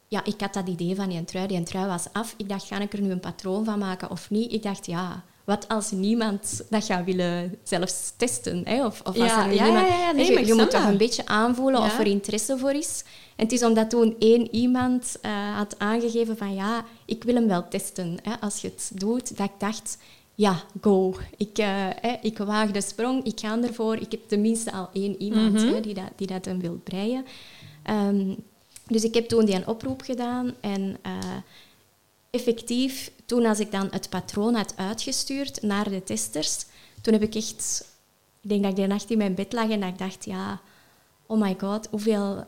ja, 0.08 0.24
ik 0.24 0.40
had 0.40 0.54
dat 0.54 0.68
idee 0.68 0.94
van 0.94 1.08
die 1.08 1.24
trui. 1.24 1.46
Die 1.46 1.62
trui 1.62 1.86
was 1.86 2.06
af. 2.12 2.34
Ik 2.36 2.48
dacht, 2.48 2.66
ga 2.66 2.80
ik 2.80 2.92
er 2.92 3.00
nu 3.00 3.10
een 3.10 3.20
patroon 3.20 3.64
van 3.64 3.78
maken 3.78 4.10
of 4.10 4.30
niet? 4.30 4.52
Ik 4.52 4.62
dacht, 4.62 4.86
ja, 4.86 5.24
wat 5.44 5.68
als 5.68 5.90
niemand 5.90 6.62
dat 6.70 6.84
gaat 6.84 7.04
willen 7.04 7.58
zelfs 7.62 8.12
testen? 8.16 8.62
Hè? 8.64 8.84
Of, 8.84 9.00
of 9.00 9.06
als 9.06 9.16
Ja, 9.16 9.46
er 9.46 9.54
ja, 9.54 9.64
niemand... 9.64 9.88
ja, 9.88 9.96
ja, 9.96 10.12
nee, 10.12 10.26
Dus 10.26 10.38
je, 10.38 10.46
je 10.46 10.54
moet 10.54 10.70
toch 10.70 10.84
een 10.84 10.96
beetje 10.96 11.26
aanvoelen 11.26 11.80
of 11.80 11.98
er 11.98 12.06
interesse 12.06 12.58
voor 12.58 12.72
is. 12.72 13.04
En 13.36 13.44
het 13.44 13.52
is 13.52 13.62
omdat 13.64 13.90
toen 13.90 14.16
één 14.18 14.54
iemand 14.54 15.16
eh, 15.20 15.56
had 15.56 15.78
aangegeven 15.78 16.36
van 16.36 16.54
ja, 16.54 16.84
ik 17.04 17.24
wil 17.24 17.34
hem 17.34 17.46
wel 17.48 17.68
testen 17.68 18.18
hè, 18.22 18.40
als 18.40 18.60
je 18.60 18.68
het 18.68 18.90
doet, 18.94 19.36
dat 19.36 19.46
ik 19.46 19.60
dacht, 19.60 19.98
ja, 20.34 20.62
go. 20.80 21.14
Ik, 21.36 21.58
eh, 21.58 21.88
ik 22.22 22.38
waag 22.38 22.70
de 22.70 22.80
sprong, 22.80 23.24
ik 23.24 23.40
ga 23.40 23.62
ervoor. 23.62 23.96
Ik 23.96 24.10
heb 24.10 24.28
tenminste 24.28 24.72
al 24.72 24.88
één 24.92 25.22
iemand 25.22 25.52
Mhm. 25.52 25.66
hè, 25.74 25.80
die, 25.80 25.94
dat, 25.94 26.10
die 26.16 26.26
dat 26.26 26.44
hem 26.44 26.60
wil 26.60 26.80
breien. 26.84 27.24
Ehm, 27.82 28.34
dus 28.86 29.04
ik 29.04 29.14
heb 29.14 29.28
toen 29.28 29.44
die 29.44 29.54
een 29.54 29.66
oproep 29.66 30.00
gedaan 30.02 30.54
en 30.60 30.96
eh, 31.02 31.18
effectief, 32.30 33.12
toen 33.26 33.46
als 33.46 33.60
ik 33.60 33.70
dan 33.72 33.88
het 33.90 34.08
patroon 34.10 34.54
had 34.54 34.76
uitgestuurd 34.76 35.62
naar 35.62 35.90
de 35.90 36.04
testers, 36.04 36.64
toen 37.00 37.12
heb 37.12 37.22
ik 37.22 37.34
echt, 37.34 37.84
ik 38.40 38.48
denk 38.48 38.62
dat 38.62 38.70
ik 38.70 38.76
die 38.76 38.86
nacht 38.86 39.10
in 39.10 39.18
mijn 39.18 39.34
bed 39.34 39.52
lag 39.52 39.70
en 39.70 39.80
dat 39.80 39.88
ik 39.88 39.98
dacht, 39.98 40.24
ja, 40.24 40.60
oh 41.26 41.40
my 41.40 41.56
god, 41.58 41.88
hoeveel 41.90 42.44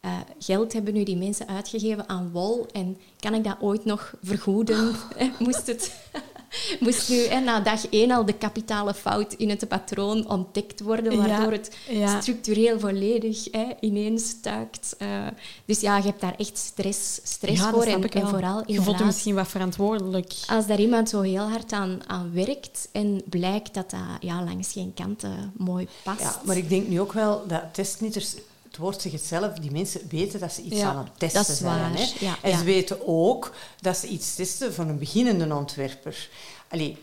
eh, 0.00 0.10
geld 0.38 0.72
hebben 0.72 0.94
nu 0.94 1.04
die 1.04 1.16
mensen 1.16 1.48
uitgegeven 1.48 2.08
aan 2.08 2.30
wol 2.32 2.66
en 2.72 2.96
kan 3.18 3.34
ik 3.34 3.44
dat 3.44 3.56
ooit 3.60 3.84
nog 3.84 4.14
vergoeden? 4.22 4.94
Eh, 5.16 5.26
Moest 5.38 5.66
het... 5.66 5.92
Moest 6.80 7.08
nu 7.08 7.16
hè, 7.16 7.40
na 7.40 7.60
dag 7.60 7.88
één 7.88 8.10
al 8.10 8.24
de 8.24 8.32
kapitale 8.32 8.94
fout 8.94 9.32
in 9.32 9.50
het 9.50 9.68
patroon 9.68 10.28
ontdekt 10.28 10.80
worden, 10.80 11.16
waardoor 11.16 11.52
het 11.52 11.76
ja. 11.88 12.20
structureel 12.20 12.78
volledig 12.78 13.48
hè, 13.50 13.66
ineens 13.80 14.28
stuikt. 14.28 14.94
Eh, 14.98 15.26
dus 15.64 15.80
ja, 15.80 15.96
je 15.96 16.02
hebt 16.02 16.20
daar 16.20 16.34
echt 16.36 16.58
stress, 16.58 17.20
stress 17.22 17.58
Ja, 17.58 17.64
dat 17.64 17.74
voor. 17.74 17.82
snap 17.82 17.96
En, 17.96 18.04
ik 18.04 18.14
en 18.14 18.20
wel. 18.20 18.30
vooral 18.30 18.62
Je 18.66 18.82
voelt 18.82 18.98
je 18.98 19.04
misschien 19.04 19.34
wat 19.34 19.48
verantwoordelijk. 19.48 20.32
als 20.46 20.66
daar 20.66 20.80
iemand 20.80 21.08
zo 21.08 21.20
heel 21.20 21.48
hard 21.48 21.72
aan, 21.72 22.00
aan 22.06 22.32
werkt 22.32 22.88
en 22.92 23.22
blijkt 23.28 23.74
dat 23.74 23.90
dat 23.90 24.00
ja, 24.20 24.44
langs 24.44 24.72
geen 24.72 24.94
kanten 24.94 25.52
mooi 25.56 25.88
past. 26.02 26.20
Ja, 26.20 26.40
maar 26.44 26.56
ik 26.56 26.68
denk 26.68 26.88
nu 26.88 27.00
ook 27.00 27.12
wel 27.12 27.44
dat 27.46 27.62
testnieters, 27.72 28.34
het 28.70 28.78
woord 28.78 29.00
zegt 29.00 29.14
het 29.14 29.24
zelf, 29.24 29.52
die 29.52 29.70
mensen 29.70 30.00
weten 30.08 30.40
dat 30.40 30.52
ze 30.52 30.62
iets 30.62 30.76
Ja, 30.76 30.88
aan 30.88 30.96
het 30.96 31.18
testen 31.18 31.40
dat 31.40 31.48
is 31.48 31.58
zijn. 31.58 31.96
Hè? 31.96 32.06
ja, 32.18 32.36
en 32.42 32.50
ja. 32.50 32.58
ze 32.58 32.64
weten 32.64 33.06
ook 33.06 33.54
dat 33.80 33.96
ze 33.96 34.06
iets 34.06 34.34
testen 34.34 34.74
van 34.74 34.88
een 34.88 34.98
beginnende 34.98 35.54
ontwerper. 35.54 36.28
Allee, 36.68 36.96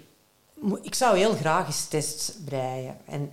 ik 0.81 0.95
zou 0.95 1.17
heel 1.17 1.35
graag 1.35 1.67
eens 1.67 1.85
tests 1.85 2.31
breien. 2.45 2.97
En 3.05 3.31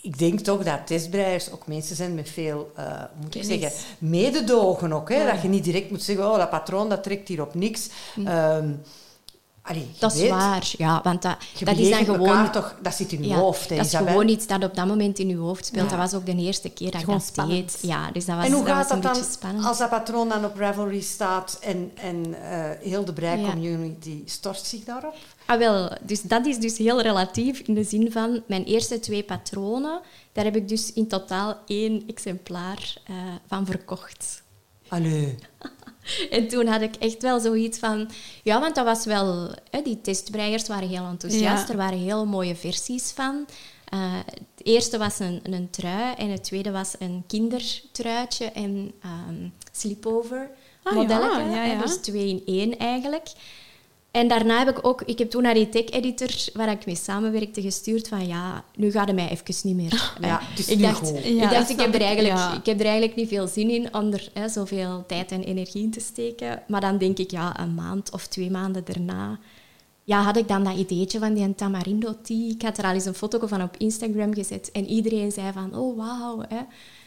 ik 0.00 0.18
denk 0.18 0.40
toch 0.40 0.62
dat 0.64 0.86
testbreiers 0.86 1.50
ook 1.50 1.66
mensen 1.66 1.96
zijn 1.96 2.14
met 2.14 2.30
veel, 2.30 2.72
eh, 2.76 3.02
moet 3.22 3.34
ik 3.34 3.44
zeggen, 3.44 3.72
mededogen 3.98 4.92
ook. 4.92 5.08
Hè? 5.08 5.26
Dat 5.26 5.42
je 5.42 5.48
niet 5.48 5.64
direct 5.64 5.90
moet 5.90 6.02
zeggen, 6.02 6.30
oh, 6.30 6.36
dat 6.36 6.50
patroon 6.50 6.88
dat 6.88 7.02
trekt 7.02 7.28
hier 7.28 7.42
op 7.42 7.54
niks. 7.54 7.88
Ehm, 8.24 8.72
allee, 9.66 9.88
dat 9.98 10.14
is 10.14 10.28
waar, 10.28 10.72
ja, 10.78 11.00
want 11.02 11.22
dat, 11.22 11.36
dat 11.64 11.76
is 11.76 11.90
dan 11.90 12.04
gewoon... 12.04 12.50
toch, 12.50 12.74
dat 12.82 12.94
zit 12.94 13.12
in 13.12 13.22
je 13.22 13.28
Ja, 13.28 13.36
hoofd. 13.36 13.68
hè, 13.68 13.76
dat 13.76 13.84
is 13.84 13.92
Isabel? 13.92 14.08
gewoon 14.12 14.28
iets 14.28 14.46
dat 14.46 14.64
op 14.64 14.74
dat 14.74 14.86
moment 14.86 15.18
in 15.18 15.28
je 15.28 15.36
hoofd 15.36 15.66
speelt. 15.66 15.90
Ja. 15.90 15.96
Dat 15.96 16.10
was 16.10 16.20
ook 16.20 16.26
de 16.26 16.36
eerste 16.36 16.68
keer 16.70 16.86
dat 16.90 16.94
ik 17.00 17.04
Gewoon 17.04 17.18
dat 17.18 17.28
spannend. 17.28 17.72
deed. 17.72 17.90
Ja, 17.90 18.10
dus 18.10 18.24
dat 18.24 18.36
was, 18.36 18.46
En 18.46 18.52
hoe 18.52 18.64
dat 18.64 18.74
gaat 18.74 18.88
dat 18.88 19.02
dan 19.02 19.24
spannend. 19.24 19.64
als 19.66 19.78
dat 19.78 19.90
patroon 19.90 20.28
dan 20.28 20.44
op 20.44 20.56
Ravelry 20.56 21.00
staat 21.00 21.58
en, 21.62 21.90
en 21.94 22.34
eh, 22.42 22.70
heel 22.90 23.04
de 23.04 23.12
brei-community 23.12 24.22
stort 24.26 24.58
zich 24.58 24.84
daarop? 24.84 25.14
Ah, 25.46 25.58
wel, 25.58 25.90
dus 26.00 26.22
dat 26.22 26.46
is 26.46 26.58
dus 26.58 26.78
heel 26.78 27.00
relatief 27.00 27.58
in 27.60 27.74
de 27.74 27.84
zin 27.84 28.12
van 28.12 28.42
mijn 28.46 28.64
eerste 28.64 29.00
twee 29.00 29.22
patronen, 29.22 30.00
daar 30.32 30.44
heb 30.44 30.56
ik 30.56 30.68
dus 30.68 30.92
in 30.92 31.06
totaal 31.08 31.56
één 31.66 32.02
exemplaar 32.06 32.94
eh, 33.06 33.14
van 33.46 33.66
verkocht. 33.66 34.42
Allee. 34.88 35.34
En 36.30 36.48
toen 36.48 36.66
had 36.66 36.80
ik 36.80 36.94
echt 36.96 37.22
wel 37.22 37.40
zoiets 37.40 37.78
van... 37.78 38.10
Ja, 38.42 38.60
want 38.60 38.74
dat 38.74 38.84
was 38.84 39.04
wel... 39.04 39.50
Hè, 39.70 39.82
die 39.82 40.00
testbreiers 40.00 40.66
waren 40.66 40.88
heel 40.88 41.04
enthousiast. 41.06 41.66
Ja. 41.66 41.68
Er 41.68 41.76
waren 41.76 41.98
heel 41.98 42.26
mooie 42.26 42.56
versies 42.56 43.10
van. 43.10 43.46
Eh, 43.88 44.14
het 44.26 44.66
eerste 44.66 44.98
was 44.98 45.18
een, 45.18 45.40
een 45.42 45.70
trui 45.70 46.14
en 46.14 46.30
het 46.30 46.44
tweede 46.44 46.70
was 46.70 46.94
een 46.98 47.24
kindertruitje 47.26 48.44
en 48.44 48.92
ehm 49.02 49.48
sleepover 49.72 50.50
Ah, 50.82 50.94
modelletje. 50.94 51.40
ja, 51.40 51.46
ja, 51.46 51.54
hè, 51.54 51.72
ja. 51.72 51.78
Dus 51.80 51.96
twee 51.96 52.28
in 52.28 52.42
één 52.46 52.78
eigenlijk. 52.78 53.28
En 54.14 54.28
daarna 54.28 54.58
heb 54.58 54.78
ik 54.78 54.86
ook... 54.86 55.02
Ik 55.02 55.18
heb 55.18 55.30
toen 55.30 55.42
naar 55.42 55.54
die 55.54 55.68
tech-editor 55.68 56.30
waar 56.52 56.70
ik 56.70 56.86
mee 56.86 56.96
samenwerkte 56.96 57.62
gestuurd 57.62 58.08
van... 58.08 58.26
Ja, 58.26 58.64
nu 58.76 58.90
gaat 58.90 59.06
het 59.06 59.16
mij 59.16 59.28
even 59.28 59.54
niet 59.62 59.76
meer. 59.76 60.12
Ja, 60.20 60.40
is 60.56 60.68
ik 60.68 60.82
dacht. 60.82 61.08
Ja, 61.24 61.44
ik, 61.44 61.50
dacht 61.50 61.70
ik, 61.70 61.80
heb 61.80 61.94
er 61.94 62.00
eigenlijk, 62.00 62.34
ja. 62.34 62.54
ik 62.56 62.66
heb 62.66 62.78
er 62.78 62.84
eigenlijk 62.84 63.16
niet 63.16 63.28
veel 63.28 63.46
zin 63.46 63.70
in 63.70 63.94
om 63.94 64.12
er 64.12 64.28
hè, 64.32 64.48
zoveel 64.48 65.04
tijd 65.06 65.32
en 65.32 65.42
energie 65.42 65.82
in 65.82 65.90
te 65.90 66.00
steken. 66.00 66.62
Maar 66.68 66.80
dan 66.80 66.98
denk 66.98 67.18
ik, 67.18 67.30
ja, 67.30 67.60
een 67.60 67.74
maand 67.74 68.12
of 68.12 68.26
twee 68.26 68.50
maanden 68.50 68.84
daarna 68.84 69.38
ja, 70.04 70.22
had 70.22 70.36
ik 70.36 70.48
dan 70.48 70.64
dat 70.64 70.76
ideetje 70.76 71.18
van 71.18 71.34
die 71.34 71.54
tamarindo 71.54 72.14
tea. 72.22 72.50
Ik 72.50 72.62
had 72.62 72.78
er 72.78 72.84
al 72.84 72.92
eens 72.92 73.04
een 73.04 73.14
foto 73.14 73.46
van 73.46 73.62
op 73.62 73.76
Instagram 73.76 74.34
gezet. 74.34 74.70
En 74.72 74.86
iedereen 74.86 75.32
zei 75.32 75.52
van, 75.52 75.76
oh, 75.76 75.96
wauw. 75.96 76.40
Hè. 76.48 76.58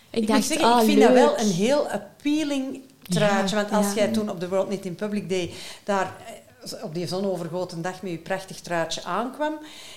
Ik, 0.09 0.21
Ik, 0.21 0.27
dacht, 0.27 0.39
moet 0.39 0.47
zeggen, 0.47 0.73
ah, 0.73 0.79
ik 0.79 0.85
vind 0.85 0.97
leuk. 0.97 1.07
dat 1.07 1.17
wel 1.17 1.39
een 1.39 1.51
heel 1.51 1.87
appealing 1.87 2.81
truitje. 3.01 3.55
Want 3.55 3.71
als 3.71 3.93
jij 3.93 4.11
toen 4.11 4.29
op 4.29 4.39
de 4.39 4.49
World 4.49 4.67
Knit 4.67 4.85
in 4.85 4.95
Public 4.95 5.29
Day 5.29 5.51
daar 5.83 6.15
eh, 6.25 6.33
op 6.81 6.93
die 6.93 7.07
zonovergoten 7.07 7.81
dag 7.81 8.01
met 8.01 8.11
je 8.11 8.17
prachtig 8.17 8.59
truitje 8.59 9.03
aankwam, 9.03 9.53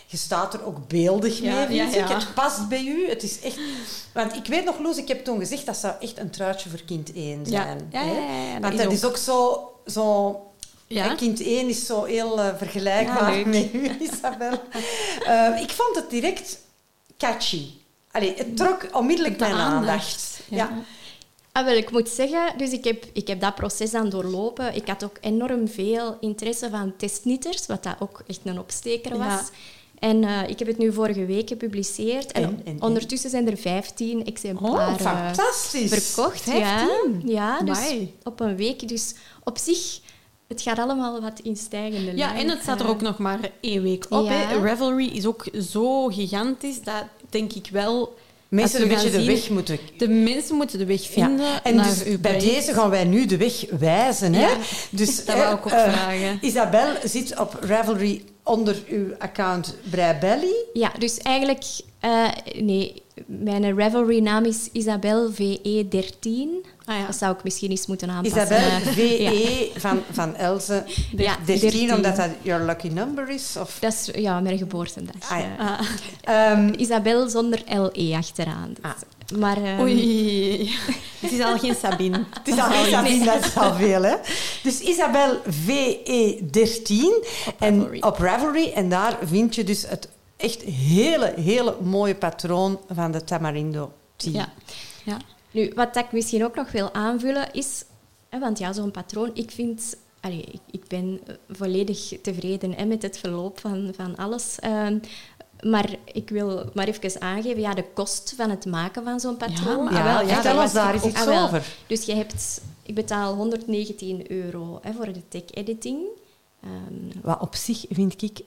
je 0.06 0.16
staat 0.16 0.54
er 0.54 0.64
ook 0.66 0.88
beeldig 0.88 1.42
mee, 1.42 1.72
Ja. 1.74 1.84
Het 1.86 2.34
past 2.34 2.68
bij 2.68 2.82
u. 2.84 3.08
Het 3.08 3.22
is 3.22 3.40
echt... 3.40 3.58
Want 4.12 4.34
ik 4.36 4.46
weet 4.46 4.64
nog, 4.64 4.78
Loes, 4.78 4.96
ik 4.96 5.08
heb 5.08 5.24
toen 5.24 5.38
gezegd 5.38 5.66
dat 5.66 5.76
zou 5.76 5.94
echt 6.00 6.18
een 6.18 6.30
truitje 6.30 6.68
voor 6.70 6.82
kind 6.86 7.12
1 7.12 7.38
Ja. 7.44 7.62
zijn. 7.62 7.88
Ja, 7.90 8.02
hè. 8.04 8.60
Want 8.60 8.78
dat 8.78 8.92
is 8.92 9.04
ook 9.04 9.16
zo... 9.16 9.68
zo 9.86 10.34
Ja. 10.86 11.14
Kind 11.14 11.40
1 11.42 11.68
is 11.68 11.86
zo 11.86 12.04
heel 12.04 12.40
eh, 12.40 12.48
vergelijkbaar 12.56 13.38
Ja, 13.38 13.46
met 13.46 13.72
u, 13.74 13.90
Isabel. 14.10 14.62
Eh, 15.26 15.60
ik 15.62 15.70
vond 15.70 15.96
het 15.96 16.10
direct 16.10 16.58
catchy. 17.18 17.66
Allee, 18.10 18.34
het 18.36 18.56
trok 18.56 18.88
onmiddellijk 18.92 19.38
De 19.38 19.44
mijn 19.44 19.56
aandacht, 19.56 19.86
aandacht. 19.88 20.40
ja. 20.48 20.56
ja. 20.56 20.70
Ah, 21.52 21.64
wel, 21.64 21.74
ik 21.76 21.90
moet 21.90 22.08
zeggen, 22.08 22.58
dus 22.58 22.70
ik 22.72 22.84
heb, 22.84 23.04
ik 23.12 23.26
heb 23.28 23.40
dat 23.40 23.54
proces 23.54 23.94
aan 23.94 24.08
doorlopen. 24.08 24.74
Ik 24.74 24.86
had 24.88 25.04
ook 25.04 25.16
enorm 25.20 25.68
veel 25.68 26.16
interesse 26.20 26.70
van 26.70 26.92
testnieters, 26.96 27.66
wat 27.66 27.82
dat 27.82 27.96
ook 27.98 28.22
echt 28.26 28.40
een 28.44 28.58
opsteker 28.58 29.10
was. 29.18 29.26
Ja. 29.26 29.44
En 29.98 30.24
eh, 30.24 30.48
ik 30.48 30.58
heb 30.58 30.68
het 30.68 30.78
nu 30.78 30.92
vorige 30.92 31.24
week 31.26 31.48
gepubliceerd. 31.48 32.32
En, 32.32 32.42
En- 32.42 32.48
en- 32.64 32.72
en? 32.72 32.82
ondertussen 32.82 33.30
zijn 33.30 33.50
er 33.50 33.56
15 33.56 34.24
exemplaren 34.26 34.94
Oh, 34.94 35.00
fantastisch. 35.00 36.02
verkocht. 36.02 36.44
Ja, 36.44 36.52
15? 36.88 37.22
ja 37.28 37.60
dus 37.62 37.78
Amai. 37.78 38.14
op 38.24 38.40
een 38.40 38.56
week. 38.56 38.88
Dus 38.88 39.14
op 39.44 39.58
zich, 39.58 40.00
het 40.48 40.62
gaat 40.62 40.78
allemaal 40.78 41.20
wat 41.20 41.40
in 41.42 41.56
stijgende 41.56 42.16
Ja, 42.16 42.32
lijn. 42.32 42.36
en 42.36 42.48
het 42.48 42.62
staat 42.62 42.78
er 42.80 42.84
Eh, 42.84 42.90
ook 42.90 43.00
nog 43.00 43.18
maar 43.18 43.50
één 43.60 43.82
week 43.82 44.06
op. 44.08 44.24
Ja. 44.24 44.30
Hè. 44.32 44.60
Revelry 44.62 45.06
is 45.06 45.26
ook 45.26 45.44
zo 45.70 46.06
gigantisch 46.06 46.82
dat 46.82 47.04
denk 47.30 47.52
ik 47.52 47.68
wel. 47.72 48.14
Mensen 48.50 48.82
een 48.82 48.88
beetje 48.88 49.10
de 49.10 49.24
weg 49.24 49.48
moeten... 49.48 49.78
De 49.96 50.08
mensen 50.08 50.56
moeten 50.56 50.78
de 50.78 50.86
weg 50.86 51.10
vinden 51.10 51.46
Ja. 51.46 51.62
En 51.62 51.74
naar 51.74 51.84
dus 52.04 52.20
bij 52.20 52.38
deze 52.38 52.72
gaan 52.72 52.90
wij 52.90 53.04
nu 53.04 53.26
de 53.26 53.36
weg 53.36 53.64
wijzen. 53.78 54.34
Hè? 54.34 54.40
Ja, 54.40 54.56
Dus, 54.90 55.24
dat 55.24 55.36
hè, 55.36 55.42
wou 55.42 55.56
ik 55.56 55.66
ook 55.66 55.72
eh, 55.72 55.92
vragen. 55.92 56.38
Isabel 56.40 56.88
zit 57.04 57.38
op 57.38 57.58
Ravelry 57.60 58.22
onder 58.42 58.76
uw 58.88 59.06
account 59.18 59.74
Breibelly. 59.90 60.54
Ja, 60.72 60.92
dus 60.98 61.18
eigenlijk... 61.18 61.64
eh, 62.00 62.28
nee, 62.60 63.02
mijn 63.26 63.76
Ravelry-naam 63.78 64.44
is 64.44 64.68
Isabel 64.72 65.30
VE13. 65.32 66.28
Ah, 66.84 66.96
ja. 66.98 67.06
Dat 67.06 67.16
zou 67.16 67.34
ik 67.36 67.42
misschien 67.44 67.70
eens 67.70 67.86
moeten 67.86 68.10
aanpassen. 68.10 68.40
Isabel 68.42 68.58
Eh, 68.68 68.76
VE 68.76 69.70
van, 69.80 70.02
van 70.10 70.36
Elze. 70.36 70.84
Ja, 71.16 71.36
13, 71.44 71.70
13. 71.70 71.94
omdat 71.94 72.16
dat 72.16 72.28
your 72.42 72.64
lucky 72.64 72.88
number 72.88 73.28
is? 73.28 73.56
Of? 73.60 73.78
Dat 73.80 73.92
is 73.92 74.08
ja, 74.14 74.40
mijn 74.40 74.58
geboortedag. 74.58 75.30
Ah, 75.30 75.38
ja. 75.38 75.58
eh. 75.58 75.68
Ah. 75.68 76.50
Ehm, 76.52 76.72
Isabel 76.76 77.28
zonder 77.28 77.62
LE 77.68 78.14
achteraan. 78.16 78.74
Dus-. 78.82 78.92
Maar, 79.38 79.62
ehm, 79.62 79.80
Oei. 79.80 80.70
Het 81.20 81.32
is 81.32 81.40
al 81.40 81.58
geen 81.58 81.74
Sabine. 81.74 82.24
Het 82.30 82.48
is 82.48 82.58
al 82.58 82.70
geen 82.70 82.90
Sabine, 82.94 83.24
dat 83.24 83.44
is 83.44 83.56
al 83.56 83.74
veel, 83.74 84.02
hè? 84.02 84.16
Dus 84.62 84.80
Isabel 84.80 85.36
VE13 85.36 86.92
en 87.58 87.80
Ravelry. 87.80 88.00
op 88.00 88.18
Ravelry. 88.18 88.72
En 88.72 88.88
daar 88.88 89.18
vind 89.22 89.54
je 89.54 89.64
dus 89.64 89.88
het 89.88 90.08
echt 90.36 90.62
hele, 90.62 91.32
hele 91.36 91.76
mooie 91.82 92.14
patroon 92.14 92.80
van 92.90 93.12
de 93.12 93.24
Tamarindo 93.24 93.92
tea. 94.16 94.32
Ja. 94.32 94.48
ja. 95.04 95.16
Nu, 95.50 95.72
wat 95.74 95.96
ik 95.96 96.12
misschien 96.12 96.44
ook 96.44 96.54
nog 96.54 96.72
wil 96.72 96.94
aanvullen 96.94 97.52
is... 97.52 97.84
Hè, 98.28 98.38
want 98.38 98.58
ja, 98.58 98.72
zo'n 98.72 98.90
patroon, 98.90 99.30
ik 99.34 99.50
vind... 99.50 99.96
Allee, 100.20 100.44
ik, 100.50 100.60
ik 100.70 100.86
ben 100.88 101.20
eh, 101.26 101.34
volledig 101.50 102.12
tevreden 102.22 102.72
hè, 102.72 102.84
met 102.84 103.02
het 103.02 103.18
verloop 103.18 103.60
van, 103.60 103.92
van 103.96 104.16
alles. 104.16 104.58
Ehm, 104.58 104.98
maar 105.62 105.96
ik 106.04 106.28
wil 106.30 106.70
maar 106.74 106.88
even 106.88 107.20
aangeven, 107.20 107.60
ja, 107.60 107.74
de 107.74 107.84
kost 107.94 108.32
van 108.36 108.50
het 108.50 108.66
maken 108.66 109.04
van 109.04 109.20
zo'n 109.20 109.36
patroon... 109.36 109.84
Ja, 109.92 109.98
Ah, 109.98 110.04
wel, 110.04 110.28
ja, 110.28 110.34
vertel 110.34 110.72
daar 110.72 110.94
ons 110.94 111.02
eens 111.02 111.12
iets 111.12 111.20
ah, 111.20 111.26
wel. 111.26 111.44
over. 111.44 111.66
Dus 111.86 112.04
je 112.04 112.14
hebt... 112.14 112.60
Ik 112.82 112.94
betaal 112.94 113.34
119 113.34 114.30
euro 114.30 114.78
hè, 114.82 114.92
voor 114.92 115.12
de 115.12 115.28
tech-editing. 115.28 115.98
Ehm, 116.62 117.20
Wat 117.22 117.40
op 117.40 117.54
zich 117.54 117.84
vind 117.90 118.22
ik... 118.22 118.40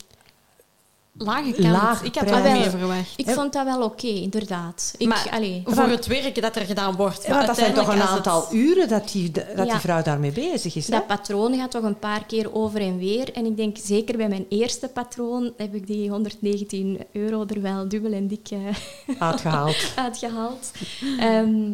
Lage 1.18 1.52
kant. 1.52 1.68
Laag 1.68 2.04
ik 2.04 2.16
had 2.16 2.30
wel 2.30 2.34
Ah, 2.44 2.52
meer 2.52 2.70
verwacht. 2.70 3.14
ik 3.16 3.30
vond 3.30 3.54
dat 3.54 3.66
wel 3.66 3.82
oké, 3.84 4.08
inderdaad. 4.08 4.94
Ik, 4.98 5.08
Maar 5.08 5.28
allee, 5.32 5.62
voor 5.66 5.84
het 5.88 6.06
werk 6.08 6.42
dat 6.42 6.56
er 6.56 6.66
gedaan 6.66 6.96
wordt. 6.96 7.28
Dat 7.28 7.56
zijn 7.58 7.74
toch 7.74 7.88
een 7.88 8.02
aantal 8.02 8.42
het- 8.42 8.52
uren 8.54 8.88
dat 8.88 9.12
die, 9.12 9.32
dat 9.32 9.70
die 9.70 9.80
vrouw 9.80 10.02
daarmee 10.04 10.32
bezig 10.32 10.76
is. 10.76 10.86
Hè? 10.88 10.92
Dat 10.94 11.08
patroon 11.08 11.56
gaat 11.56 11.72
toch 11.72 11.84
een 11.84 12.00
paar 12.00 12.26
keer 12.26 12.54
over 12.56 12.82
en 12.82 12.98
weer. 12.98 13.34
En 13.34 13.46
ik 13.46 13.58
denk 13.58 13.78
zeker 13.78 14.18
bij 14.18 14.28
mijn 14.28 14.46
eerste 14.50 14.88
patroon 14.88 15.54
heb 15.58 15.74
ik 15.76 15.88
die 15.88 16.10
119 16.10 17.00
euro 17.12 17.46
er 17.48 17.62
wel 17.62 17.88
dubbel 17.88 18.12
en 18.12 18.28
dik 18.28 18.50
eh, 18.50 18.60
Uitgehaald. 19.30 19.92
uitgehaald. 19.96 20.72
Ehm, 21.20 21.72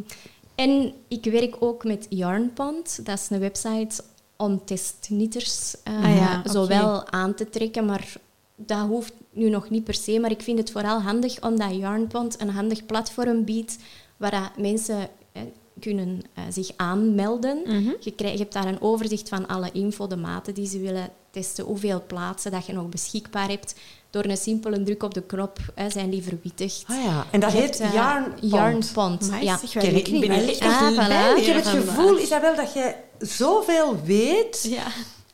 en 0.56 0.94
ik 1.08 1.26
werk 1.26 1.56
ook 1.60 1.84
met 1.84 2.06
Yarnpond. 2.10 3.06
Dat 3.06 3.20
is 3.20 3.30
een 3.30 3.40
website 3.40 4.04
om 4.38 4.62
testnieters 4.66 5.76
eh, 5.84 6.04
Ah 6.04 6.16
ja, 6.16 6.42
zowel 6.46 7.08
aan 7.12 7.34
te 7.36 7.50
trekken, 7.50 7.86
maar 7.86 8.14
dat 8.56 8.80
hoeft 8.88 9.14
nu 9.32 9.50
nog 9.50 9.70
niet 9.70 9.84
per 9.84 9.94
se. 9.94 10.20
Maar 10.20 10.32
ik 10.32 10.42
vind 10.42 10.58
het 10.60 10.72
vooral 10.72 11.02
handig 11.02 11.42
omdat 11.42 11.76
Yarnpond 11.76 12.42
een 12.42 12.50
handig 12.50 12.86
platform 12.86 13.44
biedt 13.46 13.78
waar 14.18 14.52
mensen 14.58 15.10
eh, 15.32 15.42
kunnen 15.80 16.22
eh, 16.34 16.44
zich 16.50 16.72
aanmelden. 16.76 17.62
Mhm. 17.66 17.92
Je, 18.00 18.12
krijgt, 18.12 18.38
je 18.38 18.42
hebt 18.42 18.54
daar 18.54 18.68
een 18.68 18.82
overzicht 18.82 19.30
van 19.30 19.48
alle 19.48 19.70
info, 19.74 20.08
de 20.08 20.16
maten 20.16 20.54
die 20.54 20.68
ze 20.68 20.80
willen 20.80 21.10
testen, 21.32 21.66
hoeveel 21.66 22.04
plaatsen 22.08 22.52
dat 22.52 22.66
je 22.66 22.74
nog 22.74 22.90
beschikbaar 22.90 23.48
hebt. 23.50 23.76
Door 24.10 24.26
een 24.26 24.38
simpele 24.38 24.84
druk 24.84 25.04
op 25.04 25.14
de 25.14 25.22
knop 25.22 25.58
hè, 25.76 25.90
zijn 25.90 26.10
die 26.10 26.24
verwittigd. 26.24 26.84
Ah 26.88 27.04
ja, 27.04 27.26
en 27.32 27.40
dat 27.40 27.52
Je 27.52 27.58
heet 27.58 27.78
hebt, 27.80 27.94
eh. 27.94 28.30
Yarnpond, 28.42 29.30
Maar 29.30 29.44
ja. 29.44 29.60
ik 29.74 30.12
niet, 30.12 30.28
ben 30.28 30.42
ik- 30.44 30.50
echt 30.50 30.62
Ah, 30.62 30.92
voilà. 30.92 31.38
Ik 31.40 31.46
heb 31.46 31.56
het 31.56 31.68
gevoel, 31.68 32.20
Isabel, 32.20 32.56
dat 32.56 32.74
jij 32.74 33.04
zoveel 33.20 34.02
weet 34.04 34.66
Ja. 34.70 34.88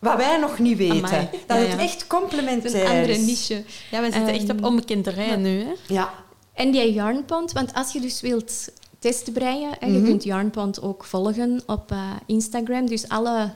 Wat 0.06 0.18
wij 0.18 0.38
nog 0.39 0.60
niet 0.60 0.78
weten. 0.78 0.97
Amai. 1.06 1.30
Dat 1.47 1.58
Ja, 1.58 1.64
het 1.64 1.72
ja. 1.72 1.78
echt 1.80 2.01
Een 2.01 2.08
complementair 2.08 2.86
andere 2.88 3.12
is. 3.12 3.26
niche. 3.26 3.64
ja, 3.91 4.01
we 4.01 4.12
zitten 4.12 4.34
echt 4.34 4.49
op 4.49 4.58
Ehm, 4.58 4.66
onbekend 4.66 5.03
terrein 5.03 5.41
nu. 5.41 5.60
Hè? 5.64 5.72
Ja. 5.88 6.14
En 6.53 6.72
die 6.72 6.93
Yarnpond, 6.93 7.51
want 7.51 7.74
als 7.74 7.91
je 7.93 7.99
dus 7.99 8.22
wilt 8.22 8.68
testbreien, 8.99 9.70
hè, 9.80 9.86
je 9.86 9.91
Mhm. 9.97 10.06
kunt 10.06 10.24
Yarnpond 10.24 10.82
ook 10.82 11.03
volgen 11.03 11.62
op 11.66 11.91
eh, 11.91 12.12
Instagram. 12.26 12.86
Dus 12.88 13.10
alle 13.10 13.53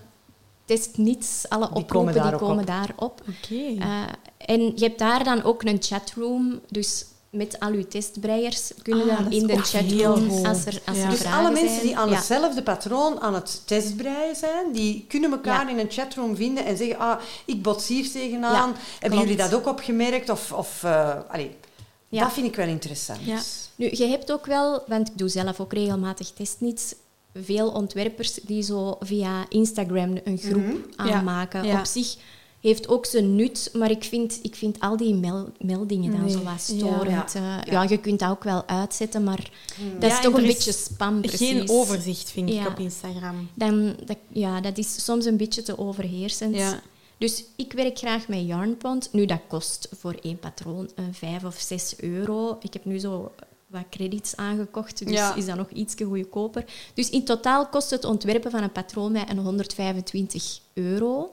testniets, 0.66 1.45
alle 1.50 1.68
Die 1.68 1.76
oproepen, 1.76 1.95
komen 1.95 2.14
daar 2.14 2.30
die 2.32 2.39
komen 2.39 2.60
op. 2.60 2.68
daarop. 2.68 3.22
Oké. 3.43 3.80
Eh, 3.80 4.02
en 4.38 4.62
je 4.62 4.84
hebt 4.86 5.00
daar 5.00 5.24
dan 5.24 5.43
ook 5.43 5.64
een 5.64 5.78
chatroom, 5.80 6.60
dus 6.70 7.06
met 7.32 7.59
al 7.59 7.71
je 7.73 7.88
testbreiers 7.88 8.71
kunnen 8.82 9.09
Ah, 9.09 9.17
dan 9.23 9.32
in 9.32 9.47
de 9.47 9.57
chatroom, 9.57 10.30
goed. 10.30 10.45
als 10.47 10.65
er, 10.65 10.82
als 10.86 10.97
Ja. 10.97 11.03
er 11.03 11.09
Dus 11.09 11.25
alle 11.25 11.51
mensen 11.51 11.69
zijn, 11.69 11.82
die 11.86 11.97
aan 11.97 12.09
ja. 12.09 12.15
hetzelfde 12.15 12.63
patroon 12.63 13.19
aan 13.21 13.34
het 13.34 13.61
testbreien 13.65 14.36
zijn, 14.36 14.71
die 14.71 15.05
kunnen 15.07 15.32
elkaar 15.32 15.65
Ja. 15.65 15.69
in 15.71 15.80
een 15.80 15.91
chatroom 15.91 16.36
vinden 16.36 16.65
en 16.65 16.77
zeggen, 16.77 16.97
ah, 16.97 17.19
ik 17.45 17.61
bots 17.61 17.88
hier 17.88 18.11
tegenaan. 18.11 18.53
Ja, 18.69 18.75
Hebben 18.99 19.09
klopt. 19.19 19.23
jullie 19.23 19.36
dat 19.38 19.53
ook 19.53 19.67
opgemerkt? 19.67 20.30
Of, 20.30 20.51
of 20.51 20.84
eh, 20.84 21.15
allee, 21.30 21.55
Ja. 22.11 22.23
Dat 22.23 22.34
vind 22.34 22.47
ik 22.47 22.55
wel 22.55 22.67
interessant. 22.67 23.19
Ja. 23.23 23.39
Nu, 23.75 23.89
je 23.91 24.05
hebt 24.05 24.32
ook 24.32 24.45
wel, 24.45 24.84
want 24.88 25.07
ik 25.07 25.17
doe 25.17 25.30
zelf 25.30 25.59
ook 25.59 25.73
regelmatig 25.73 26.30
testniets, 26.32 26.95
veel 27.43 27.69
ontwerpers 27.71 28.34
die 28.34 28.63
zo 28.63 28.97
via 28.99 29.45
Instagram 29.49 30.17
een 30.23 30.38
groep 30.38 30.63
Mhm. 30.63 31.09
aanmaken. 31.09 31.63
Ja. 31.65 31.80
Op 31.80 31.86
zich 31.86 32.15
heeft 32.62 32.88
ook 32.88 33.05
zijn 33.05 33.36
nut, 33.36 33.70
maar 33.74 33.91
ik 33.91 34.03
vind, 34.03 34.39
ik 34.41 34.55
vind 34.55 34.80
al 34.80 34.97
die 34.97 35.14
mel- 35.16 35.49
meldingen 35.60 36.12
dan 36.12 36.22
Nee. 36.22 36.30
zo 36.32 36.38
wat 36.43 36.45
Ja. 36.45 36.57
storend. 36.78 37.36
eh, 37.36 37.41
Ja. 37.41 37.62
Ja. 37.66 37.84
je 37.84 37.97
kunt 37.97 38.20
dat 38.20 38.30
ook 38.30 38.43
wel 38.43 38.68
uitzetten, 38.68 39.24
maar 39.24 39.49
Hmm. 39.76 39.99
dat 39.99 40.10
Ja, 40.10 40.18
is 40.18 40.24
toch 40.24 40.34
en 40.34 40.39
een 40.43 40.49
is 40.49 40.53
beetje 40.55 40.72
spam, 40.72 41.22
precies. 41.22 41.49
Geen 41.49 41.70
overzicht, 41.70 42.30
vind 42.32 42.49
ik, 42.49 42.68
op 42.68 42.80
Instagram. 42.80 43.49
Dan, 43.53 43.95
dat, 44.05 44.18
ja, 44.28 44.62
dat 44.62 44.78
is 44.78 45.03
soms 45.05 45.26
een 45.26 45.38
beetje 45.38 45.62
te 45.62 45.78
overheersend. 45.78 46.55
Ja. 46.55 46.82
Dus 47.18 47.43
ik 47.55 47.74
werk 47.74 47.97
graag 47.97 48.28
met 48.28 48.45
Yarnpond. 48.47 49.10
Nu, 49.12 49.26
dat 49.26 49.39
kost 49.47 49.89
voor 49.99 50.16
één 50.22 50.39
patroon 50.39 50.89
een 50.95 51.14
5 51.14 51.43
of 51.43 51.55
6 51.60 51.93
euro. 51.99 52.57
Ik 52.62 52.74
heb 52.74 52.86
nu 52.86 52.99
zo 52.99 53.32
wat 53.68 53.84
credits 53.89 54.36
aangekocht, 54.36 55.05
dus 55.05 55.16
Ja. 55.16 55.36
is 55.36 55.45
dat 55.45 55.55
nog 55.57 55.70
iets 55.70 55.95
goedkoper. 56.03 56.66
Dus 56.93 57.10
in 57.10 57.24
totaal 57.26 57.68
kost 57.68 57.89
het 57.89 58.05
ontwerpen 58.05 58.51
van 58.51 58.64
een 58.64 58.72
patroon 58.72 59.12
mij 59.12 59.26
een 59.30 59.38
125 59.38 60.60
euro. 60.74 61.32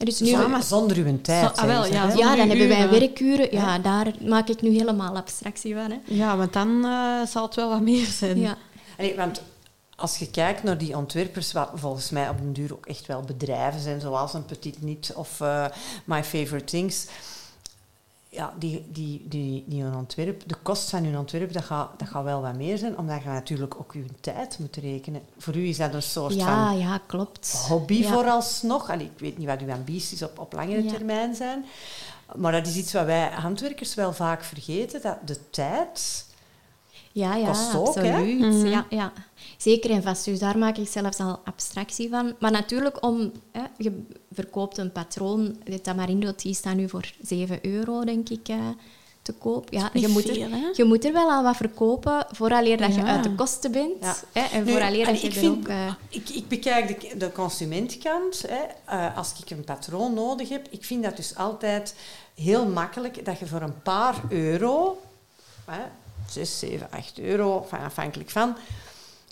En 0.00 0.06
Dus 0.06 0.20
nu, 0.20 0.28
Ja, 0.28 0.40
ja, 0.40 0.60
zonder 0.62 0.96
uw 0.96 1.20
tijd. 1.20 1.56
Zo- 1.56 1.60
ah, 1.62 1.66
wel, 1.66 1.86
ja, 1.86 2.10
zo- 2.10 2.16
dan 2.16 2.32
uren. 2.34 2.48
hebben 2.48 2.68
wij 2.68 2.88
werkuren. 2.90 3.48
Ja, 3.52 3.78
daar 3.78 4.12
maak 4.26 4.48
ik 4.48 4.62
nu 4.62 4.70
helemaal 4.70 5.16
abstractie 5.16 5.74
van. 5.74 5.90
Hè. 5.90 5.96
Ja, 6.04 6.36
want 6.36 6.52
dan 6.52 6.84
eh, 6.84 7.26
zal 7.26 7.42
het 7.46 7.54
wel 7.54 7.68
wat 7.68 7.80
meer 7.80 8.06
zijn. 8.06 8.38
Ja. 8.40 8.56
Allee, 8.98 9.16
want 9.16 9.42
als 9.96 10.16
je 10.16 10.30
kijkt 10.30 10.62
naar 10.62 10.78
die 10.78 10.96
ontwerpers, 10.96 11.52
wat 11.52 11.70
volgens 11.74 12.10
mij 12.10 12.28
op 12.28 12.38
den 12.38 12.52
duur 12.52 12.72
ook 12.72 12.86
echt 12.86 13.06
wel 13.06 13.20
bedrijven 13.20 13.80
zijn, 13.80 14.00
zoals 14.00 14.34
een 14.34 14.44
Petit 14.44 14.82
Niet 14.82 15.12
of 15.14 15.40
eh, 15.40 15.64
My 16.04 16.24
Favorite 16.24 16.64
Things. 16.64 17.06
Ja, 18.32 18.52
die, 18.58 18.84
die, 18.88 19.22
die, 19.28 19.64
die 19.66 19.84
ontwerp, 19.84 20.42
de 20.48 20.54
kost 20.62 20.90
van 20.90 21.04
hun 21.04 21.18
ontwerp, 21.18 21.52
dat 21.52 21.64
gaat, 21.64 21.98
dat 21.98 22.08
gaat 22.08 22.24
wel 22.24 22.40
wat 22.40 22.56
meer 22.56 22.78
zijn, 22.78 22.98
omdat 22.98 23.22
je 23.22 23.28
natuurlijk 23.28 23.74
ook 23.78 23.92
je 23.92 24.04
tijd 24.20 24.58
moet 24.58 24.76
rekenen. 24.76 25.22
Voor 25.38 25.56
u 25.56 25.68
is 25.68 25.76
dat 25.76 25.94
een 25.94 26.02
soort 26.02 26.34
Ja, 26.34 26.66
van 26.68 26.78
ja, 26.78 27.00
klopt. 27.06 27.64
hobby 27.68 27.94
Ja. 27.94 28.12
vooralsnog. 28.12 28.90
Allee, 28.90 29.06
ik 29.14 29.18
weet 29.18 29.38
niet 29.38 29.46
wat 29.46 29.60
uw 29.60 29.72
ambities 29.72 30.22
op, 30.22 30.38
op 30.38 30.52
langere 30.52 30.82
Ja. 30.84 30.90
termijn 30.92 31.34
zijn. 31.34 31.64
Maar 32.36 32.52
dat 32.52 32.66
is 32.66 32.76
iets 32.76 32.92
wat 32.92 33.04
wij 33.04 33.28
handwerkers 33.30 33.94
wel 33.94 34.12
vaak 34.12 34.44
vergeten, 34.44 35.02
dat 35.02 35.16
de 35.26 35.50
tijd... 35.50 36.24
Ja, 37.12 37.34
ja, 37.34 37.46
Kost 37.46 37.74
ook, 37.74 37.94
hè? 37.94 38.12
absoluut. 38.12 38.38
Mhm. 38.40 38.66
ja, 38.66 38.86
ja. 38.90 39.12
Zeker 39.62 39.90
en 39.90 40.02
vast. 40.02 40.24
Dus 40.24 40.38
daar 40.38 40.58
maak 40.58 40.76
ik 40.76 40.88
zelfs 40.88 41.18
al 41.18 41.40
abstractie 41.44 42.08
van. 42.08 42.34
Maar 42.38 42.50
natuurlijk, 42.50 43.04
om, 43.04 43.32
hè, 43.52 43.62
je 43.76 44.02
verkoopt 44.32 44.78
een 44.78 44.92
patroon. 44.92 45.56
De 45.64 45.80
Tamarindo 45.80 46.32
die 46.36 46.54
staat 46.54 46.74
nu 46.74 46.88
voor 46.88 47.10
7 47.22 47.58
euro, 47.66 48.04
denk 48.04 48.28
ik, 48.28 48.48
eh, 48.48 48.56
te 49.22 49.32
koop. 49.32 49.72
Ja, 49.72 49.90
je, 49.92 50.08
moet 50.08 50.22
veel, 50.22 50.42
er, 50.42 50.50
hè? 50.50 50.70
je 50.72 50.84
moet 50.84 51.04
er 51.04 51.12
wel 51.12 51.30
al 51.30 51.42
wat 51.42 51.56
verkopen 51.56 52.26
vooraleer 52.30 52.76
dat 52.76 52.94
je 52.94 53.00
Ja. 53.00 53.06
uit 53.06 53.22
de 53.22 53.34
kosten 53.34 53.72
bent. 53.72 53.92
Ja. 54.00 54.16
Hè, 54.32 54.40
en 54.56 54.64
Nu, 54.64 54.70
vooraleer 54.70 55.06
dat 55.06 55.20
je 55.20 55.26
ik 55.26 55.32
er 55.34 55.38
vind- 55.38 55.56
ook... 55.58 55.68
eh, 55.68 55.92
Ik, 56.08 56.28
ik 56.28 56.48
bekijk 56.48 57.00
de, 57.00 57.16
de 57.16 57.32
consumentkant. 57.32 58.44
Hè. 58.48 58.62
Eh, 58.96 59.16
als 59.16 59.32
ik 59.42 59.50
een 59.50 59.64
patroon 59.64 60.14
nodig 60.14 60.48
heb, 60.48 60.66
ik 60.70 60.84
vind 60.84 61.02
dat 61.04 61.16
dus 61.16 61.36
altijd 61.36 61.94
heel 62.34 62.66
makkelijk 62.66 63.24
dat 63.24 63.38
je 63.38 63.46
voor 63.46 63.60
een 63.62 63.82
paar 63.82 64.14
euro, 64.28 65.00
hè, 65.64 65.80
6, 66.28 66.58
7, 66.58 66.88
8 66.90 67.18
euro, 67.18 67.66
afhankelijk 67.70 68.30
van, 68.30 68.56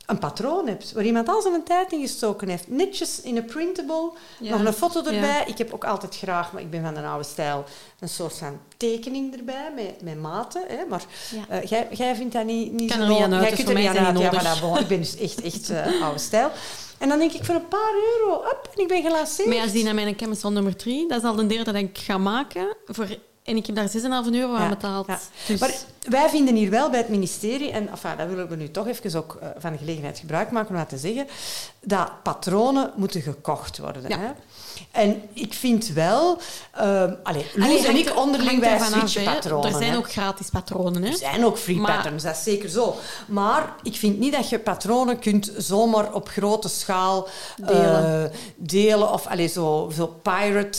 een 0.09 0.19
patroon 0.19 0.67
hebt 0.67 0.93
waar 0.93 1.05
iemand 1.05 1.29
al 1.29 1.43
zijn 1.43 1.63
tijd 1.65 1.93
in 1.93 2.01
gestoken 2.01 2.49
heeft. 2.49 2.69
Netjes 2.69 3.21
in 3.21 3.37
een 3.37 3.45
printable, 3.45 4.11
Ja. 4.39 4.51
nog 4.57 4.67
een 4.67 4.73
foto 4.73 5.03
Ja. 5.05 5.11
erbij. 5.13 5.45
Ik 5.47 5.59
heb 5.59 5.73
ook 5.75 5.85
altijd 5.85 6.17
graag, 6.17 6.53
maar 6.53 6.63
ik 6.63 6.71
ben 6.71 6.83
van 6.83 6.95
de 6.95 7.01
oude 7.01 7.25
stijl, 7.25 7.65
een 8.01 8.09
soort 8.09 8.39
van 8.39 8.59
tekening 8.77 9.37
erbij 9.37 9.73
met, 9.75 10.03
met 10.03 10.21
maten. 10.21 10.63
Hè. 10.69 10.85
Maar 10.89 11.03
Ja. 11.31 11.45
eh, 11.49 11.63
jij, 11.69 11.89
jij 11.91 12.15
vindt 12.17 12.33
dat 12.33 12.45
niet, 12.45 12.73
niet 12.73 12.91
Kan 12.91 12.99
zo 13.01 13.05
er 13.07 13.09
niet 13.13 13.23
aan 13.23 13.31
nodig. 13.31 13.47
uit, 13.49 13.57
Jij 13.57 13.57
dus 13.57 13.59
er 13.59 13.65
voor 13.65 13.75
mij 13.75 13.83
niet 13.83 14.21
Ja, 14.23 14.31
maar 14.33 14.43
nodig. 14.45 14.61
bon, 14.61 14.79
ik 14.79 14.87
ben 14.89 14.99
dus 14.99 15.17
echt, 15.17 15.41
echt 15.43 15.71
eh, 15.71 16.03
oude 16.03 16.19
stijl. 16.19 16.51
En 16.99 17.09
dan 17.09 17.19
denk 17.19 17.33
ik, 17.33 17.45
voor 17.45 17.55
een 17.55 17.69
paar 17.69 17.93
euro, 18.19 18.35
up, 18.45 18.69
en 18.75 18.83
ik 18.83 18.89
ben 18.89 19.03
gelanceerd. 19.03 19.49
Maar 19.49 19.61
als 19.61 19.73
die 19.73 19.85
naar 19.85 19.95
mijn 19.95 20.15
chemistry 20.19 20.51
nummer 20.51 20.77
3, 20.77 21.09
dat 21.09 21.19
is 21.23 21.29
al 21.29 21.35
de 21.35 21.47
derde 21.47 21.65
dat 21.73 21.83
ik 21.83 21.99
ga 21.99 22.19
maken. 22.19 22.77
Voor, 22.87 23.07
en 23.49 23.57
ik 23.57 23.67
heb 23.67 23.75
daar 23.75 23.91
6,5 24.27 24.33
euro 24.33 24.55
aan 24.55 24.69
betaald. 24.69 25.07
ja. 25.07 25.19
Dus, 25.47 25.61
Maar 25.61 25.75
wij 26.01 26.29
vinden 26.29 26.55
hier 26.55 26.71
wel 26.71 26.91
bij 26.91 26.99
het 26.99 27.09
ministerie, 27.09 27.71
en 27.71 27.89
enfin, 27.89 28.17
dat 28.17 28.29
willen 28.29 28.49
we 28.49 28.57
nu 28.57 28.71
toch 28.71 28.87
even 28.87 29.19
ook 29.19 29.39
eh, 29.41 29.49
van 29.59 29.73
de 29.73 29.79
gelegenheid 29.79 30.19
gebruik 30.19 30.51
maken 30.51 30.71
om 30.71 30.77
dat 30.77 30.89
te 30.89 30.99
zeggen, 30.99 31.27
dat 31.81 32.23
patronen 32.23 32.93
moeten 32.97 33.23
gekocht 33.23 33.79
worden. 33.79 34.03
Ja. 34.09 34.19
Hè? 34.19 34.31
En 34.91 35.23
ik 35.33 35.55
vind 35.55 35.89
wel... 35.89 36.39
ehm 36.75 37.13
allee, 37.23 37.47
Loes 37.55 37.85
en 37.85 37.97
ik 37.97 38.07
er- 38.09 38.17
onderling, 38.17 38.61
wij 38.61 38.79
switchen 38.81 39.25
hè. 39.25 39.35
patronen. 39.35 39.73
Er 39.73 39.79
zijn 39.79 39.97
ook 39.97 40.11
gratis 40.13 40.49
patronen. 40.51 41.03
Hè? 41.03 41.09
Er 41.09 41.17
zijn 41.17 41.45
ook 41.45 41.59
free 41.59 41.77
Maar- 41.77 41.93
patterns, 41.95 42.23
dat 42.23 42.37
is 42.37 42.43
zeker 42.43 42.69
zo. 42.69 42.97
Maar 43.27 43.73
ik 43.83 43.97
vind 43.97 44.19
niet 44.19 44.33
dat 44.33 44.49
je 44.49 44.59
patronen 44.59 45.19
kunt 45.19 45.53
zomaar 45.57 46.13
op 46.13 46.29
grote 46.29 46.69
schaal 46.69 47.29
Delen. 47.57 48.25
eh, 48.25 48.37
delen. 48.57 49.13
Of 49.13 49.27
allee, 49.27 49.49
zo, 49.49 49.91
zo 49.97 50.07
pirate... 50.23 50.79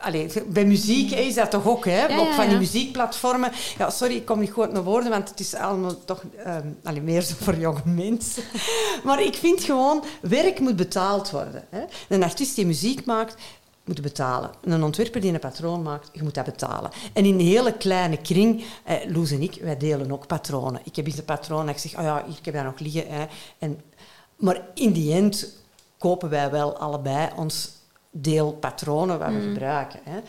allee, 0.00 0.30
bij 0.46 0.64
muziek 0.64 1.10
is 1.10 1.34
dat 1.34 1.50
toch 1.50 1.66
ook, 1.68 1.84
hè? 1.84 2.06
Ja, 2.06 2.20
op 2.20 2.26
ja, 2.26 2.34
van 2.34 2.44
die 2.44 2.52
ja. 2.52 2.58
muziekplatformen. 2.58 3.52
Ja, 3.78 3.90
sorry, 3.90 4.14
ik 4.14 4.24
kom 4.26 4.40
niet 4.40 4.50
goed 4.50 4.72
naar 4.72 4.82
woorden, 4.82 5.10
want 5.10 5.28
het 5.28 5.40
is 5.40 5.54
allemaal 5.54 6.04
toch 6.04 6.22
ehm 6.44 6.66
allee, 6.84 7.00
meer 7.00 7.22
zo 7.22 7.34
voor 7.40 7.54
jonge 7.56 7.80
mensen. 7.84 8.42
maar 9.04 9.22
ik 9.22 9.34
vind 9.34 9.64
gewoon, 9.64 10.04
werk 10.20 10.60
moet 10.60 10.76
betaald 10.76 11.30
worden. 11.30 11.64
Hè? 11.70 11.80
Een 12.08 12.22
artiest 12.22 12.54
die 12.56 12.66
muziek 12.66 13.04
maakt, 13.10 13.36
moet 13.84 14.02
betalen. 14.02 14.50
Een 14.60 14.82
ontwerper 14.82 15.20
die 15.20 15.32
een 15.32 15.38
patroon 15.38 15.82
maakt, 15.82 16.08
je 16.12 16.22
moet 16.22 16.34
dat 16.34 16.44
betalen. 16.44 16.90
En 17.12 17.24
in 17.24 17.34
een 17.34 17.46
hele 17.46 17.72
kleine 17.72 18.16
kring, 18.16 18.64
eh, 18.84 18.96
Loes 19.06 19.30
en 19.30 19.42
ik, 19.42 19.58
wij 19.60 19.76
delen 19.76 20.12
ook 20.12 20.26
patronen. 20.26 20.80
Ik 20.84 20.96
heb 20.96 21.06
eens 21.06 21.18
een 21.18 21.24
patroon 21.24 21.62
en 21.62 21.68
ik 21.68 21.78
zeg, 21.78 21.96
oh 21.96 22.02
ja, 22.02 22.24
hier, 22.26 22.38
ik 22.38 22.44
heb 22.44 22.54
dat 22.54 22.64
nog 22.64 22.78
liggen. 22.78 23.04
Hè. 23.08 23.26
En, 23.58 23.80
maar 24.36 24.60
in 24.74 24.92
die 24.92 25.14
end 25.14 25.46
kopen 25.98 26.28
wij 26.28 26.50
wel 26.50 26.76
allebei 26.76 27.30
ons 27.36 27.70
deel 28.10 28.52
patronen 28.52 29.18
wat 29.18 29.28
we 29.28 29.40
gebruiken. 29.40 30.00
Hè. 30.04 30.20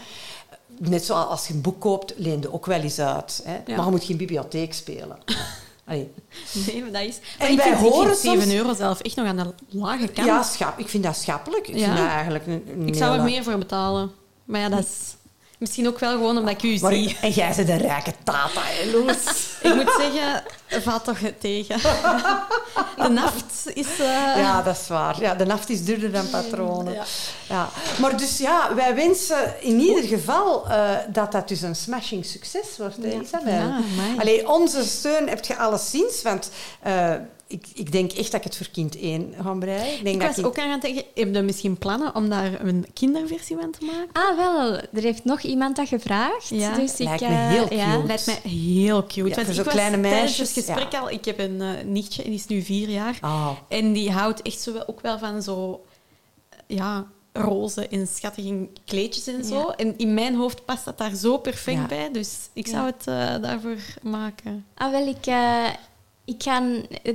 Net 0.77 1.05
zoals 1.05 1.29
als 1.29 1.47
je 1.47 1.53
een 1.53 1.61
boek 1.61 1.79
koopt, 1.79 2.13
leen 2.17 2.41
je 2.41 2.53
ook 2.53 2.65
wel 2.65 2.79
eens 2.79 2.99
uit. 2.99 3.41
Hè. 3.45 3.53
Ja. 3.65 3.75
Maar 3.75 3.85
je 3.85 3.91
moet 3.91 4.03
geen 4.03 4.17
bibliotheek 4.17 4.73
spelen. 4.73 5.17
Allee. 5.85 6.11
Nee, 6.67 6.81
maar 6.81 6.91
dat 6.91 7.01
is... 7.01 7.15
En 7.17 7.21
Maar 7.39 7.49
ik 7.51 7.57
wij 7.57 7.77
vind, 7.77 7.79
horen 7.91 8.05
vind 8.07 8.17
7 8.19 8.41
soms- 8.41 8.53
euro 8.53 8.73
zelf 8.73 8.99
echt 8.99 9.15
nog 9.15 9.25
aan 9.27 9.35
de 9.37 9.53
lage 9.69 10.07
kant. 10.07 10.27
Ja, 10.27 10.43
schap, 10.43 10.79
ik 10.79 10.87
vind 10.89 11.03
dat 11.03 11.15
schappelijk. 11.15 11.67
Ik 11.67 11.75
Ja. 11.75 11.83
vind 11.85 11.97
dat 11.97 12.07
eigenlijk 12.07 12.47
een, 12.47 12.63
een 12.71 12.87
ik 12.87 12.95
zou 12.95 13.17
er 13.17 13.23
meer 13.23 13.43
voor 13.43 13.57
betalen. 13.57 14.11
Maar 14.45 14.59
ja, 14.59 14.69
dat 14.69 14.79
is 14.79 15.15
misschien 15.61 15.87
ook 15.87 15.99
wel 15.99 16.11
gewoon 16.11 16.37
omdat 16.37 16.53
ik 16.53 16.63
u 16.63 16.79
Maar, 16.81 16.93
zie. 16.93 17.17
en 17.21 17.29
jij 17.29 17.53
bent 17.55 17.69
een 17.69 17.77
rijke 17.77 18.13
tata, 18.23 18.61
hè, 18.63 18.91
Loes? 18.91 19.17
Ik 19.61 19.75
moet 19.75 19.91
zeggen, 19.99 20.43
valt 20.83 21.03
toch 21.03 21.17
tegen. 21.39 21.79
De 22.97 23.09
naft 23.09 23.61
is... 23.73 23.87
eh, 23.99 24.33
Ja, 24.37 24.61
dat 24.61 24.77
is 24.81 24.87
waar. 24.87 25.21
Ja, 25.21 25.35
de 25.35 25.45
naft 25.45 25.69
is 25.69 25.83
duurder 25.85 26.11
dan 26.11 26.29
patronen. 26.29 26.93
Ja. 26.93 27.03
Ja. 27.49 27.69
Maar 27.99 28.17
dus 28.17 28.37
ja, 28.37 28.75
wij 28.75 28.95
wensen 28.95 29.53
in 29.63 29.79
ieder 29.79 30.03
geval 30.03 30.67
eh, 30.67 30.89
dat 31.07 31.31
dat 31.31 31.47
dus 31.47 31.61
een 31.61 31.75
smashing 31.75 32.25
succes 32.25 32.65
wordt, 32.77 32.97
hè, 33.01 33.19
Isabel? 33.21 33.53
Ja. 33.53 33.79
Allee, 34.19 34.49
onze 34.49 34.83
steun 34.83 35.29
heb 35.29 35.45
je 35.45 35.57
alleszins, 35.57 36.21
want 36.21 36.49
eh, 36.81 37.13
ik, 37.51 37.65
ik 37.73 37.91
denk 37.91 38.11
echt 38.11 38.31
dat 38.31 38.39
ik 38.39 38.43
het 38.43 38.57
voor 38.57 38.69
kind 38.71 38.97
1 38.99 39.33
ga 39.41 39.53
breien. 39.53 39.93
Ik 39.97 40.03
denk 40.03 40.15
Ik 40.15 40.19
dat 40.21 40.29
was 40.29 40.37
ik- 40.37 40.45
ook 40.45 40.59
aan 40.59 40.69
het 40.71 40.81
denken, 40.81 41.03
heb 41.15 41.33
je 41.35 41.41
misschien 41.41 41.77
plannen 41.77 42.15
om 42.15 42.29
daar 42.29 42.65
een 42.65 42.85
kinderversie 42.93 43.57
van 43.59 43.71
te 43.71 43.85
maken? 43.85 44.09
Ah, 44.13 44.37
wel. 44.37 44.75
Er 44.75 45.01
heeft 45.01 45.23
nog 45.23 45.41
iemand 45.41 45.75
dat 45.75 45.87
gevraagd. 45.87 46.49
Ja. 46.49 46.75
dus 46.75 46.91
ik, 46.99 47.05
Lijkt 47.07 47.21
me 47.21 47.27
eh, 47.27 47.47
heel 47.49 47.73
ja. 47.73 47.93
cute. 47.95 48.07
Lijkt 48.07 48.25
mij 48.25 48.51
heel 48.51 49.05
cute. 49.05 49.29
Ja, 49.39 49.45
want 49.45 49.67
kleine 49.67 49.97
meisjes, 49.97 50.55
het 50.55 50.65
gesprek 50.65 50.91
ja. 50.91 50.99
al... 50.99 51.09
Ik 51.09 51.25
heb 51.25 51.39
een 51.39 51.61
eh, 51.61 51.69
nichtje, 51.85 52.23
en 52.23 52.29
die 52.29 52.39
is 52.39 52.47
nu 52.47 52.61
vier 52.61 52.89
jaar. 52.89 53.17
Ah, 53.21 53.49
En 53.67 53.93
die 53.93 54.11
houdt 54.11 54.41
echt 54.41 54.59
zo 54.61 54.73
wel, 54.73 54.87
ook 54.87 55.01
wel 55.01 55.19
van 55.19 55.41
zo... 55.41 55.83
Ja, 56.67 57.05
roze 57.33 57.87
en 57.87 58.07
schattige 58.07 58.67
kleedjes 58.85 59.27
en 59.27 59.43
zo. 59.45 59.55
Ja. 59.57 59.75
En 59.75 59.97
in 59.97 60.13
mijn 60.13 60.35
hoofd 60.35 60.65
past 60.65 60.85
dat 60.85 60.97
daar 60.97 61.15
zo 61.15 61.37
perfect 61.37 61.77
Ja. 61.79 61.85
bij. 61.85 62.09
Dus 62.11 62.37
ik 62.53 62.67
zou 62.67 62.85
Ja. 62.85 62.85
het 62.97 63.07
eh, 63.07 63.41
daarvoor 63.49 63.77
maken. 64.01 64.65
Ah, 64.75 64.91
wel, 64.91 65.07
ik, 65.07 65.25
eh, 65.25 65.65
ik 66.33 66.43
ga, 66.43 66.61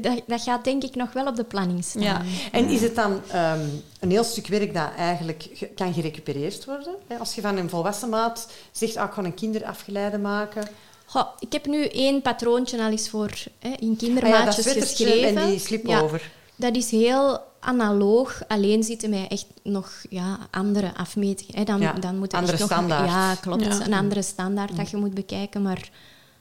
dat, 0.01 0.21
dat 0.27 0.43
gaat 0.43 0.65
denk 0.65 0.83
ik 0.83 0.95
nog 0.95 1.13
wel 1.13 1.27
op 1.27 1.37
de 1.37 1.45
planning 1.45 1.85
staan. 1.85 2.03
Ja. 2.03 2.23
En 2.53 2.69
is 2.69 2.81
het 2.81 2.95
dan 2.95 3.21
ehm, 3.31 3.61
een 4.01 4.11
heel 4.11 4.25
stuk 4.25 4.47
werk 4.47 4.75
dat 4.75 4.89
eigenlijk 4.99 5.49
ge- 5.53 5.67
kan 5.67 5.95
gerecupereerd 5.95 6.65
worden? 6.65 6.95
Hè, 7.09 7.17
Als 7.19 7.35
je 7.35 7.41
van 7.41 7.57
een 7.57 7.69
volwassen 7.71 8.09
maat 8.09 8.49
zegt, 8.73 8.97
ah, 8.97 9.07
ik 9.09 9.13
ga 9.13 9.25
een 9.25 9.35
kinderafgeleide 9.35 10.19
maken. 10.19 10.69
Goh, 11.07 11.27
ik 11.39 11.53
heb 11.53 11.67
nu 11.67 11.85
één 11.85 12.23
patroontje 12.23 12.83
al 12.83 12.91
eens 12.91 13.09
voor 13.09 13.31
hè, 13.59 13.69
in 13.69 13.75
Ah 13.75 13.81
ja, 13.91 13.95
kindermaatjes 13.99 14.67
geschreven. 14.67 15.43
en 15.43 15.49
die 15.49 15.59
slip 15.59 15.87
Ja, 15.87 16.01
over. 16.01 16.31
Dat 16.57 16.77
is 16.77 16.91
heel 16.91 17.41
analoog. 17.61 18.43
Alleen 18.49 18.83
zitten 18.83 19.11
mij 19.11 19.27
echt 19.29 19.47
nog 19.63 19.93
ja, 20.11 20.39
andere 20.51 20.95
afmetingen. 20.97 21.57
Hè. 21.59 21.65
Dan, 21.65 21.81
Ja, 21.81 21.93
dan 21.93 22.19
moet 22.19 22.33
er 22.33 22.39
andere 22.39 22.57
echt 22.59 22.69
nog, 22.69 22.71
standaard. 22.79 23.09
Ja, 23.09 23.35
klopt. 23.35 23.65
Ja. 23.65 23.85
Een 23.87 23.95
andere 23.95 24.23
standaard 24.23 24.77
dat 24.77 24.91
je 24.91 24.97
moet 24.97 25.15
bekijken. 25.15 25.63
Maar 25.63 25.91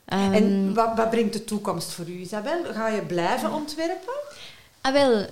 ehm, 0.06 0.34
En 0.34 0.74
wat, 0.74 0.96
wat 0.96 1.10
brengt 1.10 1.34
de 1.34 1.44
toekomst 1.44 1.92
voor 1.92 2.08
u, 2.08 2.20
Isabel? 2.20 2.64
Ga 2.74 2.88
je 2.88 3.02
blijven 3.02 3.54
ontwerpen? 3.54 4.14
Ah, 4.82 4.94
wel, 4.94 5.26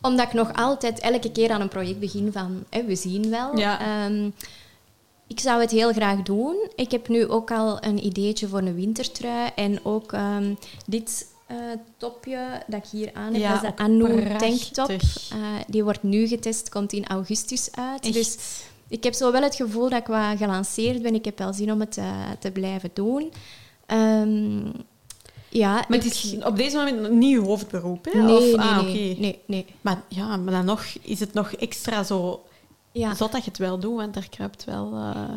omdat 0.00 0.26
ik 0.26 0.32
nog 0.32 0.52
altijd 0.52 0.98
elke 0.98 1.32
keer 1.32 1.50
aan 1.50 1.60
een 1.60 1.68
project 1.68 2.00
begin 2.00 2.32
van... 2.32 2.64
Hè, 2.70 2.84
we 2.84 2.96
zien 2.96 3.30
wel. 3.30 3.58
Ja. 3.58 3.80
Ehm, 3.80 4.30
ik 5.26 5.40
zou 5.40 5.60
het 5.60 5.70
heel 5.70 5.92
graag 5.92 6.22
doen. 6.22 6.56
Ik 6.74 6.90
heb 6.90 7.08
nu 7.08 7.28
ook 7.28 7.50
al 7.50 7.84
een 7.84 8.04
ideetje 8.04 8.48
voor 8.48 8.58
een 8.58 8.74
wintertrui. 8.74 9.50
En 9.54 9.84
ook 9.84 10.12
ehm, 10.12 10.54
dit 10.86 11.26
eh, 11.46 11.56
topje 11.96 12.62
dat 12.66 12.84
ik 12.84 12.90
hier 12.90 13.10
aan 13.12 13.32
heb, 13.32 13.42
Ja, 13.42 13.52
dat 13.52 13.62
is 13.62 13.70
de 13.70 13.82
Anu 13.82 14.36
tanktop. 14.36 14.88
Eh, 14.88 15.38
die 15.66 15.84
wordt 15.84 16.02
nu 16.02 16.26
getest, 16.26 16.68
komt 16.68 16.92
in 16.92 17.06
augustus 17.06 17.68
uit. 17.72 18.04
Echt. 18.04 18.12
Dus 18.12 18.36
ik 18.88 19.04
heb 19.04 19.14
zo 19.14 19.32
wel 19.32 19.42
het 19.42 19.54
gevoel 19.54 19.88
dat 19.88 20.00
ik 20.00 20.06
wat 20.06 20.36
gelanceerd 20.38 21.02
ben. 21.02 21.14
Ik 21.14 21.24
heb 21.24 21.38
wel 21.38 21.52
zin 21.52 21.72
om 21.72 21.80
het 21.80 21.96
eh, 21.96 22.06
te 22.38 22.50
blijven 22.50 22.90
doen. 22.92 23.32
Ehm, 23.88 24.66
ja, 25.48 25.72
Maar 25.72 25.86
het 25.98 26.04
ik- 26.04 26.12
is 26.12 26.36
op 26.44 26.56
deze 26.56 26.76
moment 26.76 27.10
niet 27.10 27.30
je 27.30 27.40
hoofdberoep, 27.40 28.04
hè? 28.12 28.22
Nee, 28.22 28.36
of, 28.36 28.42
nee, 28.42 28.58
ah, 28.58 28.82
nee, 28.82 29.16
nee, 29.18 29.42
nee. 29.46 29.66
Maar 29.80 30.02
ja, 30.08 30.36
maar 30.36 30.52
dan 30.52 30.64
nog 30.64 30.84
is 31.02 31.20
het 31.20 31.32
nog 31.34 31.52
extra 31.52 32.02
zo 32.02 32.42
Ja. 32.92 33.14
zot 33.14 33.32
dat 33.32 33.44
je 33.44 33.50
het 33.50 33.58
wel 33.58 33.78
doet, 33.78 33.96
want 33.96 34.14
daar 34.14 34.28
kruipt 34.28 34.64
wel... 34.64 34.92
eh, 34.94 35.32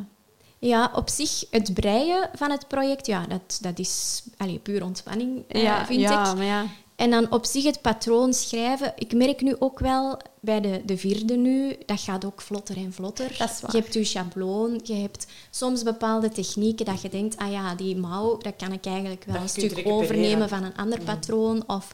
Ja, 0.59 0.91
op 0.95 1.09
zich, 1.09 1.43
het 1.49 1.73
breien 1.73 2.29
van 2.33 2.51
het 2.51 2.67
project, 2.67 3.05
ja, 3.05 3.25
dat, 3.27 3.57
dat 3.61 3.79
is 3.79 4.23
allee, 4.37 4.59
puur 4.59 4.83
ontspanning, 4.83 5.43
eh, 5.47 5.85
vind 5.85 6.01
ja, 6.01 6.29
ik. 6.31 6.37
maar 6.37 6.45
ja. 6.45 6.65
En 7.01 7.09
dan 7.09 7.31
op 7.31 7.45
zich 7.45 7.63
het 7.63 7.81
patroon 7.81 8.33
schrijven. 8.33 8.93
Ik 8.95 9.13
merk 9.13 9.41
nu 9.41 9.55
ook 9.59 9.79
wel 9.79 10.19
bij 10.39 10.61
de, 10.61 10.81
de 10.85 10.97
vierde 10.97 11.35
nu, 11.35 11.75
dat 11.85 11.99
gaat 12.01 12.25
ook 12.25 12.41
vlotter 12.41 12.77
en 12.77 12.93
vlotter. 12.93 13.35
Dat 13.37 13.49
is 13.49 13.61
waar. 13.61 13.75
Je 13.75 13.81
hebt 13.81 13.93
je 13.93 14.03
schabloon, 14.03 14.79
je 14.83 14.93
hebt 14.93 15.27
soms 15.49 15.83
bepaalde 15.83 16.29
technieken 16.29 16.85
dat 16.85 17.01
je 17.01 17.09
denkt, 17.09 17.37
ah 17.37 17.51
ja, 17.51 17.75
die 17.75 17.97
mouw, 17.97 18.37
dat 18.37 18.53
kan 18.57 18.71
ik 18.71 18.85
eigenlijk 18.85 19.23
wel 19.23 19.33
Dat 19.33 19.43
een 19.43 19.49
stuk 19.49 19.81
overnemen 19.83 20.49
van 20.49 20.63
een 20.63 20.75
ander 20.75 21.01
patroon. 21.01 21.63
Of, 21.67 21.93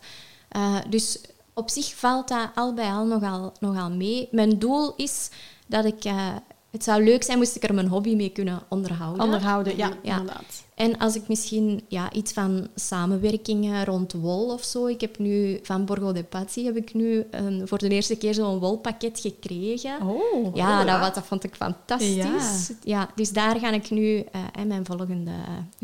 eh, 0.50 0.76
dus 0.90 1.20
op 1.54 1.70
zich 1.70 1.96
valt 1.96 2.28
dat 2.28 2.50
al 2.56 2.74
bij 2.74 2.90
al 2.90 3.06
nogal, 3.06 3.54
nogal 3.60 3.90
mee. 3.90 4.28
Mijn 4.32 4.60
doel 4.60 4.94
is 4.96 5.30
dat 5.68 5.86
ik 5.86 6.04
eh, 6.04 6.36
het 6.72 6.84
zou 6.84 7.04
leuk 7.04 7.24
zijn 7.24 7.38
moest 7.38 7.56
ik 7.56 7.64
er 7.64 7.74
mijn 7.74 7.88
hobby 7.88 8.16
mee 8.16 8.30
kunnen 8.30 8.62
onderhouden. 8.70 9.24
Onderhouden, 9.24 9.78
ja, 9.78 9.92
Ja. 10.04 10.18
inderdaad. 10.18 10.66
En 10.78 10.98
als 10.98 11.16
ik 11.16 11.28
misschien 11.28 11.82
ja, 11.88 12.12
iets 12.12 12.34
van 12.34 12.68
samenwerkingen 12.76 13.86
rond 13.86 14.14
wol 14.14 14.54
of 14.54 14.64
zo. 14.64 14.86
Ik 14.88 15.02
heb 15.02 15.18
nu 15.20 15.60
van 15.64 15.86
Borgo 15.86 16.12
de 16.12 16.24
Pazzi 16.24 16.66
heb 16.66 16.76
ik 16.76 16.94
nu 16.94 17.26
een, 17.32 17.68
voor 17.68 17.78
de 17.78 17.88
eerste 17.90 18.16
keer 18.16 18.34
zo'n 18.34 18.60
wolpakket 18.60 19.20
gekregen. 19.20 20.02
Oh. 20.02 20.56
Ja, 20.56 20.84
dat, 20.84 21.00
wat, 21.00 21.16
dat 21.16 21.26
vond 21.26 21.44
ik 21.44 21.56
fantastisch. 21.56 22.16
Ja. 22.16 22.40
Ja. 22.84 23.10
dus 23.16 23.32
daar 23.32 23.60
ga 23.60 23.72
ik 23.72 23.90
nu 23.90 24.26
en 24.54 24.68
mijn 24.68 24.86
volgende 24.86 25.32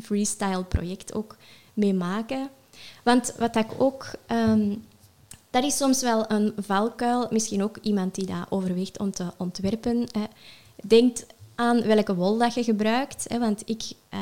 freestyle 0.01 0.63
project 0.63 1.13
ook 1.13 1.35
mee 1.73 1.93
maken. 1.93 2.49
Want 3.03 3.33
wat 3.37 3.55
ik 3.55 3.67
ook... 3.77 4.07
ehm, 4.25 4.75
dat 5.49 5.63
is 5.63 5.77
soms 5.77 6.01
wel 6.01 6.31
een 6.31 6.53
valkuil. 6.57 7.27
Misschien 7.29 7.63
ook 7.63 7.77
iemand 7.81 8.15
die 8.15 8.25
dat 8.25 8.45
overweegt 8.49 8.99
om 8.99 9.11
te 9.11 9.25
ontwerpen. 9.37 10.07
eh, 10.11 10.21
denkt 10.83 11.25
aan 11.55 11.81
welke 11.83 12.15
wol 12.15 12.37
dat 12.37 12.53
je 12.53 12.63
gebruikt. 12.63 13.25
Hè, 13.27 13.39
want 13.39 13.61
ik 13.65 13.83
eh, 14.09 14.19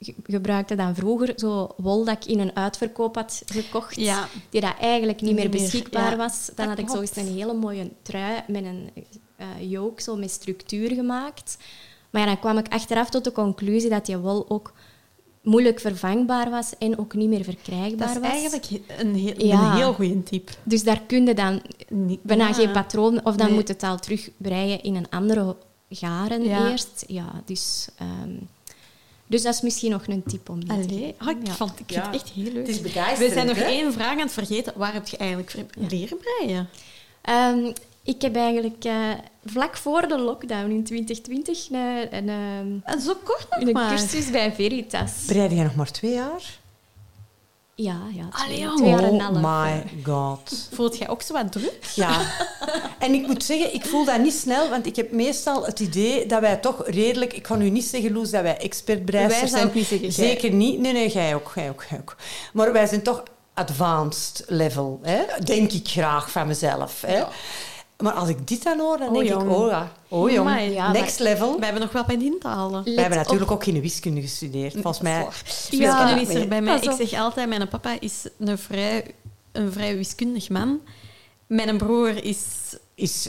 ge- 0.00 0.14
gebruikte 0.24 0.74
dan 0.74 0.94
vroeger 0.94 1.32
zo 1.36 1.68
wol 1.76 2.04
dat 2.04 2.16
ik 2.24 2.24
in 2.30 2.38
een 2.38 2.56
uitverkoop 2.56 3.14
had 3.14 3.42
gekocht. 3.46 3.96
Ja. 3.96 4.28
Die 4.50 4.60
dat 4.60 4.74
eigenlijk 4.80 5.20
niet 5.20 5.34
meer 5.34 5.42
Niet 5.44 5.52
meer, 5.52 5.62
beschikbaar 5.62 6.10
ja. 6.10 6.16
was. 6.16 6.50
Dan 6.54 6.68
had 6.68 6.78
ik 6.78 6.88
zo 6.88 7.00
eens 7.00 7.16
een 7.16 7.34
hele 7.34 7.54
mooie 7.54 7.90
trui 8.02 8.42
met 8.48 8.64
een 8.64 8.90
yoke, 9.68 10.02
zo 10.02 10.16
met 10.16 10.30
structuur 10.30 10.90
gemaakt. 10.90 11.56
Maar 12.10 12.20
ja, 12.20 12.26
dan 12.26 12.38
kwam 12.40 12.58
ik 12.58 12.68
achteraf 12.72 13.10
tot 13.10 13.24
de 13.24 13.32
conclusie 13.32 13.90
dat 13.90 14.06
die 14.06 14.16
wol 14.16 14.44
ook 14.50 14.72
moeilijk 15.42 15.80
vervangbaar 15.80 16.50
was 16.50 16.72
en 16.78 16.98
ook 16.98 17.14
niet 17.14 17.28
meer 17.28 17.44
verkrijgbaar 17.44 18.06
Dat 18.06 18.16
is 18.16 18.22
was. 18.22 18.30
eigenlijk 18.30 18.68
een 18.98 19.14
heel, 19.14 19.46
Ja. 19.46 19.70
een 19.70 19.76
heel 19.76 19.92
goede 19.92 20.22
tip. 20.22 20.50
Dus 20.62 20.82
daar 20.84 21.02
kun 21.06 21.26
je 21.26 21.34
dan 21.34 21.62
bijna 22.22 22.46
ja. 22.46 22.52
geen 22.52 22.72
patroon... 22.72 23.24
Of 23.24 23.36
dan 23.36 23.46
Nee. 23.46 23.54
moet 23.54 23.68
het 23.68 23.82
al 23.82 23.98
terug 23.98 24.30
breien 24.36 24.82
in 24.82 24.94
een 24.96 25.10
andere 25.10 25.56
garen 25.90 26.44
Ja. 26.44 26.70
eerst. 26.70 27.04
Ja, 27.06 27.42
dus... 27.44 27.88
ehm, 27.98 28.30
dus 29.28 29.42
dat 29.42 29.54
is 29.54 29.60
misschien 29.60 29.90
nog 29.90 30.06
een 30.06 30.22
tip 30.26 30.48
om 30.48 30.58
die 30.64 30.68
te 30.68 30.74
Allee, 30.94 31.14
ah, 31.18 31.28
ik, 31.28 31.46
Ja. 31.46 31.52
vond, 31.52 31.70
ik 31.80 31.84
vind 31.86 32.06
het 32.06 32.14
echt 32.14 32.28
heel 32.30 32.52
leuk. 32.52 32.66
Het 32.66 32.68
is 32.68 33.18
We 33.18 33.30
zijn 33.32 33.46
nog 33.46 33.56
hè? 33.56 33.64
één 33.64 33.92
vraag 33.92 34.10
aan 34.10 34.18
het 34.18 34.32
vergeten. 34.32 34.72
Waar 34.76 34.92
heb 34.92 35.08
je 35.08 35.16
eigenlijk 35.16 35.54
leren 35.88 36.18
breien? 36.18 36.68
Ehm, 37.22 37.72
ik 38.02 38.22
heb 38.22 38.36
eigenlijk 38.36 38.84
eh, 38.84 39.10
vlak 39.44 39.76
voor 39.76 40.08
de 40.08 40.18
lockdown 40.18 40.70
in 40.70 40.84
2020 40.84 41.70
een, 41.70 42.16
een, 42.16 42.28
ehm, 42.28 42.94
En 42.94 43.00
zo 43.00 43.14
kort 43.24 43.46
nog 43.50 43.60
een 43.60 43.72
maar. 43.72 43.88
cursus 43.96 44.30
bij 44.30 44.52
Veritas. 44.52 45.12
Breide 45.26 45.54
jij 45.54 45.64
nog 45.64 45.74
maar 45.74 45.90
twee 45.90 46.12
jaar? 46.14 46.58
Ja, 47.78 47.98
ja 48.12 48.28
twee, 48.28 48.68
Allee, 48.68 48.76
twee 48.76 48.88
jaar 48.88 49.02
en 49.02 49.14
een 49.14 49.20
half. 49.20 49.36
Oh 49.36 49.64
my 49.64 49.84
god. 50.02 50.68
Voelt 50.72 50.98
jij 50.98 51.08
ook 51.08 51.22
zo 51.22 51.32
wat 51.32 51.52
druk? 51.52 51.84
Ja. 51.94 52.20
En 52.98 53.14
ik 53.14 53.26
moet 53.26 53.44
zeggen, 53.44 53.74
ik 53.74 53.86
voel 53.86 54.04
dat 54.04 54.20
niet 54.20 54.34
snel, 54.34 54.68
want 54.68 54.86
ik 54.86 54.96
heb 54.96 55.12
meestal 55.12 55.64
het 55.64 55.80
idee 55.80 56.26
dat 56.26 56.40
wij 56.40 56.56
toch 56.56 56.82
redelijk... 56.86 57.32
Ik 57.32 57.42
kan 57.42 57.62
u 57.62 57.70
niet 57.70 57.84
zeggen, 57.84 58.12
Loes, 58.12 58.30
dat 58.30 58.42
wij 58.42 58.58
expertbreisters 58.58 59.40
Wij 59.40 59.48
zijn. 59.50 59.66
ik 59.66 59.74
niet 59.74 59.86
zeggen, 59.86 60.08
jij. 60.08 60.26
Zeker 60.28 60.52
niet. 60.52 60.80
Nee, 60.80 60.92
nee, 60.92 61.08
jij 61.08 61.34
ook, 61.34 61.52
jij 61.54 61.68
ook, 61.68 61.84
jij 61.90 61.98
ook. 61.98 62.16
Maar 62.52 62.72
wij 62.72 62.86
zijn 62.86 63.02
toch 63.02 63.22
advanced 63.54 64.44
level, 64.46 65.00
hè? 65.02 65.22
denk 65.44 65.72
ik 65.72 65.88
graag 65.88 66.30
van 66.30 66.46
mezelf. 66.46 67.00
Hè? 67.06 67.22
Maar 68.02 68.12
als 68.12 68.28
ik 68.28 68.48
dit 68.48 68.62
dan 68.62 68.78
hoor, 68.78 68.98
dan 68.98 69.08
Oh, 69.08 69.14
denk 69.14 69.42
ik, 69.42 69.50
oh 69.50 69.68
ja, 69.70 69.92
oh 70.08 70.30
jong, 70.30 70.72
ja, 70.72 70.92
next 70.92 71.18
level. 71.18 71.58
We 71.58 71.64
hebben 71.64 71.82
nog 71.82 71.92
wel 71.92 72.04
bij 72.04 72.16
in 72.16 72.36
te 72.40 72.48
halen. 72.48 72.82
Let 72.84 72.96
hebben 72.98 73.18
op. 73.18 73.24
natuurlijk 73.24 73.50
ook 73.50 73.64
geen 73.64 73.80
wiskunde 73.80 74.20
gestudeerd. 74.20 74.72
Volgens 74.72 75.00
mij... 75.00 75.18
Ja. 75.18 75.28
Wiskunde 75.70 76.20
is 76.20 76.34
er 76.34 76.48
bij 76.48 76.62
mij. 76.62 76.78
Ik 76.80 76.90
zeg 77.06 77.20
altijd, 77.20 77.48
mijn 77.48 77.68
papa 77.68 77.96
is 78.00 78.24
een 78.38 78.58
vrij, 78.58 79.14
een 79.52 79.72
vrij 79.72 79.96
wiskundig 79.96 80.48
man. 80.48 80.80
Mijn 81.46 81.76
broer 81.76 82.24
is 82.24 82.38
Is, 82.94 83.28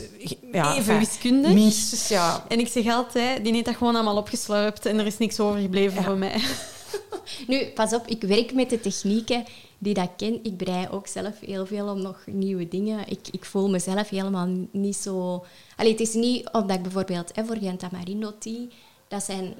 ja, 0.52 0.76
even 0.76 1.00
wiskundig. 1.00 1.54
Minstens, 1.54 2.08
ja. 2.08 2.44
En 2.48 2.60
ik 2.60 2.68
zeg 2.68 2.88
altijd, 2.88 3.44
die 3.44 3.54
heeft 3.54 3.66
dat 3.66 3.76
gewoon 3.76 3.96
allemaal 3.96 4.18
opgeslurpt 4.18 4.86
en 4.86 5.00
er 5.00 5.06
is 5.06 5.18
niks 5.18 5.40
overgebleven 5.40 5.98
Ja. 5.98 6.04
voor 6.04 6.18
mij. 6.18 6.42
Nu, 7.48 7.66
pas 7.66 7.94
op, 7.94 8.08
ik 8.08 8.22
werk 8.22 8.54
met 8.54 8.70
de 8.70 8.80
technieken 8.80 9.46
die 9.78 9.94
dat 9.94 10.10
ken. 10.18 10.40
Ik 10.44 10.58
brei 10.58 10.88
ook 10.92 11.08
zelf 11.08 11.40
heel 11.40 11.66
veel 11.66 11.88
om 11.88 12.02
nog 12.02 12.20
nieuwe 12.26 12.68
dingen. 12.68 13.08
Ik, 13.08 13.20
ik 13.32 13.46
voel 13.46 13.70
mezelf 13.70 14.10
helemaal 14.10 14.48
niet 14.72 14.96
zo... 14.96 15.46
Allee, 15.76 15.92
het 15.92 16.00
is 16.02 16.14
niet 16.14 16.50
omdat 16.52 16.76
ik 16.78 16.82
bijvoorbeeld 16.84 17.32
hè, 17.36 17.46
voor 17.46 17.58
Gent 17.58 17.80
Tamarindo 17.80 18.34
Tea, 18.40 18.66
dat 19.08 19.24
zijn... 19.24 19.54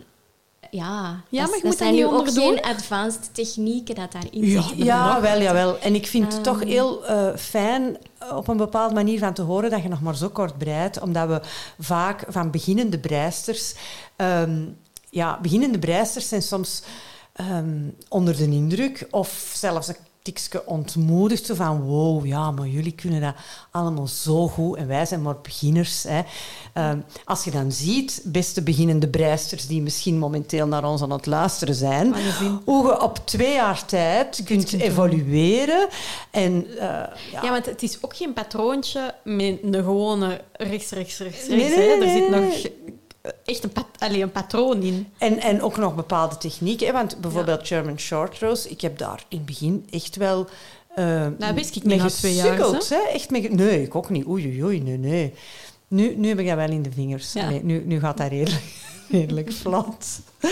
Ja, 0.72 1.22
Ja, 1.30 1.42
dat, 1.42 1.50
maar 1.50 1.56
je 1.58 1.62
dat 1.62 1.64
moet 1.64 1.78
zijn 1.78 1.90
dat 1.96 2.00
nu 2.00 2.06
ook 2.06 2.18
onderdoen. 2.20 2.44
geen 2.44 2.62
advanced 2.62 3.30
technieken 3.34 3.96
dat 3.96 4.12
daarin 4.12 4.46
Ja, 4.46 4.62
zitten. 4.62 4.86
Ja, 4.86 5.22
wel, 5.22 5.42
jawel. 5.42 5.80
En 5.80 5.96
ik 5.96 6.08
vind 6.08 6.24
het 6.26 6.34
Ehm. 6.34 6.44
toch 6.44 6.64
heel 6.64 7.06
eh, 7.06 7.36
fijn 7.36 7.98
eh, 8.18 8.36
op 8.38 8.48
een 8.48 8.58
bepaalde 8.58 8.94
manier 8.94 9.20
van 9.20 9.34
te 9.34 9.42
horen 9.42 9.70
dat 9.70 9.82
je 9.82 9.88
nog 9.90 10.02
maar 10.02 10.16
zo 10.16 10.30
kort 10.30 10.58
breidt, 10.58 11.00
omdat 11.00 11.28
we 11.28 11.42
vaak 11.80 12.24
van 12.28 12.52
beginnende 12.52 13.00
breisters... 13.00 13.76
ehm, 14.16 14.66
ja, 15.10 15.40
beginnende 15.42 15.80
breisters 15.80 16.28
zijn 16.28 16.42
soms 16.42 16.84
ehm, 17.34 17.80
onder 18.10 18.36
de 18.38 18.44
indruk 18.44 19.08
of 19.12 19.52
zelfs 19.56 19.88
een 19.88 19.96
tikje 20.34 20.66
ontmoedigd. 20.66 21.46
Zo 21.46 21.56
van, 21.56 21.82
wow, 21.82 22.26
ja, 22.26 22.52
maar 22.52 22.68
jullie 22.68 22.92
kunnen 22.92 23.22
dat 23.22 23.34
allemaal 23.72 24.08
zo 24.08 24.48
goed 24.48 24.78
en 24.78 24.88
wij 24.88 25.06
zijn 25.06 25.22
maar 25.22 25.42
beginners. 25.42 26.04
Hè. 26.04 26.22
Ehm, 26.74 27.00
als 27.26 27.44
je 27.44 27.52
dan 27.52 27.72
ziet, 27.72 28.22
beste 28.24 28.62
beginnende 28.62 29.08
breisters 29.08 29.68
die 29.68 29.82
misschien 29.82 30.18
momenteel 30.20 30.68
naar 30.68 30.84
ons 30.84 31.02
aan 31.02 31.12
het 31.12 31.26
luisteren 31.26 31.76
zijn, 31.76 32.16
hoe 32.66 32.88
je 32.88 33.02
op 33.02 33.20
twee 33.26 33.54
jaar 33.54 33.86
tijd 33.86 34.42
kunt 34.44 34.74
evolueren. 34.74 35.88
En, 36.32 36.66
eh, 36.70 36.78
ja. 37.32 37.42
Ja, 37.42 37.50
want 37.50 37.66
het 37.66 37.84
is 37.84 37.98
ook 38.02 38.16
geen 38.16 38.34
patroontje 38.34 39.16
met 39.24 39.60
een 39.62 39.74
gewone 39.74 40.42
rechts, 40.52 40.92
rechts, 40.92 41.18
rechts, 41.18 41.48
rechts. 41.48 41.48
Nee, 41.48 41.58
nee, 41.58 41.90
hè. 41.90 41.96
nee, 41.96 42.10
Er 42.10 42.22
zit 42.22 42.30
nog 42.30 42.72
echt 43.46 43.64
een, 43.64 43.72
pat 43.72 43.86
een 44.00 44.32
patroon 44.32 44.82
in. 44.82 45.08
En, 45.18 45.40
en 45.40 45.62
ook 45.62 45.78
nog 45.78 45.96
bepaalde 45.96 46.38
technieken. 46.38 46.88
Hè? 46.88 46.94
Want 46.94 47.18
bijvoorbeeld 47.22 47.68
German 47.68 48.00
Short 48.00 48.40
Rows, 48.40 48.68
ik 48.68 48.82
heb 48.82 48.98
daar 48.98 49.26
in 49.28 49.38
het 49.38 49.46
begin 49.46 49.88
echt 49.90 50.16
wel... 50.16 50.48
eh 50.96 51.28
Dat 51.38 51.54
wist 51.54 51.76
ik 51.76 51.84
niet 51.84 51.98
na 51.98 52.10
twee 52.10 52.34
jaar, 52.34 52.58
hè? 52.90 52.96
Echt 53.14 53.30
mee 53.30 53.50
nee, 53.50 53.82
ik 53.82 53.96
ook 53.96 54.10
niet. 54.10 54.28
Oei, 54.28 54.46
oei, 54.46 54.64
oei, 54.64 54.82
nee, 54.82 54.98
nee. 54.98 55.34
Nu, 55.88 56.16
nu 56.16 56.28
heb 56.28 56.40
ik 56.40 56.48
dat 56.48 56.56
wel 56.56 56.70
in 56.70 56.82
de 56.82 56.92
vingers. 56.92 57.34
Ja. 57.34 57.50
Nu, 57.50 57.84
nu 57.86 58.00
gaat 58.00 58.18
dat 58.18 58.30
redelijk, 58.30 58.64
redelijk 59.10 59.52
vlot. 59.52 60.06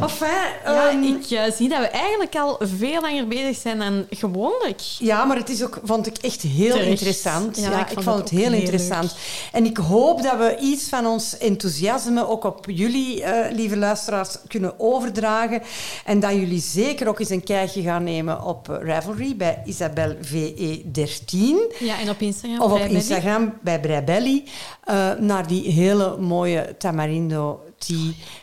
enfin, 0.00 0.28
Ja, 0.64 0.90
ehm, 0.90 1.02
ik 1.02 1.30
eh, 1.30 1.42
zie 1.52 1.68
dat 1.68 1.78
we 1.78 1.86
eigenlijk 1.86 2.34
al 2.36 2.58
veel 2.60 3.00
langer 3.00 3.26
bezig 3.28 3.56
zijn 3.56 3.78
dan 3.78 4.06
gewoonlijk. 4.10 4.80
Ja, 4.98 5.24
maar 5.24 5.36
het 5.36 5.48
is 5.48 5.62
ook, 5.64 5.80
vond 5.84 6.06
ik 6.06 6.16
echt 6.18 6.42
heel 6.42 6.70
Terecht. 6.70 6.88
interessant. 6.88 7.56
Ja, 7.56 7.70
Ja, 7.70 7.80
ik 7.80 7.90
ik, 7.90 8.02
vond 8.02 8.18
het 8.18 8.28
heel 8.28 8.52
interessant. 8.52 9.14
En 9.52 9.64
ik 9.64 9.76
hoop 9.76 10.22
dat 10.22 10.36
we 10.38 10.56
iets 10.60 10.88
van 10.88 11.06
ons 11.06 11.38
enthousiasme 11.38 12.28
ook 12.28 12.44
op 12.44 12.64
jullie, 12.70 13.22
eh, 13.22 13.52
lieve 13.54 13.76
luisteraars, 13.76 14.36
kunnen 14.48 14.74
overdragen. 14.80 15.62
En 16.04 16.20
dat 16.20 16.32
jullie 16.32 16.60
zeker 16.60 17.08
ook 17.08 17.20
eens 17.20 17.30
een 17.30 17.44
kijkje 17.44 17.82
gaan 17.82 18.04
nemen 18.04 18.42
op 18.42 18.66
Ravelry 18.82 19.36
bij 19.36 19.62
Isabel 19.64 20.14
VE13. 20.20 21.74
Ja, 21.78 22.00
en 22.00 22.10
op 22.10 22.20
Instagram. 22.20 22.60
Of 22.60 22.72
op. 22.72 22.78
Instagram 22.78 23.52
bij 23.62 23.80
Breibelli. 23.80 24.44
eh, 24.84 25.10
naar 25.18 25.46
die 25.46 25.70
hele 25.70 26.16
mooie 26.16 26.74
tamarindo 26.78 27.60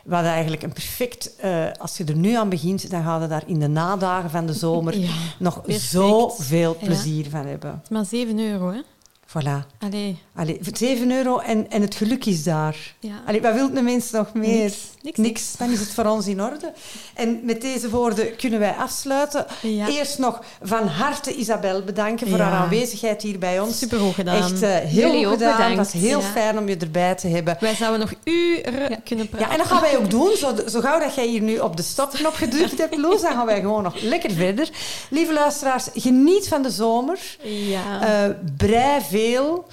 Wat 0.05 0.23
eigenlijk 0.23 0.63
een 0.63 0.73
perfect... 0.73 1.35
eh, 1.35 1.65
als 1.79 1.97
je 1.97 2.03
er 2.03 2.15
nu 2.15 2.33
aan 2.35 2.49
begint, 2.49 2.89
dan 2.89 3.03
ga 3.03 3.21
je 3.21 3.27
daar 3.27 3.43
in 3.45 3.59
de 3.59 3.67
nadagen 3.67 4.29
van 4.29 4.45
de 4.45 4.53
zomer 4.53 4.97
Ja, 4.99 5.09
nog 5.39 5.61
perfect. 5.61 5.83
zoveel 5.85 6.77
Ja. 6.79 6.85
plezier 6.85 7.29
van 7.29 7.45
hebben. 7.45 7.81
Maar 7.89 8.05
7 8.05 8.39
euro, 8.39 8.71
hè? 8.71 8.79
Voilà. 9.27 9.65
Allee, 9.79 10.17
Allee, 10.35 10.57
voor 10.61 10.77
7 10.77 11.11
euro 11.11 11.37
en, 11.37 11.69
en 11.71 11.81
het 11.81 11.95
geluk 11.95 12.25
is 12.25 12.43
daar. 12.43 12.75
ja. 12.99 13.21
Allee, 13.25 13.41
wat 13.41 13.53
wil 13.53 13.73
de 13.73 13.81
mens 13.81 14.11
nog 14.11 14.33
meer? 14.33 14.57
Niks, 14.63 14.77
niks, 15.01 15.17
niks. 15.17 15.55
Dan 15.57 15.71
is 15.71 15.79
het 15.79 15.89
voor 15.93 16.05
ons 16.05 16.27
in 16.27 16.41
orde. 16.41 16.73
En 17.15 17.39
met 17.43 17.61
deze 17.61 17.89
woorden 17.89 18.35
kunnen 18.35 18.59
wij 18.59 18.71
afsluiten. 18.71 19.45
Ja. 19.61 19.87
Eerst 19.87 20.17
nog 20.17 20.41
van 20.61 20.87
harte 20.87 21.33
Isabel 21.35 21.83
bedanken 21.83 22.27
voor 22.29 22.37
Ja. 22.37 22.43
haar 22.43 22.61
aanwezigheid 22.63 23.21
hier 23.21 23.39
bij 23.39 23.59
ons. 23.59 23.77
Supergoed 23.77 24.13
gedaan. 24.13 24.35
Echt 24.35 24.61
eh, 24.61 24.69
heel 24.75 25.07
Jullie 25.09 25.25
goed 25.25 25.33
gedaan. 25.37 25.51
bedankt. 25.57 25.77
Het 25.77 25.91
was 25.91 26.01
heel 26.01 26.21
fijn 26.21 26.57
om 26.57 26.67
je 26.67 26.77
erbij 26.77 27.15
te 27.15 27.27
hebben. 27.27 27.57
Wij 27.59 27.75
zouden 27.75 27.99
nog 27.99 28.13
uren 28.23 29.03
kunnen 29.03 29.29
praten. 29.29 29.47
Ja, 29.47 29.51
en 29.53 29.57
dat 29.57 29.67
gaan 29.67 29.81
wij 29.81 29.97
ook 29.97 30.09
doen. 30.09 30.35
Zo, 30.35 30.53
zo 30.67 30.79
gauw 30.79 30.99
dat 30.99 31.15
jij 31.15 31.27
hier 31.27 31.41
nu 31.41 31.57
op 31.59 31.77
de 31.77 31.83
stopknop 31.83 32.33
gedrukt 32.33 32.77
hebt, 32.77 32.97
Loes, 33.03 33.21
dan 33.21 33.31
gaan 33.33 33.45
wij 33.45 33.59
gewoon 33.61 33.83
nog 33.83 34.01
lekker 34.01 34.31
verder. 34.31 34.69
Lieve 35.09 35.33
luisteraars, 35.33 35.87
geniet 35.93 36.47
van 36.47 36.61
de 36.61 36.69
zomer. 36.71 37.19
Ja. 37.43 38.35
Brei 38.57 39.01
veel. 39.19 39.65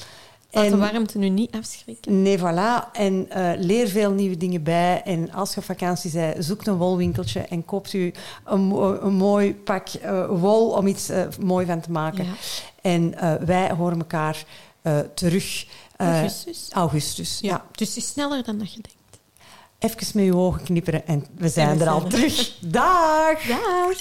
Laat 0.50 0.70
de 0.70 0.76
warmte 0.76 1.18
nu 1.18 1.28
niet 1.28 1.52
afschrikken. 1.52 2.22
Nee, 2.22 2.38
voilà. 2.38 2.90
En 2.92 3.30
eh, 3.30 3.50
leer 3.56 3.88
veel 3.88 4.10
nieuwe 4.10 4.36
dingen 4.36 4.62
bij. 4.62 5.02
En 5.04 5.32
als 5.32 5.54
je 5.54 5.56
op 5.56 5.64
vakantie 5.64 6.10
bent, 6.12 6.44
zoek 6.44 6.66
een 6.66 6.76
wolwinkeltje 6.76 7.40
en 7.40 7.64
koopt 7.64 7.92
u 7.92 8.12
een, 8.44 8.70
een 9.04 9.14
mooi 9.14 9.54
pak 9.54 9.88
eh, 9.88 10.26
wol 10.28 10.70
om 10.70 10.86
iets 10.86 11.08
eh, 11.08 11.26
mooi 11.40 11.66
van 11.66 11.80
te 11.80 11.90
maken. 11.90 12.24
Ja. 12.24 12.32
En 12.82 13.14
wij 13.46 13.72
horen 13.72 13.98
elkaar 13.98 14.44
terug. 15.14 15.66
Augustus. 15.96 16.68
Augustus, 16.70 17.38
ja. 17.40 17.48
Ja. 17.48 17.64
Dus 17.72 17.88
het 17.88 17.96
is 17.96 18.08
sneller 18.08 18.44
dan 18.44 18.58
dat 18.58 18.72
je 18.72 18.80
denkt. 18.80 19.02
Even 19.78 20.06
met 20.14 20.24
je 20.24 20.36
ogen 20.36 20.62
knipperen 20.62 21.06
en 21.06 21.26
we 21.36 21.48
zijn 21.48 21.68
En 21.68 21.78
we 21.78 21.84
er 21.84 21.90
al 21.90 22.02
er. 22.02 22.08
terug. 22.08 22.58
Dag! 22.60 23.42
Dag. 23.46 23.98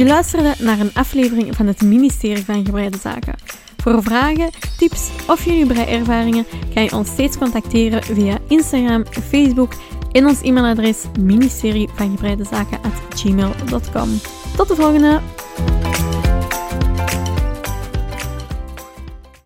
Je 0.00 0.06
luisterde 0.06 0.54
naar 0.58 0.80
een 0.80 0.94
aflevering 0.94 1.56
van 1.56 1.66
het 1.66 1.82
ministerie 1.82 2.44
van 2.44 2.64
Gebreide 2.64 2.98
Zaken. 2.98 3.34
Voor 3.76 4.02
vragen, 4.02 4.50
tips 4.76 5.08
of 5.26 5.44
jullie 5.44 5.66
breiervaringen 5.66 6.46
kan 6.74 6.82
je 6.82 6.92
ons 6.92 7.08
steeds 7.08 7.38
contacteren 7.38 8.02
via 8.02 8.38
Instagram, 8.48 9.04
Facebook 9.28 9.72
en 10.12 10.26
ons 10.26 10.42
e-mailadres 10.42 11.04
ministerie 11.20 11.88
van 11.94 12.10
gebreidezaken@gmail.com. 12.10 14.20
Tot 14.56 14.68
de 14.68 14.74
volgende! 14.74 15.20